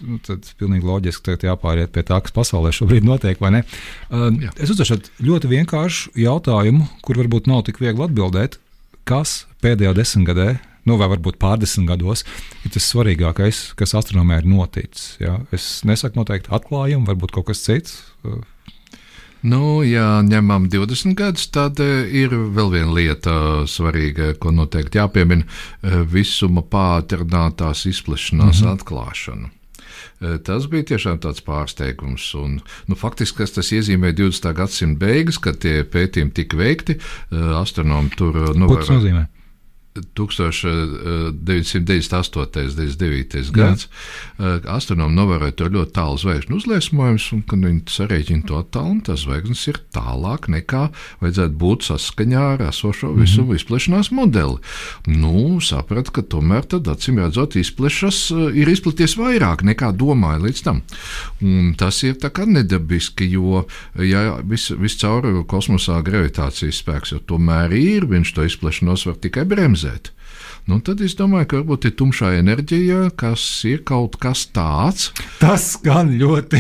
Nu, 0.07 0.21
tad 0.21 0.47
pilnīgi 0.61 0.87
loģiski 0.87 1.35
ka 1.41 1.49
jāpāriet 1.49 1.91
pie 1.91 2.05
tā, 2.05 2.21
kas 2.21 2.37
pasaulē 2.37 2.71
šobrīd 2.71 3.03
notiek, 3.09 3.41
vai 3.41 3.57
ne? 3.57 3.65
Uh, 4.11 4.29
Jā. 4.37 4.53
es 4.61 4.71
uzdošu 4.71 5.01
ļoti 5.25 5.51
vienkāršu 5.51 6.15
jautājumu, 6.21 6.87
kur 7.03 7.17
varbūt 7.25 7.49
nav 7.49 7.65
tik 7.65 7.81
viegli 7.81 8.05
atbildēt. 8.07 8.61
Kas 9.09 9.47
pēdējā 9.65 9.97
desmitgadē 9.97 10.51
nu, 10.87 10.97
vai 11.01 11.11
varbūt 11.13 11.39
pārdesmit 11.43 11.89
gados, 11.91 12.25
ir 12.65 12.75
tas 12.75 12.91
svarīgākais, 12.93 13.63
kas 13.79 13.97
astronomijā 13.99 14.43
ir 14.43 14.51
noticis. 14.51 15.17
Ja? 15.23 15.41
Es 15.55 15.83
nesaku 15.89 16.23
noteikti 16.23 16.53
atklājumu, 16.55 17.09
varbūt 17.11 17.35
kaut 17.37 17.51
kas 17.51 17.65
cits. 17.67 17.99
Nu, 19.47 19.83
ja 19.87 20.23
ņemam 20.27 20.67
20 20.73 21.15
gadus, 21.19 21.47
tad 21.55 21.81
uh, 21.83 22.07
ir 22.09 22.33
vēl 22.33 22.73
viena 22.73 22.95
lieta 22.97 23.35
uh, 23.35 23.59
svarīga, 23.69 24.33
ko 24.41 24.51
noteikti 24.55 24.99
jāpiemina 24.99 25.45
uh,- 25.45 26.01
visuma 26.17 26.65
pātrinātās 26.65 27.85
izplešanās 27.87 28.63
mm 28.63 28.67
-hmm. 28.67 28.75
atklāšana. 28.75 29.53
Tas 30.17 30.65
bija 30.73 30.83
tiešām 30.83 31.19
tāds 31.21 31.43
pārsteigums. 31.45 32.35
Un, 32.41 32.61
nu, 32.89 32.95
faktiski 32.97 33.45
tas 33.45 33.73
iezīmē 33.73 34.15
20. 34.17 34.53
gadsimta 34.57 35.07
beigas, 35.07 35.39
kad 35.39 35.59
tie 35.61 35.85
pētījumi 35.85 36.33
tika 36.33 36.57
veikti. 36.57 36.97
Astronomi 37.61 38.09
tur 38.17 38.57
nu, 38.57 38.67
nozīmē? 38.67 39.27
1998. 40.17 42.37
un 42.37 42.47
99. 42.53 43.51
gads. 43.55 43.89
Astronomi 44.69 45.15
novēroja 45.17 45.53
to 45.57 45.65
ļoti 45.73 45.93
tālu 45.97 46.19
zvaigžņu 46.21 46.53
uzliesmojumus, 46.61 47.27
un 47.37 47.41
kad 47.49 47.61
viņi 47.65 47.83
sarēķina 47.91 48.43
to 48.49 48.55
attālumu, 48.61 49.01
tas 49.07 49.19
zvaigznes 49.25 49.63
ir 49.71 49.77
tālāk 49.95 50.43
nekā 50.53 50.83
vajadzētu 51.23 51.55
būt 51.61 51.81
saskaņā 51.91 52.45
ar 52.55 52.61
esošo 52.69 53.09
visu 53.17 53.43
mm 53.43 53.49
-hmm. 53.49 53.57
izplešanās 53.57 54.09
modeli. 54.11 54.57
Nu, 55.07 55.61
sapratu, 55.61 56.13
ka 56.13 56.23
tomēr 56.23 56.65
tad 56.65 56.89
acīm 56.89 57.19
redzot, 57.23 57.57
izplešas 57.57 58.31
ir 58.55 58.69
izplaties 58.69 59.17
vairāk 59.17 59.63
nekā 59.63 59.93
domāja 59.93 60.43
līdz 60.43 60.63
tam. 60.63 60.83
Un 61.41 61.75
tas 61.79 62.03
ir 62.03 62.15
tā 62.15 62.31
kā 62.31 62.47
nedabiski, 62.47 63.31
jo 63.31 63.67
ja 63.95 64.41
vis, 64.45 64.71
viscaur 64.71 65.45
kosmosā 65.47 66.03
gravitācijas 66.03 66.83
spēks 66.83 67.13
jau 67.13 67.21
tomēr 67.21 67.73
ir, 67.73 68.07
viņš 68.07 68.35
to 68.35 68.45
izplešanos 68.45 69.07
var 69.07 69.15
tikai 69.15 69.45
bremzēt 69.45 69.86
it. 69.87 70.11
Nu, 70.67 70.81
tad 70.83 70.99
es 71.07 71.13
domāju, 71.15 71.47
ka 71.47 71.59
varbūt 71.61 71.85
ir 71.87 71.93
tumšā 71.95 72.33
enerģija, 72.41 73.13
kas 73.15 73.43
ir 73.71 73.85
kaut 73.87 74.17
kas 74.19 74.49
tāds. 74.51 75.13
Tas 75.39 75.77
gan 75.79 76.09
ļoti 76.19 76.59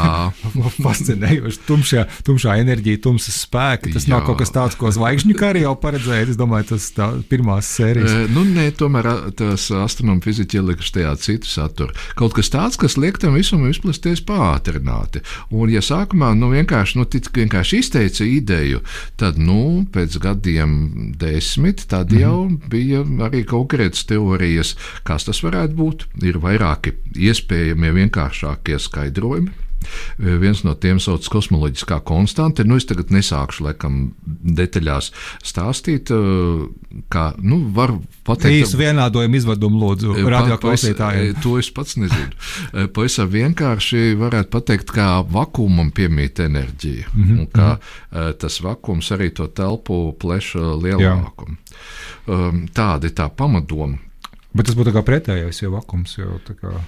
fascinējoši. 0.86 1.58
Tumšā, 1.66 2.06
tumšā 2.24 2.54
enerģija, 2.62 3.02
tumsas 3.04 3.42
spēki. 3.44 3.92
Tas 3.92 4.06
Jā. 4.08 4.14
nav 4.14 4.22
kaut 4.24 4.40
kas 4.40 4.54
tāds, 4.54 4.78
ko 4.80 4.88
zvaigžņu 4.96 5.36
kari 5.36 5.66
jau 5.66 5.74
paredzēja. 5.76 6.30
Es 6.32 6.38
domāju, 6.40 6.70
tas 6.72 6.86
ir 6.88 7.20
pirmās 7.28 7.68
sērijas. 7.68 8.14
E, 8.14 8.30
nu, 8.32 8.46
nē, 8.48 8.70
tomēr 8.80 9.10
tas 9.36 9.68
astronomi 9.76 10.24
fiziķi 10.24 10.62
ielikuši 10.62 10.96
tajā 10.96 11.12
citu 11.26 11.52
saturu. 11.52 11.92
Kaut 12.16 12.32
kas 12.40 12.48
tāds, 12.54 12.80
kas 12.80 12.96
liek 12.96 13.20
tam 13.20 13.36
visam 13.36 13.68
izplesties 13.68 14.24
pātrināti. 14.24 15.20
Un, 15.52 15.68
ja 15.68 15.84
sākumā 15.84 16.32
nu, 16.40 16.48
vienkārši, 16.54 16.96
nu, 16.96 17.04
tic, 17.12 17.28
vienkārši 17.36 17.84
izteica 17.84 18.24
ideju, 18.24 18.80
tad 19.20 19.36
nu, 19.36 19.84
pēc 19.92 20.16
gadiem 20.24 21.12
desmit, 21.20 21.84
tad 21.92 22.08
mm 22.08 22.16
-hmm. 22.16 22.24
jau 22.24 22.70
bija 22.72 23.04
arī 23.28 23.33
arī 23.34 23.44
konkrētas 23.50 24.06
teorijas, 24.08 24.74
kas 25.06 25.26
tas 25.28 25.42
varētu 25.44 25.78
būt. 25.78 26.06
Ir 26.24 26.38
vairāki 26.42 26.94
iespējamie 27.28 27.92
vienkāršākie 27.98 28.78
skaidrojumi. 28.80 29.63
Viens 30.18 30.62
no 30.66 30.74
tiem 30.78 31.00
sauc 31.02 31.26
kosmoloģiskā 31.32 32.00
konstante. 32.06 32.64
Nu, 32.64 32.78
es 32.80 32.88
tagad 32.88 33.12
nesākšu 33.14 33.68
laikam, 33.68 34.00
detaļās 34.24 35.10
stāstīt, 35.44 36.12
kā 37.12 37.24
nu, 37.42 37.60
var 37.74 37.94
pateikt. 38.26 38.64
Īsu 38.64 38.80
vienādojumu 38.80 39.40
izvedumu 39.40 39.82
lūdzu 39.82 40.16
radioklausītājiem. 40.34 41.34
To 41.44 41.56
es 41.60 41.70
pats 41.74 41.98
nezinu. 42.00 42.88
Pavisam 42.94 43.30
vienkārši 43.32 44.14
varētu 44.20 44.52
pateikt, 44.54 44.94
kā 44.94 45.08
vakumam 45.30 45.90
piemīt 45.94 46.40
enerģija. 46.44 47.10
Mm 47.12 47.24
-hmm. 47.24 47.38
Un 47.40 47.46
kā 47.52 47.70
mhm. 47.76 48.38
tas 48.40 48.60
vakums 48.60 49.10
arī 49.10 49.30
to 49.34 49.46
telpu 49.46 50.16
pleša 50.18 50.58
lielākumu. 50.58 51.56
Um, 52.26 52.66
tāda 52.72 53.04
ir 53.04 53.12
tā 53.12 53.28
pamatdoma. 53.28 53.98
Bet 54.54 54.66
tas 54.66 54.76
būtu 54.78 54.94
kā 54.94 55.02
pretējais, 55.02 55.62
jau 55.64 55.72
vakums. 55.74 56.14
Jau 56.18 56.38
kā... 56.60 56.78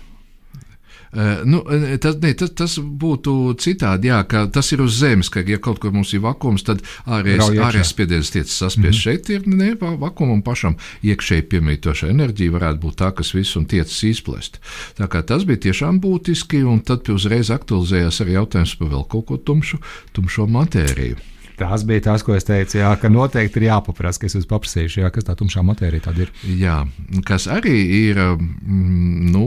Uh, 1.12 1.44
nu, 1.44 1.62
tas, 2.02 2.16
ne, 2.22 2.32
tas, 2.38 2.50
tas 2.56 2.76
būtu 2.78 3.54
citādi, 3.62 4.10
jā, 4.10 4.22
ka 4.28 4.46
tas 4.52 4.72
ir 4.74 4.82
uz 4.84 4.98
zemes, 5.00 5.30
ka, 5.32 5.44
ja 5.46 5.58
kaut 5.62 5.80
kur 5.82 5.94
mums 5.94 6.12
ir 6.16 6.24
vakums, 6.24 6.64
tad 6.66 6.82
ārējais 7.06 7.92
spiediens 7.92 8.32
tiek 8.34 8.48
saspiest. 8.48 8.76
Mm 8.76 8.90
-hmm. 8.90 9.02
Šeit 9.02 9.30
ir 9.30 9.46
ne, 9.46 9.74
vakumam 9.80 10.42
pašam 10.42 10.76
iekšēji 11.02 11.48
piemītoša 11.52 12.10
enerģija, 12.10 12.52
varētu 12.52 12.82
būt 12.82 12.98
tā, 13.02 13.12
kas 13.14 13.34
visu 13.34 13.58
un 13.58 13.66
tiecas 13.66 14.02
izplest. 14.02 14.60
Tā 14.98 15.08
kā 15.08 15.22
tas 15.22 15.44
bija 15.44 15.56
tiešām 15.68 16.00
būtiski, 16.00 16.64
un 16.64 16.80
tad 16.80 17.08
uzreiz 17.08 17.50
aktualizējās 17.50 18.20
arī 18.20 18.36
jautājums 18.36 18.76
par 18.78 18.88
vēl 18.88 19.08
kaut 19.08 19.26
ko 19.26 19.36
tumšu, 19.36 19.78
tumšo 20.12 20.46
matēriju. 20.46 21.16
Tas 21.56 21.84
bija 21.84 22.00
tas, 22.00 22.22
ko 22.22 22.34
es 22.36 22.44
teicu, 22.44 22.76
jā, 22.82 22.90
ka 23.00 23.08
noteikti 23.08 23.62
ir 23.62 23.70
jāpaprasa, 23.70 24.20
ka 24.20 24.28
es 24.28 24.36
esmu 24.36 24.50
paprasījuši, 24.50 25.00
jā, 25.00 25.10
kas 25.12 25.24
tā 25.24 25.36
tumšā 25.40 25.62
matērija 25.64 26.12
ir. 26.20 26.32
Jā, 26.60 26.82
kas 27.24 27.46
arī 27.48 27.76
ir, 28.02 28.20
mm, 28.20 29.30
nu, 29.32 29.46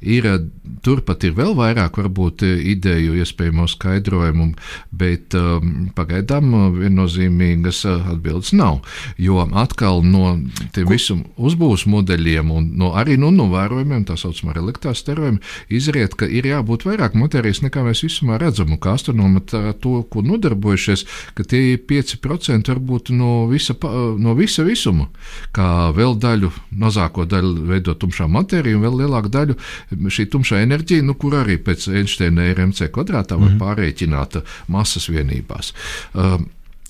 Ir, 0.00 0.26
eh, 0.26 0.38
turpat 0.84 1.24
ir 1.24 1.34
vēl 1.36 1.54
vairāk 1.58 1.98
varbūt, 2.00 2.44
eh, 2.46 2.60
ideju, 2.72 3.16
iespējamo 3.20 3.66
skaidrojumu, 3.68 4.54
bet 4.92 5.34
um, 5.36 5.90
pagaidām 5.96 6.52
viennozīmīgas 6.76 7.82
atbildes 7.88 8.52
nav. 8.56 8.80
Jo 9.18 9.44
atkal 9.60 10.02
no 10.04 10.38
tiem 10.74 10.88
visiem 10.88 11.24
uzbūves 11.36 11.86
modeļiem 11.90 12.50
un 12.54 12.70
no, 12.80 12.92
arī 12.96 13.18
no 13.20 13.30
novērojumiem, 13.34 14.06
tā 14.08 14.16
saucamā 14.20 14.54
reliktā 14.56 14.94
sterojuma, 14.96 15.40
izriet, 15.68 16.16
ka 16.18 16.26
ir 16.26 16.48
jābūt 16.48 16.86
vairāk 16.88 17.16
matērijas 17.18 17.62
nekā 17.66 17.84
mēs 17.86 18.04
visumā 18.06 18.38
redzam. 18.40 18.72
Kā 18.80 18.96
astronomi 18.96 19.42
to, 19.44 19.94
ko 20.10 20.24
nodarbojušies, 20.24 21.04
ka 21.36 21.44
tie 21.44 21.74
ir 21.74 21.84
5% 21.90 22.72
varbūt 22.72 23.12
no 23.16 23.46
visa, 23.50 23.76
no 24.20 24.34
visa 24.38 24.64
visuma, 24.66 25.10
kā 25.56 25.90
vēl 25.96 26.16
daļu, 26.20 26.52
mazāko 26.80 27.26
daļu 27.28 27.68
veido 27.68 27.94
tumšā 27.98 28.28
matērija 28.30 28.78
un 28.78 28.84
vēl 28.86 29.00
lielāku 29.02 29.32
daļu 29.32 29.56
šī 29.90 30.28
tumšā 30.32 30.62
enerģija, 30.66 31.06
nu, 31.06 31.16
kur 31.20 31.40
arī 31.40 31.58
pēc 31.64 31.88
Einsteina 31.94 32.50
RMC 32.52 32.90
kvadrātā 32.94 33.38
var 33.38 33.50
mm 33.50 33.52
-hmm. 33.54 33.60
pārreikināt 33.64 34.40
masas 34.68 35.08
vienībās. 35.08 35.74
Uh, 36.14 36.40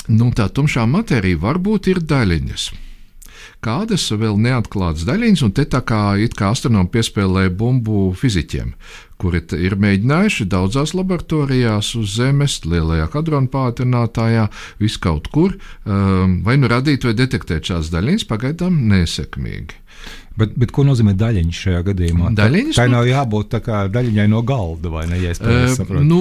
nu, 0.09 0.31
tā 0.31 0.49
tumšā 0.49 0.87
matērija 0.87 1.39
varbūt 1.39 1.91
ir 1.91 2.01
daļiņas 2.01 2.71
kādas 3.65 4.09
vēl 4.17 4.39
neatklātas 4.41 5.05
daļiņas, 5.09 5.45
un 5.45 5.53
te 5.57 5.67
tā 5.69 5.83
kā, 5.87 6.17
kā 6.37 6.51
astronomi 6.55 6.91
piespēlēja 6.93 7.53
bumbu 7.53 8.11
fiziķiem, 8.17 8.73
kuri 9.21 9.43
ir 9.61 9.77
mēģinājuši 9.81 10.49
daudzās 10.51 10.95
laboratorijās 10.97 11.93
uz 12.01 12.17
Zemes, 12.17 12.61
lielajā 12.65 13.11
hadrona 13.13 13.53
pātrinātājā, 13.53 14.49
viskaut 14.81 15.29
kur, 15.33 15.59
um, 15.85 16.41
vai 16.47 16.57
nu 16.61 16.73
radīt 16.73 17.05
vai 17.05 17.15
detektēt 17.19 17.73
šādas 17.73 17.93
daļiņas, 17.93 18.29
pagaidām 18.31 18.81
nesekmīgi. 18.91 19.80
Bet, 20.41 20.55
bet 20.57 20.73
ko 20.75 20.85
nozīmē 20.89 21.13
daļiņš 21.21 21.59
šajā 21.65 21.81
gadījumā? 21.91 22.31
Daļiņš, 22.39 22.77
tā, 22.79 22.87
tā 22.87 22.93
nav 22.93 23.09
jābūt 23.09 23.51
tā 23.53 23.61
kā 23.65 23.81
daļiņai 23.93 24.27
no 24.33 24.41
galda, 24.47 24.93
vai 24.93 25.05
ne? 25.11 25.19
Ja 25.21 25.35
uh, 25.37 25.93
nu, 26.07 26.21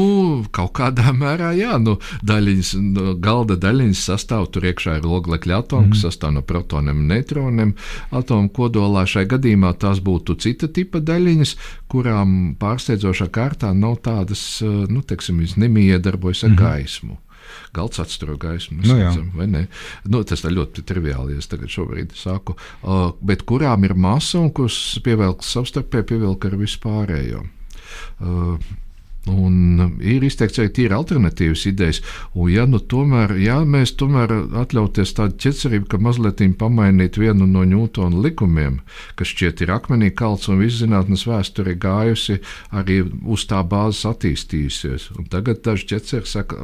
kaut 0.56 0.74
kādā 0.80 1.14
mērā, 1.22 1.54
jā, 1.58 1.78
nu, 1.82 1.96
daļiņas, 2.28 2.74
no 2.84 3.14
galda 3.24 3.56
daļiņas 3.60 4.04
sastāv 4.12 4.50
tur 4.54 4.68
iekšā 4.70 4.98
ir 5.00 5.08
oglekļa 5.08 5.62
atomi, 5.64 5.88
mm. 5.88 5.96
kas 5.96 6.06
sastāv 6.08 6.36
no 6.36 6.44
protoniem 6.44 7.00
un 7.04 7.14
neitroniem. 7.14 7.74
Atomu 8.16 8.52
kodolā 8.56 9.06
šai 9.10 9.26
gadījumā 9.32 9.74
tās 9.80 10.04
būtu 10.04 10.36
cita 10.44 10.68
tipa 10.74 11.02
daļiņas, 11.04 11.56
kurām 11.92 12.36
pārsteidzošā 12.60 13.30
kārtā 13.34 13.72
nav 13.78 14.02
tādas, 14.06 14.46
nu, 14.62 15.02
teiksim, 15.06 15.42
nemiedarbojas 15.60 16.46
ar 16.48 16.56
mm. 16.56 16.60
gaismu 16.60 17.20
galds 17.76 18.02
atstaro 18.02 18.38
gaismu. 18.40 18.82
Nu, 18.84 18.98
redzam, 18.98 19.30
nu, 20.10 20.24
tas 20.28 20.44
ir 20.44 20.56
ļoti 20.58 20.84
triviāli, 20.90 21.36
ja 21.36 21.44
es 21.44 21.50
tagad 21.52 21.72
šobrīd 21.74 22.16
saku. 22.18 22.56
Uh, 22.82 23.10
bet 23.26 23.46
kurām 23.50 23.86
ir 23.88 23.96
masa 24.00 24.42
un 24.42 24.52
kuras 24.56 24.78
pievelk 25.06 25.46
savstarpēji, 25.46 26.10
pievelk 26.14 26.50
ar 26.50 26.60
vispārējo. 26.60 27.46
Uh, 28.20 28.70
Un 29.30 30.00
ir 30.02 30.24
izteikts 30.26 30.60
arī 30.62 30.72
tīri 30.74 30.96
alternatīvas 30.96 31.66
idejas. 31.70 32.02
Un, 32.34 32.50
ja 32.54 32.66
nu 32.70 32.80
tomēr, 32.82 33.36
ja 33.42 33.60
mēs 33.68 33.94
tomēr 34.00 34.32
atļauties 34.64 35.14
tādu 35.18 35.38
ķecerību, 35.44 35.88
ka 35.92 36.00
mazliet 36.02 36.42
pamainīt 36.60 37.18
vienu 37.20 37.46
no 37.50 37.64
Ņūtona 37.68 38.22
likumiem, 38.24 38.80
kas 39.20 39.32
šķiet 39.34 39.64
ir 39.66 39.74
akmenī 39.76 40.10
kalts 40.16 40.50
un 40.50 40.62
visu 40.64 40.84
zinātnes 40.86 41.26
vēsture 41.30 41.76
gājusi 41.80 42.40
arī 42.72 43.02
uz 43.26 43.46
tā 43.50 43.62
bāzes 43.68 44.06
attīstījusies. 44.10 45.10
Un 45.20 45.28
tagad 45.32 45.62
daži 45.66 45.90
ķeceri 45.94 46.30
saka, 46.30 46.58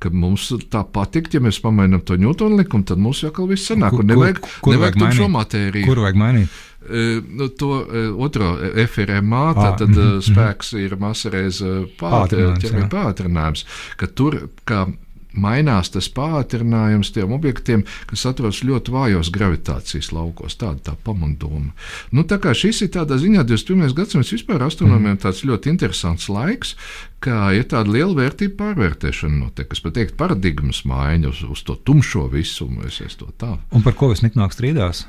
ka 0.00 0.10
mums 0.12 0.48
tā 0.72 0.84
patikt, 0.84 1.36
ja 1.36 1.44
mēs 1.44 1.60
pamainām 1.62 2.02
to 2.04 2.18
Ņūtona 2.20 2.62
likumu, 2.64 2.84
tad 2.88 2.98
mums 3.02 3.22
jau 3.24 3.32
kaut 3.34 3.52
viss 3.52 3.70
sanāk. 3.70 3.94
Kur- 3.94 4.08
nevajag, 4.08 4.40
kur- 4.40 4.58
kur 4.66 4.76
nevajag 4.76 5.00
vajag 5.00 5.16
šo 5.20 5.28
mainīt? 5.28 5.36
matēriju. 5.38 5.86
Kur 5.86 6.04
vajag 6.06 6.20
mainīt? 6.20 6.58
E, 6.88 7.20
Nu, 7.28 7.48
to 7.48 7.82
e, 7.84 8.06
otro 8.16 8.54
FRMA, 8.86 9.44
Ah, 9.56 9.76
tad 9.76 9.90
mhm, 9.90 10.00
mm, 10.00 10.24
spēks 10.30 10.72
ir 10.80 10.96
mazreiz 10.96 11.60
Pātrinājums, 12.00 12.64
jā. 12.72 12.88
pātrinājums, 12.88 13.64
ka 14.00 14.06
tur 14.06 14.48
kā 14.64 14.86
mainās 15.30 15.92
tas 15.94 16.08
pātrinājums 16.10 17.12
tiem 17.14 17.30
objektiem, 17.36 17.84
kas 18.10 18.24
atrodas 18.26 18.64
ļoti 18.66 18.90
vājos 18.90 19.28
gravitācijas 19.30 20.08
laukos. 20.16 20.56
Tāda 20.58 20.80
tā 20.90 20.94
pamandoma. 21.06 21.70
Nu, 22.10 22.24
tā 22.26 22.40
kā 22.42 22.50
šis 22.56 22.80
ir 22.82 22.90
tādā 22.96 23.14
ziņā 23.20 23.44
21. 23.46 23.92
gadsimts 23.94 24.32
vispār 24.34 24.64
astronomijam 24.66 25.14
Mhm. 25.14 25.22
tāds 25.22 25.44
ļoti 25.46 25.70
interesants 25.70 26.26
laiks, 26.28 26.74
ka 27.20 27.52
ir 27.54 27.64
tāda 27.70 27.92
liela 27.92 28.14
vērtība 28.16 28.56
pārvērtēšana 28.58 29.38
notiek, 29.44 29.68
kas 29.68 29.80
pat 29.80 29.94
teikt 29.94 30.16
paradigmas 30.16 30.82
maiņa 30.84 31.28
uz, 31.28 31.44
uz 31.46 31.62
to 31.62 31.76
tumšo 31.76 32.26
visumu, 32.32 32.86
es 32.86 33.00
es 33.00 33.14
to 33.14 33.26
tā. 33.38 33.58
Un 33.70 33.82
par 33.82 33.92
ko 33.92 34.08
visniknāk 34.10 34.50
strīdās 34.56 35.04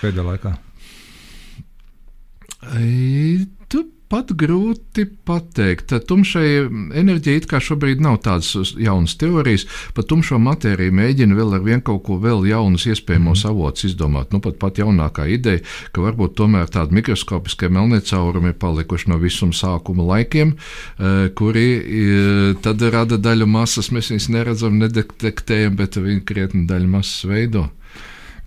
pēdējā 0.00 0.24
laikā? 0.32 0.56
Tu 2.62 3.82
pat 4.12 4.28
grūti 4.36 5.06
pateikt. 5.24 5.94
Tumšai 6.08 6.46
enerģija 7.00 7.40
it 7.40 7.46
kā 7.48 7.60
šobrīd 7.64 8.02
nav 8.04 8.18
tādas 8.26 8.74
jaunas 8.76 9.14
teorijas. 9.16 9.64
Par 9.96 10.04
tumšo 10.08 10.36
matēriju 10.42 10.92
mēģina 10.98 11.36
vēl 11.38 11.56
ar 11.56 11.62
vien 11.64 11.80
kaut 11.84 12.02
ko 12.04 12.18
vēl 12.20 12.44
jaunus 12.50 12.84
iespējamos 12.92 13.46
avotus 13.48 13.88
izdomāt. 13.88 14.34
Nu, 14.34 14.42
pat, 14.44 14.58
pat 14.60 14.82
jaunākā 14.82 15.24
ideja, 15.32 15.62
ka 15.96 16.04
varbūt 16.04 16.36
tomēr 16.42 16.68
tādi 16.72 16.98
mikroskopiskie 16.98 17.70
melnie 17.72 18.02
caurumi 18.04 18.52
ir 18.52 18.58
palikuši 18.60 19.12
no 19.14 19.16
visuma 19.22 19.56
sākuma 19.56 20.04
laikiem, 20.10 20.52
eh, 20.52 21.22
kuri 21.38 21.68
eh, 21.80 22.42
tad 22.64 22.84
rada 22.92 23.16
daļu 23.16 23.48
masas. 23.48 23.88
Mēs 23.96 24.12
viņus 24.12 24.28
neredzam, 24.34 24.76
nedetektējam, 24.82 25.78
bet 25.80 25.96
viņi 25.96 26.20
krietni 26.28 26.66
daļu 26.68 26.92
masas 26.98 27.24
veido. 27.32 27.70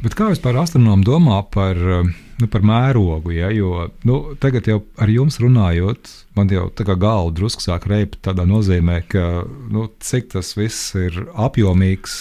Bet 0.04 0.14
kā 0.14 0.30
vispār 0.30 0.62
astronomi 0.62 1.08
domā 1.08 1.42
par, 1.50 1.74
eh, 1.74 2.14
nu, 2.42 2.50
par 2.52 2.66
mērogu? 2.66 3.34
Ja? 3.36 3.52
Jo 3.54 3.90
nu, 4.08 4.22
tagad 4.42 4.68
jau 4.70 4.82
ar 5.02 5.12
jums 5.12 5.40
runājot, 5.44 6.12
man 6.36 6.52
jau 6.52 6.68
tā 6.76 6.86
kā 6.88 6.96
galva 7.00 7.34
drusku 7.36 7.64
sāk 7.64 7.88
reipt 7.90 8.20
tādā 8.26 8.46
nozīmē, 8.48 9.02
ka 9.12 9.46
nu, 9.72 9.88
cik 10.04 10.32
tas 10.34 10.54
viss 10.58 10.96
ir 11.00 11.26
apjomīgs, 11.32 12.16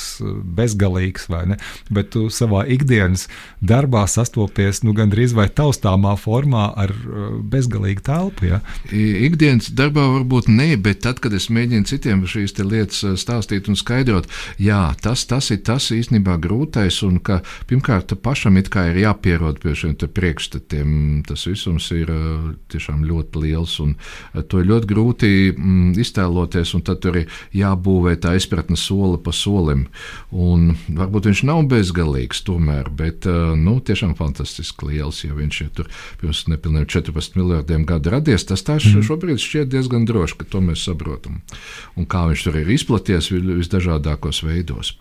bezgalīgs 0.56 1.28
vai 1.32 1.44
ne. 1.52 1.58
Bet 1.94 2.12
tu 2.14 2.26
savā 2.32 2.64
ikdienas 2.70 3.26
darbā 3.64 4.04
sastopies 4.10 4.82
nu, 4.84 4.94
gandrīz 4.96 5.34
vai 5.36 5.48
taustāmā 5.50 6.14
formā 6.20 6.68
ar 6.84 6.94
eh, 6.94 7.26
bezgalīgu 7.54 8.04
telpu. 8.06 8.48
Ja? 8.52 8.60
Ikdienas 8.90 9.70
darbā 9.74 10.06
varbūt 10.18 10.50
ne, 10.52 10.74
bet 10.80 11.02
tad, 11.06 11.20
kad 11.24 11.34
es 11.36 11.50
mēģinu 11.52 11.88
citiem 11.90 12.24
šīs 12.28 12.56
lietas 12.60 13.02
eh, 13.04 13.16
stāstīt 13.20 13.70
un 13.70 13.78
skaidrot, 13.78 14.30
jā, 14.62 14.82
tas, 15.02 15.26
tas 15.30 15.50
ir 15.54 15.62
tas 15.66 15.90
īstenībā 15.94 16.38
grūtais, 16.42 17.00
un 17.06 17.20
ka 17.24 17.40
pirmkārt 17.70 18.14
pašam 18.24 18.58
it 18.60 18.70
kā 18.72 18.88
ir 18.92 19.02
jāpierod 19.04 19.60
pie 19.62 19.74
šiem 19.78 19.94
priekšstatiem. 19.94 21.22
Tas 21.28 21.46
visums 21.48 21.90
ir 21.94 22.10
eh, 22.12 22.52
tiešām 22.72 23.04
ļoti 23.08 23.44
liels, 23.44 23.78
un 23.84 23.96
to 24.48 24.60
ir 24.60 24.68
ļoti 24.70 24.88
grūti 24.90 25.30
mm, 25.52 25.92
iztēloties, 26.00 26.74
un 26.76 26.84
tad 26.86 27.02
tur 27.04 27.18
ir 27.20 27.40
jābūvē 27.54 28.16
tā 28.22 28.34
izpratne 28.38 28.78
soli 28.80 29.18
pa 29.22 29.34
solim. 29.34 29.86
Un 30.30 30.72
varbūt 30.88 31.28
viņš 31.30 31.44
nav 31.48 31.64
bezgalīgs 31.70 32.44
tomēr, 32.46 32.90
bet 32.94 33.28
eh, 33.30 33.54
nu, 33.58 33.76
tiešām 33.84 34.16
fantastiski 34.18 34.90
liels, 34.90 35.22
ja 35.26 35.36
viņš 35.36 35.60
ir 35.66 35.70
tur 35.76 35.90
pirms 36.20 36.44
nepilniem 36.50 36.86
14 36.90 37.38
miljardiem 37.38 37.86
gadu 37.88 38.14
radies. 38.14 38.46
Tas 38.48 38.64
tā 38.66 38.78
mm. 38.80 39.04
šobrīd 39.06 39.42
šķiet 39.42 39.72
diezgan 39.72 40.06
droši, 40.08 40.40
ka 40.40 40.48
to 40.54 40.62
mēs 40.64 40.86
saprotam. 40.88 41.40
Un 41.98 42.08
kā 42.10 42.24
viņš 42.30 42.46
tur 42.46 42.58
ir 42.62 42.72
izplaties 42.74 43.30
vi- 43.32 43.42
visdažādākos 43.60 44.42
veidos. 44.46 44.94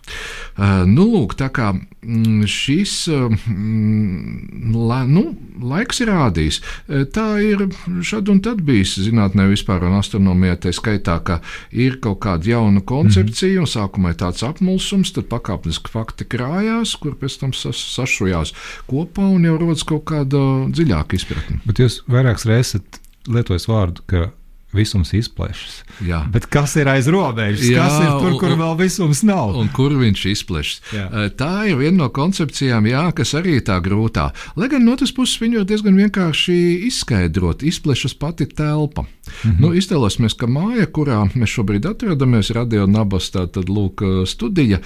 Uh, 0.54 0.84
nu, 0.88 1.08
lūk, 1.14 1.36
tā 1.38 1.50
kā 1.54 1.72
mm, 1.74 2.44
šis 2.50 2.96
uh, 3.12 3.26
mm, 3.30 4.74
la, 4.88 5.02
nu, 5.08 5.26
laiks 5.62 6.02
ir 6.04 6.12
rādījis. 6.12 6.60
Eh, 6.88 7.04
Tā 7.14 7.36
ir 7.44 7.68
šad 8.02 8.28
un 8.32 8.40
tad 8.42 8.62
bijis 8.66 8.93
zinātnē 9.02 9.46
vispār 9.50 9.86
un 9.88 9.96
astronomijā, 9.98 10.58
tā 10.64 10.74
skaitā, 10.74 11.18
ka 11.24 11.40
ir 11.70 11.98
kaut 12.04 12.20
kāda 12.26 12.54
jauna 12.54 12.82
koncepcija, 12.84 13.62
un 13.62 13.70
sākumā 13.70 14.14
tāds 14.20 14.44
apmulsums, 14.46 15.14
tad 15.16 15.30
pakāpeniski 15.32 15.92
fakti 15.92 16.28
krājās, 16.28 16.96
kur 17.00 17.16
pēc 17.18 17.38
tam 17.40 17.56
sas, 17.56 17.80
sašujās 17.96 18.54
kopā 18.90 19.26
un 19.36 19.46
jau 19.48 19.56
rodas 19.60 19.86
kaut 19.88 20.06
kāda 20.10 20.40
dziļāka 20.74 21.18
izpratne. 21.18 21.60
Bet 21.64 21.82
jūs 21.82 22.02
vairākas 22.10 22.48
reizes 22.50 22.74
esat 22.74 23.00
lietojis 23.30 23.68
vārdu, 23.70 24.04
ka 24.10 24.28
visums 24.74 25.12
izplešas. 25.16 25.82
Jā. 26.04 26.24
Bet 26.32 26.46
kas 26.52 26.76
ir 26.80 26.88
aiz 26.90 27.08
robežas? 27.10 27.64
Jā, 27.68 27.84
kas 27.84 28.00
ir 28.02 28.10
tur, 28.20 28.38
kur 28.40 28.52
un- 28.52 28.58
vēl 28.58 28.76
visums 28.82 29.22
nav? 29.26 29.54
Un 29.56 29.70
kur 29.74 29.94
viņš 29.98 30.24
izplešas? 30.32 30.80
Jā. 30.92 31.06
Tā 31.38 31.52
ir 31.70 31.78
viena 31.80 32.04
no 32.04 32.08
koncepcijām, 32.10 32.86
jā, 32.90 33.04
kas 33.14 33.34
arī 33.38 33.58
ir 33.60 33.64
tā 33.66 33.80
grūtā. 33.82 34.30
Lai 34.56 34.68
gan 34.68 34.84
no 34.84 34.92
otras 34.92 35.12
puses 35.14 35.38
viņu 35.40 35.62
ir 35.62 35.64
diezgan 35.64 35.96
vienkārši 35.96 36.86
izskaidrot. 36.90 37.62
Izplešas 37.62 38.14
pati 38.14 38.46
telpa. 38.46 39.02
Mm 39.02 39.50
-hmm. 39.50 39.60
nu, 39.60 39.72
iztēlosimies, 39.72 40.36
ka 40.36 40.46
māja, 40.46 40.86
kurā 40.86 41.24
mēs 41.34 41.54
šobrīd 41.56 41.86
atrodamies, 41.90 42.50
radio 42.50 42.86
nabas, 42.86 43.30
tā 43.32 43.46
tad 43.50 43.68
lūk, 43.68 44.26
studija, 44.26 44.78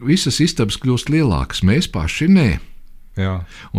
visas 0.00 0.40
istabas 0.40 0.76
kļūst 0.76 1.10
lielākas. 1.10 1.62
Mēs 1.62 1.90
paši 1.90 2.28
nē. 2.28 2.58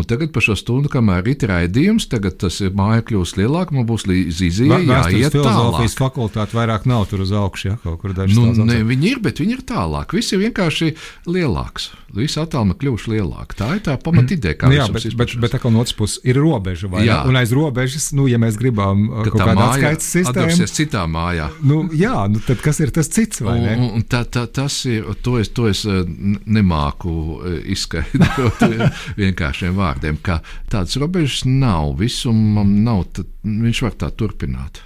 Tagad, 0.06 0.32
pa 0.32 0.40
šo 0.40 0.56
stundu, 0.56 0.88
kamēr 0.90 1.28
ir 1.28 1.48
raidījums, 1.50 2.06
tagad 2.08 2.38
tas 2.40 2.62
ir 2.64 2.72
māja 2.72 3.02
kļūst 3.04 3.36
lielāka, 3.42 3.76
man 3.76 3.86
būs 3.90 4.06
līdz 4.08 4.40
izījai 4.48 4.80
Vē- 4.80 4.88
Vēstures 4.88 5.20
jāiet 5.20 5.36
filozofijas 5.36 5.96
tālāk. 5.96 6.04
fakultāte 6.06 6.56
vairāk 6.56 6.86
nav 6.88 7.06
tur 7.12 7.20
uz 7.26 7.32
augšu, 7.36 7.68
ja 7.68 7.76
kaut 7.84 8.00
kur 8.02 8.14
dažs 8.16 8.36
Nu, 8.36 8.54
ne, 8.66 8.80
viņi 8.88 9.12
ir, 9.12 9.20
bet 9.20 9.42
viņi 9.44 9.58
ir 9.58 9.64
tālāk. 9.68 10.14
Viss 10.16 10.32
ir 10.32 10.40
vienkārši 10.40 10.94
lielāks. 11.28 11.90
Visa 12.16 12.46
attāluma 12.46 12.78
kļūst 12.80 13.10
lielāka. 13.12 13.58
Tā 13.60 13.68
ir 13.76 13.82
tā 13.84 13.98
pamatideja, 14.00 14.56
kā 14.56 14.70
Nu, 14.72 14.78
jā, 14.78 14.86
bet, 14.94 15.04
bet, 15.20 15.34
bet 15.42 15.56
atkal 15.58 15.74
no 15.76 15.82
otras 15.84 15.96
puses 15.98 16.22
ir 16.24 16.38
robeža. 16.40 16.88
vai 16.88 17.02
ne? 17.04 17.10
Jā. 17.10 17.18
Un 17.28 17.36
aiz 17.36 17.52
robežas, 17.52 18.14
nu, 18.16 18.28
ja 18.32 18.38
mēs 18.40 18.56
gribam 18.56 19.10
uh, 19.10 19.24
Ka 19.26 19.32
kaut 19.34 19.42
tā 19.42 19.48
kādu 19.52 19.66
atskaites 19.66 20.08
sistēmu, 20.16 20.46
atdursies 20.48 20.72
citā 20.78 21.04
mājā. 21.12 21.50
nu, 21.68 21.82
jā, 21.92 22.16
nu, 22.32 22.40
tad 22.40 22.62
kas 22.64 22.80
ir 22.80 22.92
tas 22.96 23.10
cits? 23.12 23.42
vai 23.44 23.60
ne? 23.60 23.76
un, 23.76 23.90
un 24.00 24.04
tā, 24.08 24.24
tā, 24.32 24.46
tas 24.48 24.78
ir, 24.88 25.04
to 25.28 25.36
es, 25.44 25.50
to 25.52 25.68
es 25.68 25.84
n- 25.86 26.40
nemāku 26.48 27.12
eh, 27.44 27.60
izskaidrot 27.76 28.64
vienkāršiem 29.26 29.78
vārdiem, 29.78 30.20
ka 30.22 30.42
tādas 30.72 30.98
robežas 31.02 31.46
nav, 31.46 31.96
visumam 32.02 32.78
nav, 32.86 33.08
tad 33.18 33.32
viņš 33.46 33.86
var 33.88 34.04
tā 34.06 34.12
turpināt. 34.16 34.84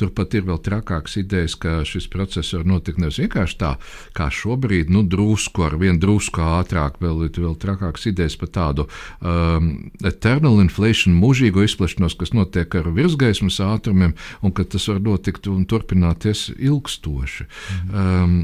Turpat 0.00 0.32
ir 0.32 0.46
vēl 0.48 0.56
trakākas 0.64 1.18
idejas, 1.20 1.54
ka 1.60 1.82
šis 1.84 2.06
process 2.08 2.54
var 2.56 2.64
notikt 2.68 3.00
nevis 3.02 3.18
vienkārši 3.20 3.56
tā, 3.60 3.74
kā 4.16 4.30
šobrīd, 4.32 4.88
nu, 4.92 5.02
drusku 5.04 5.66
ar 5.66 5.76
vienu 5.80 6.00
drusku 6.00 6.40
ātrāk, 6.40 6.96
vēl 7.04 7.26
ir 7.26 7.34
vēl 7.36 7.56
trakākas 7.60 8.08
idejas 8.08 8.38
par 8.40 8.52
tādu 8.54 8.86
um, 9.20 9.74
eternal 10.00 10.62
inflation, 10.62 11.18
mūžīgo 11.20 11.66
izplešanos, 11.66 12.16
kas 12.16 12.32
notiek 12.32 12.78
ar 12.80 12.88
virsgaismas 12.96 13.60
ātrumiem, 13.64 14.16
un 14.40 14.56
ka 14.56 14.64
tas 14.64 14.88
var 14.88 15.02
notikt 15.04 15.50
un 15.52 15.68
turpināties 15.68 16.48
ilgstoši. 16.56 17.48
Mm. 17.90 17.92
Um, 17.92 18.40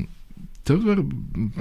Tad 0.67 0.83
var, 0.83 0.99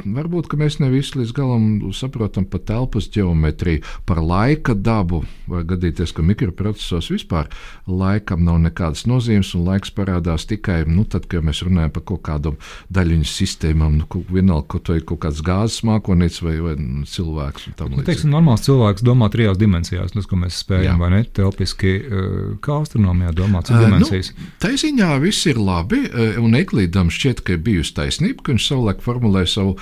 varbūt 0.01 0.47
ka 0.49 0.57
mēs 0.57 0.79
ne 0.81 0.89
visu 0.89 1.19
līdz 1.19 1.31
galam 1.37 1.65
saprotam 1.93 2.47
par 2.49 2.63
telpas 2.65 3.05
geometriju, 3.13 3.83
par 4.09 4.21
laika 4.23 4.73
dabu. 4.73 5.21
Var 5.45 5.65
gadīties, 5.69 6.13
ka 6.15 6.25
mikroprocesos 6.25 7.11
vispār 7.13 7.51
laikam 7.85 8.41
nav 8.47 8.57
nekādas 8.63 9.05
nozīmes, 9.09 9.53
un 9.57 9.67
laiks 9.67 9.93
parādās 9.93 10.47
tikai 10.49 10.81
nu, 10.89 11.05
tad, 11.05 11.27
kad 11.29 11.45
mēs 11.45 11.61
runājam 11.67 11.93
par 11.93 12.05
kaut 12.09 12.23
kādām 12.25 12.57
daļiņu 12.93 13.29
sistēmām. 13.29 13.99
Nu, 14.01 14.23
vienalga, 14.31 14.67
kaut, 14.75 14.89
vai 14.89 15.03
kaut 15.05 15.21
kāds 15.27 15.43
gāzes 15.45 15.85
mākonīts 15.85 16.41
vai, 16.41 16.55
vai 16.65 16.73
nu, 16.79 17.05
cilvēks. 17.09 17.69
Nu. 17.77 18.01
Teiksim, 18.07 18.33
normāls 18.33 18.65
cilvēks 18.65 19.05
domā 19.05 19.29
trijās 19.33 19.61
dimensijās, 19.61 20.15
tas, 20.15 20.29
ko 20.29 20.39
mēs 20.41 20.63
spējam, 20.63 20.95
Jā. 20.95 20.97
vai 21.01 21.11
ne? 21.13 21.21
Telpiski, 21.35 21.93
uh, 22.01 22.41
kā 22.65 22.81
astronomijā 22.81 23.35
domā, 23.37 23.61
cik 23.65 23.77
Ā, 23.77 23.85
dimensijas. 23.85 24.33
Nu, 24.33 24.49
tā 24.65 24.73
ziņā 24.81 25.13
viss 25.21 25.45
ir 25.51 25.61
labi, 25.61 26.01
eh, 26.09 26.41
un 26.41 26.57
Eklīdam 26.57 27.13
šķiet, 27.13 27.43
ka 27.45 27.55
ir 27.55 27.63
bijusi 27.65 27.93
taisnība, 27.97 28.41
ka 28.41 28.55
viņš 28.55 28.69
savulaik 28.71 28.94
cilvēki 28.95 29.03
formulē 29.03 29.45
savu 29.47 29.75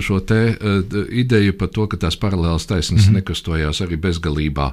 šo 0.00 0.20
te 0.20 0.56
ideju 1.10 1.56
par 1.58 1.68
to, 1.68 1.86
ka 1.86 1.96
tās 1.96 2.16
paralēlas 2.16 2.66
taisnes 2.66 3.06
mm 3.06 3.10
-hmm. 3.10 3.14
nekustojās 3.14 3.80
arī 3.80 3.96
bezgalībā. 3.96 4.72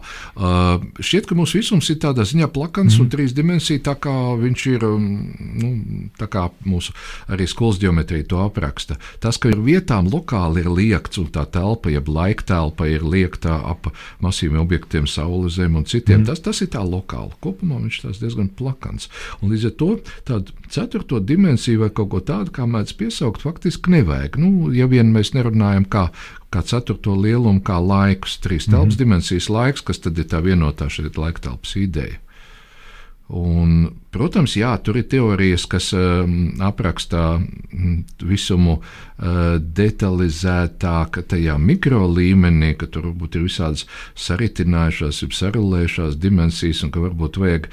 Šķiet, 0.99 1.27
ka 1.27 1.35
mūsu 1.35 1.57
visums 1.57 1.89
ir 1.89 1.97
tādā 1.97 2.23
ziņā 2.23 2.47
plakans 2.47 2.93
mm 2.93 2.99
-hmm. 2.99 3.01
un 3.01 3.09
trīs 3.09 3.33
dimensija, 3.33 3.79
tā 3.79 3.95
kā 3.95 4.37
viņš 4.39 4.67
ir, 4.73 4.81
nu, 4.83 6.09
tā 6.19 6.27
kā 6.27 6.49
mūsu 6.65 6.91
arī 7.27 7.47
skolas 7.47 7.79
geometrija 7.79 8.23
to 8.23 8.37
apraksta. 8.37 8.95
Tas, 9.19 9.37
ka 9.37 9.49
ir 9.49 9.57
vietām 9.57 10.09
lokāli 10.09 10.59
ir 10.59 10.69
liekts 10.69 11.17
un 11.17 11.27
tā 11.27 11.45
telpa, 11.45 11.89
jeb 11.89 12.07
laika 12.07 12.43
telpa 12.43 12.87
ir 12.87 13.03
liekta 13.03 13.61
ap 13.65 13.87
masīviem 14.21 14.59
objektiem, 14.59 15.07
saule, 15.07 15.49
zeme 15.49 15.77
un 15.77 15.85
citiem, 15.85 16.21
mm. 16.21 16.25
tas, 16.25 16.39
tas 16.39 16.61
ir 16.61 16.67
tā 16.67 16.83
lokāli. 16.83 17.31
Kopumā 17.39 17.81
viņš 17.81 18.03
ir 18.03 18.19
diezgan 18.19 18.49
plakans. 18.49 19.09
Un 19.41 19.51
līdz 19.51 19.65
ar 19.65 19.71
to 19.71 19.99
tādu 20.23 20.51
ceturto 20.73 21.19
dimensiju 21.21 21.83
vai 21.83 21.89
kaut 21.93 22.09
ko 22.09 22.19
tādu, 22.25 22.53
kā 22.55 22.65
mēdz 22.65 22.95
piesaukt, 22.97 23.45
faktiski 23.45 23.93
nevajag. 23.93 24.39
Nu, 24.41 24.71
ja 24.73 24.87
vien 24.89 25.13
mēs 25.13 25.35
nerunājam 25.37 25.85
kā 25.85 26.07
kā 26.53 26.61
ceturto 26.61 27.15
lielumu, 27.17 27.63
kā 27.65 27.79
laikus, 27.81 28.37
trīs 28.43 28.67
telpas 28.67 28.85
mm 28.85 28.89
-hmm. 28.89 28.97
dimensijas 28.97 29.49
laiks, 29.49 29.81
kas 29.81 29.99
tad 29.99 30.17
ir 30.17 30.25
tā 30.25 30.41
vienotā 30.43 30.89
šeit 30.89 31.17
laika 31.17 31.39
telpas 31.49 31.75
ideja. 31.75 32.19
Un, 33.31 33.85
protams, 34.11 34.57
jā, 34.59 34.73
tur 34.83 34.97
ir 34.99 35.05
teorijas, 35.07 35.63
kas 35.71 35.87
um, 35.95 36.51
apraksta 36.61 37.37
mm, 37.39 37.93
visumu 38.27 38.75
uh, 38.75 39.55
detalizētāk, 39.63 41.21
tajā 41.31 41.55
mikro 41.55 42.03
līmenī, 42.11 42.73
ka 42.77 42.89
tur 42.91 43.07
varbūt 43.07 43.39
ir 43.39 43.45
visādas 43.47 43.85
saritinājušās, 44.19 45.23
sarulējušās 45.39 46.19
dimensijas, 46.19 46.83
un 46.83 46.91
ka 46.93 47.05
varbūt 47.05 47.39
vajag 47.41 47.71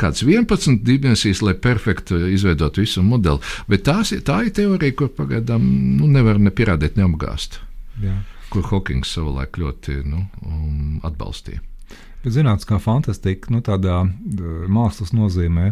kāds 0.00 0.24
11 0.24 0.80
dimensijas, 0.88 1.44
lai 1.44 1.54
perfekti 1.68 2.18
izveidot 2.32 2.80
visu 2.80 3.04
modeli. 3.04 3.44
Bet 3.68 3.84
tās, 3.86 4.16
tā 4.24 4.40
ir 4.48 4.56
teorija, 4.56 4.96
kur 4.96 5.12
pagaidām 5.20 5.68
nu, 6.00 6.08
nevar 6.16 6.40
ne 6.40 6.50
pierādīt, 6.50 6.96
neapgāst. 6.96 7.60
Jā. 8.02 8.22
Kur 8.48 8.64
Hawkins 8.72 9.12
savulaik 9.12 9.60
ļoti 9.60 10.00
nu, 10.08 10.24
um, 10.48 10.96
atbalstīja. 11.04 11.60
Bet 12.24 12.34
zinātniskā 12.34 12.80
fantastika, 12.82 13.52
nu, 13.54 13.60
tādā 13.62 14.00
mākslas 14.66 15.12
nozīmē, 15.14 15.68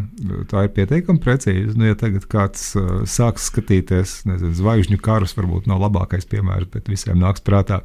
tā 0.47 0.63
ir 0.63 0.71
pietiekami 0.77 1.19
precīza. 1.23 1.73
Nu, 1.75 1.89
ja 1.89 1.97
tagad 1.99 2.23
kāds 2.31 2.69
uh, 2.79 3.01
sāks 3.03 3.49
skatīties, 3.51 4.21
nezinu, 4.29 4.53
zvaigžņu 4.55 4.99
karus, 5.03 5.35
varbūt 5.35 5.67
nav 5.67 5.83
labākais 5.83 6.29
piemērs, 6.31 6.69
bet 6.71 6.87
visiem 6.87 7.19
nāks 7.19 7.43
prātā, 7.43 7.81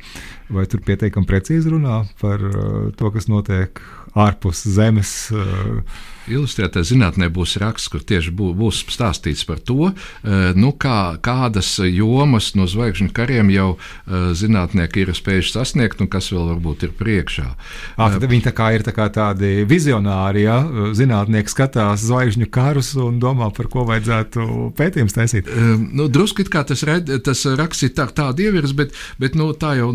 vai 0.46 0.68
tur 0.70 0.84
pietiekami 0.86 1.26
precīzi 1.26 1.74
runā 1.74 2.04
par 2.22 2.46
uh, 2.52 2.88
to, 2.94 3.10
kas 3.10 3.26
notiek 3.32 3.82
ārpus 4.14 4.62
zemes. 4.78 5.16
Uh, 5.34 5.82
Ilustrētā 6.30 6.84
zinātnē 6.86 7.26
būs 7.34 7.56
raksts, 7.58 7.90
kur 7.90 8.02
tieši 8.06 8.30
būs 8.36 8.82
stāstīts 8.92 9.42
par 9.46 9.58
to, 9.58 9.90
eh, 9.90 10.52
nu, 10.54 10.72
kā, 10.72 11.18
kādas 11.22 11.74
jomas 11.82 12.52
no 12.54 12.68
zvaigžņu 12.70 13.10
kariem 13.14 13.50
jau 13.50 13.76
eh, 13.76 14.30
zinātnieki 14.38 15.02
ir 15.02 15.12
spējuši 15.16 15.54
sasniegt, 15.56 16.00
un 16.00 16.10
kas 16.12 16.30
vēl 16.32 16.52
varbūt 16.54 16.86
ir 16.86 16.94
priekšā. 16.98 17.48
À, 17.96 18.10
tad 18.14 18.28
viņi 18.30 18.46
tā 18.46 18.54
kā 18.54 18.70
ir 18.76 18.86
tā 18.86 18.94
kā 18.94 19.08
tādi 19.12 19.64
vizionāri, 19.68 20.44
ja 20.46 20.60
zinātnieki 20.94 21.50
skatās 21.50 22.06
zvaigžņu 22.06 22.48
karus 22.52 22.94
un 22.94 23.18
domā, 23.22 23.50
par 23.54 23.68
ko 23.72 23.86
vajadzētu 23.88 24.72
pētījums 24.78 25.16
taisīt. 25.16 25.50
Nu, 25.92 26.08
drusku 26.12 26.44
kā 26.50 26.62
tas, 26.66 26.82
red, 26.86 27.10
tas 27.26 27.44
raksts 27.58 27.86
ir 27.86 27.94
tā, 27.96 28.06
tāda 28.14 28.46
ievirs, 28.46 28.74
bet, 28.76 28.94
bet 29.20 29.36
nu, 29.38 29.50
tā 29.58 29.74
jau 29.78 29.90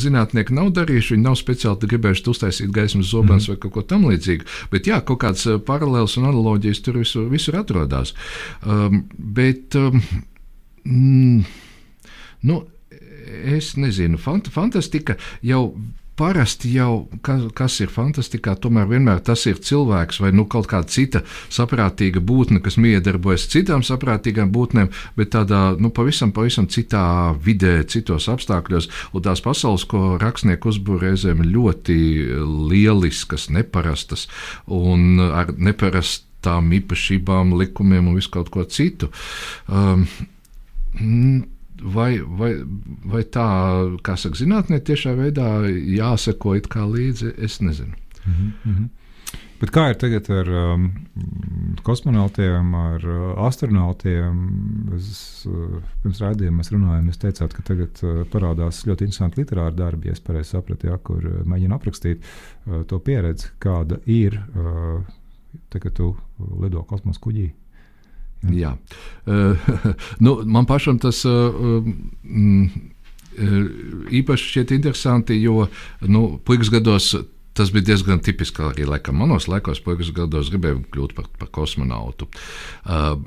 zinātnieki 0.00 0.56
nav 0.56 0.72
darījuši. 0.76 1.14
Viņi 1.16 1.24
nav 1.24 1.38
speciāli 1.40 1.90
gribējuši 1.92 2.26
uztaisīt 2.32 2.72
gaismas 2.74 3.12
zobens 3.12 3.46
mm. 3.46 3.54
vai 3.54 3.62
kaut 3.62 3.74
ko 3.76 3.84
tamlīdzīgu. 3.92 4.48
Bet 4.72 4.88
jā, 4.90 5.00
kaut 5.04 5.22
kāds 5.24 5.46
paralēlas 5.64 6.16
un 6.20 6.28
analoģijas 6.30 6.82
tur 6.84 7.00
visur, 7.02 7.28
visur 7.32 7.58
atrodas. 7.60 8.14
Um, 8.62 9.04
bet, 9.18 9.76
um, 9.78 10.02
mm, 10.84 11.44
nu, 12.50 12.60
es 13.58 13.74
nezinu, 13.76 14.18
fant 14.20 14.48
fantastika 14.52 15.18
jau 15.44 15.62
parasti 16.18 16.72
jau, 16.74 17.08
kas, 17.24 17.46
kas 17.58 17.78
ir 17.84 17.92
fantastikā, 17.92 18.54
tomēr 18.60 18.88
vienmēr 18.90 19.22
tas 19.24 19.44
ir 19.50 19.60
cilvēks 19.62 20.20
vai 20.22 20.32
nu, 20.34 20.46
kaut 20.50 20.68
kāda 20.70 20.90
cita 20.90 21.24
saprātīga 21.54 22.22
būtne, 22.24 22.62
kas 22.64 22.78
miedarbojas 22.80 23.48
citām 23.52 23.84
saprātīgām 23.86 24.52
būtnēm, 24.54 24.92
bet 25.18 25.32
tādā 25.34 25.62
nu, 25.78 25.90
pavisam, 25.94 26.32
pavisam 26.36 26.68
citā 26.70 27.34
vidē, 27.44 27.80
citos 27.90 28.28
apstākļos. 28.30 28.90
Un 29.14 29.26
tās 29.26 29.42
pasaules, 29.44 29.86
ko 29.88 30.16
rakstnieki 30.20 30.72
uzbūvē, 30.72 31.08
reizēm 31.08 31.44
ļoti 31.46 31.98
lieliskas, 32.70 33.48
neparastas 33.54 34.26
un 34.66 35.20
ar 35.28 35.52
neparastām 35.56 36.72
īpašībām, 36.80 37.54
likumiem 37.58 38.10
un 38.10 38.18
visu 38.18 38.32
kaut 38.34 38.50
ko 38.54 38.66
citu. 38.68 39.10
Um, 39.68 40.06
vai, 41.82 42.18
vai, 42.20 42.52
vai 43.04 43.22
tā, 43.24 43.48
kā 44.04 44.16
saka, 44.16 44.38
zinātnē, 44.38 44.80
tiešā 44.84 45.14
veidā 45.18 45.48
jāseko 45.68 46.56
līdzi, 46.56 47.34
es 47.38 47.60
nezinu. 47.60 47.94
Mm 48.26 48.52
-hmm. 48.64 48.88
Bet 49.58 49.72
kā 49.74 49.88
ir 49.90 49.96
tagad 49.98 50.28
ar 50.30 50.48
um, 50.54 50.84
kosmonautiem, 51.82 52.74
ar 52.78 53.02
uh, 53.02 53.46
astronautiem? 53.48 54.36
Es, 54.94 55.46
uh, 55.50 55.80
pirms 56.04 56.20
rādījuma 56.22 56.60
mēs 56.60 56.70
runājām, 56.70 57.08
jūs 57.10 57.18
teicāt, 57.24 57.56
ka 57.56 57.64
tagad 57.66 58.02
uh, 58.06 58.20
parādās 58.30 58.84
ļoti 58.86 59.08
interesanti 59.08 59.42
literāri 59.42 59.74
darbi, 59.74 60.08
ja 60.08 60.14
es 60.14 60.22
pareizi 60.22 60.54
sapratu, 60.54 60.86
ja, 60.92 60.98
kur 61.02 61.26
uh, 61.26 61.40
mēģina 61.42 61.74
aprakstīt 61.74 62.22
uh, 62.22 62.84
to 62.86 63.00
pieredzi, 63.02 63.50
kāda 63.58 63.98
ir, 64.06 64.38
uh, 64.54 65.02
tagad, 65.74 65.88
kad 65.88 65.98
tu 65.98 66.12
lido 66.62 66.84
kosmosa 66.86 67.20
kuģī. 67.26 67.50
Jā. 68.54 68.76
Uh, 69.26 69.70
nu, 70.24 70.38
man 70.46 70.68
pašam 70.68 71.00
tas. 71.02 71.24
Uh, 71.26 71.82
mm, 72.24 72.94
īpaši 74.18 74.48
šķiet 74.50 74.72
interesanti, 74.74 75.36
jo 75.38 75.68
nu, 76.10 76.22
puikas 76.42 76.72
gados 76.74 77.12
tas 77.54 77.70
bija 77.74 77.88
diezgan 77.92 78.18
tipiski 78.22 78.64
arī 78.66 78.86
laikam, 78.86 79.18
manos 79.18 79.48
laikos, 79.50 79.78
puikas 79.82 80.10
gados 80.14 80.50
gribēju 80.50 80.84
kļūt 80.94 81.14
par, 81.14 81.28
par 81.38 81.50
kosmonautu. 81.54 82.26
Uh, 82.82 83.18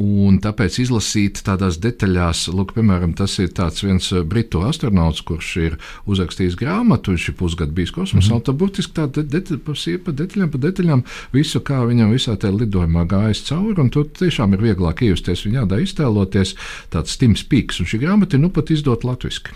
Un 0.00 0.38
tāpēc 0.40 0.78
izlasīt 0.80 1.42
tādās 1.44 1.76
detaļās, 1.82 2.46
lūk, 2.54 2.72
piemēram, 2.76 3.10
tas 3.18 3.34
ir 3.42 3.50
viens 3.84 4.06
eh, 4.14 4.22
britu 4.24 4.62
astronauts, 4.64 5.20
kurš 5.28 5.48
ir 5.60 5.76
uzrakstījis 6.08 6.56
grāmatu, 6.56 7.12
viņš 7.12 7.26
ir 7.28 7.36
pusgadu 7.36 7.76
bijis 7.76 7.92
kosmosā. 7.92 8.30
Mm 8.30 8.38
-hmm. 8.38 8.44
Tā 8.46 8.54
burtiski 8.56 8.94
tā 8.96 9.06
detaļa 9.10 9.60
pa, 9.66 9.74
pa 10.04 10.12
detaļām, 10.22 10.50
pa 10.50 10.60
detaļām, 10.62 11.02
visu, 11.32 11.60
kā 11.60 11.82
viņam 11.84 12.14
visā 12.14 12.36
tajā 12.36 12.56
lidojumā 12.62 13.04
gājis 13.10 13.44
cauri, 13.50 13.90
tur 13.90 14.06
tiešām 14.06 14.54
ir 14.54 14.62
vieglāk 14.62 15.02
iejusties 15.02 15.44
viņā, 15.46 15.66
da 15.68 15.80
iztēloties 15.80 16.54
tāds 16.88 17.18
Tims 17.18 17.44
Pīks, 17.44 17.80
un 17.80 17.86
šī 17.86 18.00
grāmata 18.00 18.36
ir 18.36 18.40
nu 18.40 18.50
pat 18.50 18.70
izdot 18.70 19.04
latviski. 19.04 19.50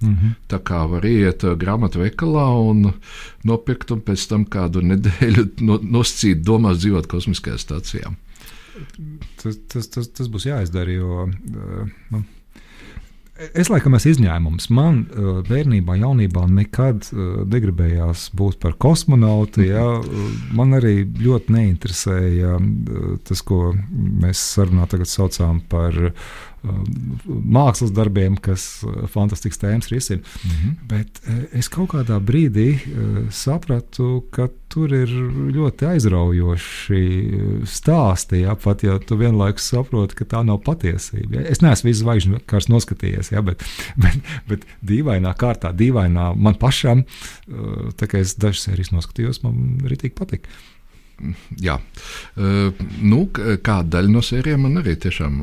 Mm 0.00 0.16
-hmm. 0.16 0.32
Tā 0.48 0.58
kā 0.64 0.88
var 0.88 1.04
iet 1.04 1.44
uh, 1.44 1.52
grāmatā 1.52 2.00
veikalā 2.00 2.48
un 2.70 2.92
nopirkt, 3.44 3.90
un 3.90 4.00
pēc 4.00 4.28
tam 4.28 4.44
kādu 4.44 4.80
nedēļu 4.80 5.48
no, 5.60 5.78
noscīt 5.82 6.40
domās 6.42 6.78
dzīvot 6.78 7.06
kosmiskajā 7.06 7.58
stācijā 7.58 8.16
tas, 9.42 9.58
tas, 9.70 9.88
tas, 9.88 10.10
tas 10.16 10.28
būs 10.32 10.48
jāizdara. 10.50 10.92
Jo, 10.94 11.26
nu, 12.10 12.24
Es 13.56 13.70
laikam 13.72 13.94
esmu 13.96 14.10
izņēmums. 14.12 14.66
Man 14.76 14.98
uh, 15.06 15.38
bērnībā, 15.48 15.94
jaunībā 16.02 16.42
nekad 16.52 17.06
uh, 17.08 17.40
negribējās 17.48 18.26
būt 18.36 18.58
par 18.60 18.74
kosmonautu. 18.76 19.64
Ja? 19.64 19.84
Man 20.56 20.76
arī 20.76 21.06
ļoti 21.08 21.54
neinteresēja 21.56 22.58
tas, 23.24 23.40
ko 23.46 23.72
mēs 23.90 24.42
sarunā 24.58 24.84
tagad 24.90 25.08
saucām 25.08 25.62
par 25.72 25.96
mākslas 26.60 27.92
darbiem, 27.94 28.36
kas 28.40 28.82
uh, 28.84 29.04
fantastisks 29.10 29.60
tēmas 29.60 29.90
risina. 29.92 30.20
Mm 30.20 30.50
-hmm. 30.50 30.72
Bet 30.88 31.20
uh, 31.24 31.42
es 31.56 31.68
kaut 31.68 31.90
kādā 31.94 32.20
brīdī 32.20 32.68
sapratu, 33.30 34.24
ka 34.30 34.48
tur 34.68 34.92
ir 34.94 35.10
ļoti 35.56 35.86
aizraujoši 35.86 37.02
stāsti. 37.66 38.42
Ja? 38.44 38.54
Pat 38.54 38.82
ja 38.82 38.98
tu 38.98 39.16
vienlaikus 39.16 39.68
saproti, 39.72 40.14
ka 40.14 40.24
tā 40.24 40.44
nav 40.46 40.60
patiesība. 40.64 41.40
Ja? 41.40 41.46
Es 41.50 41.60
neesmu 41.60 41.90
visu 41.90 42.04
zvaigžņu 42.04 42.42
kārs 42.46 42.68
noskatījies, 42.68 43.32
ja? 43.32 43.42
bet, 43.42 43.64
bet, 44.02 44.18
bet 44.48 44.66
dīvainā 44.82 45.34
kārtā, 45.34 45.72
dīvainā 45.72 46.34
man 46.36 46.54
pašam, 46.54 47.04
tā 47.96 48.06
kā 48.06 48.18
es 48.18 48.34
dažas 48.34 48.68
sērijas 48.68 48.92
noskatījos, 48.92 49.42
man 49.42 49.80
arī 49.84 50.10
patika 50.10 50.48
jā, 51.60 51.76
nu, 52.36 53.20
kāda 53.34 53.88
daļa 53.96 54.12
no 54.12 54.22
sērijām 54.24 54.64
man 54.66 54.80
arī 54.80 54.96
tiešām 55.00 55.40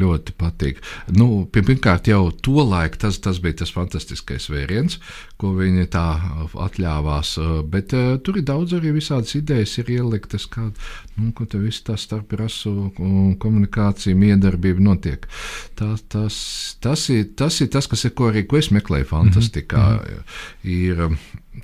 ļoti 0.00 0.34
patīk. 0.40 0.80
Nu, 1.16 1.46
pirmkārt, 1.52 2.10
jau 2.10 2.30
to 2.32 2.64
laiku 2.64 3.02
tas, 3.06 3.18
tas 3.22 3.40
bija 3.42 3.60
tas 3.62 3.72
fantastiskais 3.74 4.48
vēriens, 4.52 4.98
ko 5.40 5.52
viņi 5.58 5.88
tā 5.92 6.06
atļāvās. 6.66 7.34
Bet 7.72 7.94
tur 8.24 8.40
ir 8.40 8.46
daudz 8.48 8.76
arī 8.78 8.94
visādas 8.96 9.34
idejas, 9.38 9.76
ir 9.80 9.92
ieliktas, 9.96 10.46
kā 10.50 10.70
nu, 11.20 11.32
tur 11.40 11.64
viss 11.64 11.84
tā 11.86 11.96
starprasu 12.00 12.90
komunikācija, 13.42 14.16
miedarbība 14.16 14.82
notiek. 14.84 15.26
Tā, 15.78 15.94
tas, 16.12 16.40
tas, 16.82 17.06
ir, 17.12 17.30
tas 17.38 17.60
ir 17.60 17.70
tas, 17.72 17.88
kas 17.90 18.06
ir, 18.08 18.14
ko 18.16 18.30
arī 18.30 18.46
ko 18.48 18.60
es 18.60 18.70
meklēju 18.74 19.10
fantastikā. 19.10 19.86
Mm 19.90 20.00
-hmm. 20.00 20.24
Ir, 20.70 21.18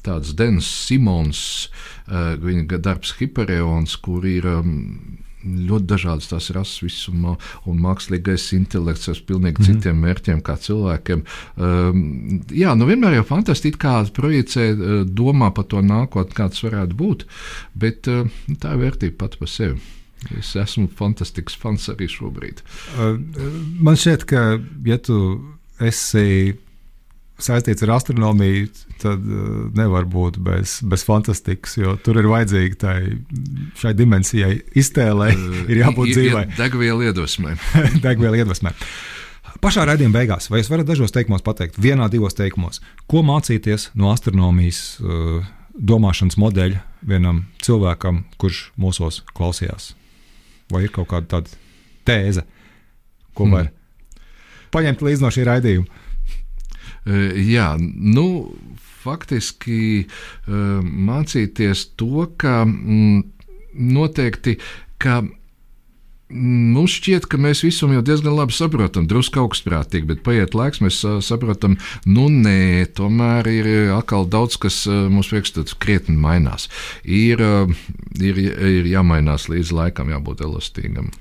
tāds 0.06 0.34
Denis 0.36 0.68
Simons, 0.86 1.68
uh, 2.08 2.34
viņa 2.42 2.80
darbs 2.82 3.14
Hipereons, 3.20 3.96
kur 4.02 4.26
ir 4.28 4.48
um, 4.50 4.74
ļoti 5.46 5.86
dažādas 5.92 6.30
tās 6.30 6.48
rases 6.54 6.82
visumā, 6.82 7.36
un 7.70 7.78
mākslīgais 7.84 8.48
intelekts 8.56 9.10
ar 9.12 9.20
pilnīgi 9.28 9.62
mm. 9.62 9.66
citiem 9.68 10.00
mērķiem, 10.02 10.40
kā 10.46 10.56
cilvēkiem. 10.60 11.22
Um, 11.54 12.00
jā, 12.50 12.74
nu 12.78 12.88
vienmēr 12.88 13.20
jau 13.20 13.26
fantastiski 13.30 13.80
kā 13.86 13.98
projicē, 14.16 14.70
uh, 14.74 14.96
domā 15.06 15.52
par 15.54 15.68
to 15.70 15.82
nākotni, 15.84 16.36
kāds 16.36 16.64
varētu 16.66 16.98
būt, 16.98 17.26
bet 17.78 18.10
uh, 18.10 18.26
tā 18.62 18.74
ir 18.74 18.82
vērtība 18.86 19.20
pati 19.24 19.42
par 19.42 19.52
sevi. 19.52 19.78
Es 20.40 20.54
esmu 20.58 20.88
fantastisks 20.96 21.54
fans 21.60 21.86
arī 21.92 22.08
šobrīd. 22.10 22.62
Uh, 22.96 23.20
man 23.84 23.98
šķiet, 24.00 24.26
ka, 24.26 24.46
ja 24.88 24.98
tu 24.98 25.18
esi 25.84 26.56
saistīts 27.42 27.84
ar 27.84 27.92
astronomiju, 27.96 28.68
tad 29.02 29.20
uh, 29.20 29.66
nevar 29.76 30.06
būt 30.08 30.38
bez, 30.42 30.78
bez 30.86 31.04
fantastikas, 31.06 31.76
jo 31.76 31.96
tur 32.00 32.20
ir 32.20 32.28
vajadzīga 32.30 32.78
tai, 32.80 32.96
šai 33.80 33.92
dimensijai 33.96 34.54
iztēlē, 34.78 35.28
uh, 35.34 35.58
ir 35.70 35.82
jābūt 35.82 36.14
dzīvai. 36.14 36.46
Degviela 36.56 37.10
iedvesmai. 37.10 37.56
Degviela 38.06 38.40
iedvesmai. 38.40 38.72
Pašā 39.60 39.86
raidījuma 39.88 40.18
beigās, 40.18 40.50
vai 40.52 40.60
jūs 40.60 40.70
varat 40.72 40.88
dažos 40.88 41.14
teikumos 41.14 41.44
pateikt, 41.44 41.78
vienā, 41.80 42.08
divos 42.12 42.36
teikumos, 42.36 42.82
ko 43.08 43.22
mācīties 43.24 43.90
no 43.96 44.10
astronomijas 44.12 44.80
uh, 45.00 45.44
domāšanas 45.76 46.36
modeļa 46.40 46.82
vienam 47.06 47.44
cilvēkam, 47.64 48.24
kurš 48.40 48.70
mūsos 48.80 49.22
klausījās? 49.36 49.92
Vai 50.72 50.86
ir 50.86 50.92
kaut 50.92 51.08
kāda 51.12 51.36
tāda 51.36 51.60
tēze, 52.08 52.42
ko 53.36 53.46
hmm. 53.46 53.54
var 53.54 53.72
paņemt 54.74 55.04
līdzi 55.04 55.24
no 55.24 55.32
šī 55.32 55.46
raidījuma? 55.48 56.04
Jā, 57.06 57.70
nu, 57.78 58.26
faktiski 59.06 60.06
mācīties 60.46 61.86
to, 62.00 62.26
ka 62.40 62.64
mm, 62.66 63.24
noteikti. 63.94 64.58
Ka 64.98 65.20
Mums 66.26 66.90
šķiet, 66.98 67.28
ka 67.30 67.38
mēs 67.38 67.60
visu 67.62 67.86
jau 67.86 68.00
diezgan 68.02 68.34
labi 68.34 68.50
saprotam, 68.50 69.04
drusku 69.06 69.38
augstprātīgi, 69.44 70.08
bet 70.08 70.24
paiet 70.26 70.56
laiks, 70.58 70.80
mēs 70.82 70.98
saprotam, 71.22 71.76
nu 72.02 72.24
nē, 72.26 72.88
tomēr 72.98 73.46
ir 73.46 73.68
atkal 73.94 74.26
daudz, 74.26 74.56
kas 74.58 74.80
mums 74.90 75.30
priekšstats 75.30 75.76
krietni 75.78 76.16
mainās. 76.18 76.66
Ir, 77.06 77.44
ir, 78.18 78.42
ir 78.42 78.90
jāmainās 78.90 79.46
līdz 79.52 79.70
laikam, 79.78 80.10
jābūt 80.10 80.42
elastīgam. 80.48 81.12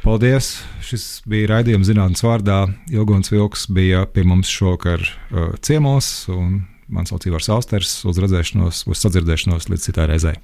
Paldies! 0.00 0.62
Šis 0.80 1.02
bija 1.28 1.50
raidījums 1.50 1.90
zinātnīs 1.90 2.22
vārdā. 2.24 2.62
Ilgons 2.88 3.28
Vilks 3.28 3.66
bija 3.68 4.06
pie 4.08 4.22
mums 4.24 4.48
šokar 4.48 5.02
uh, 5.04 5.50
ciemos, 5.60 6.08
un 6.32 6.62
man 6.88 7.04
sauc 7.04 7.26
Ivars 7.28 7.50
Austers 7.52 7.92
uz 8.08 8.20
redzēšanos, 8.24 8.86
uz 8.88 9.02
sadzirdēšanos 9.04 9.68
līdz 9.68 9.84
citai 9.90 10.08
reizei. 10.08 10.40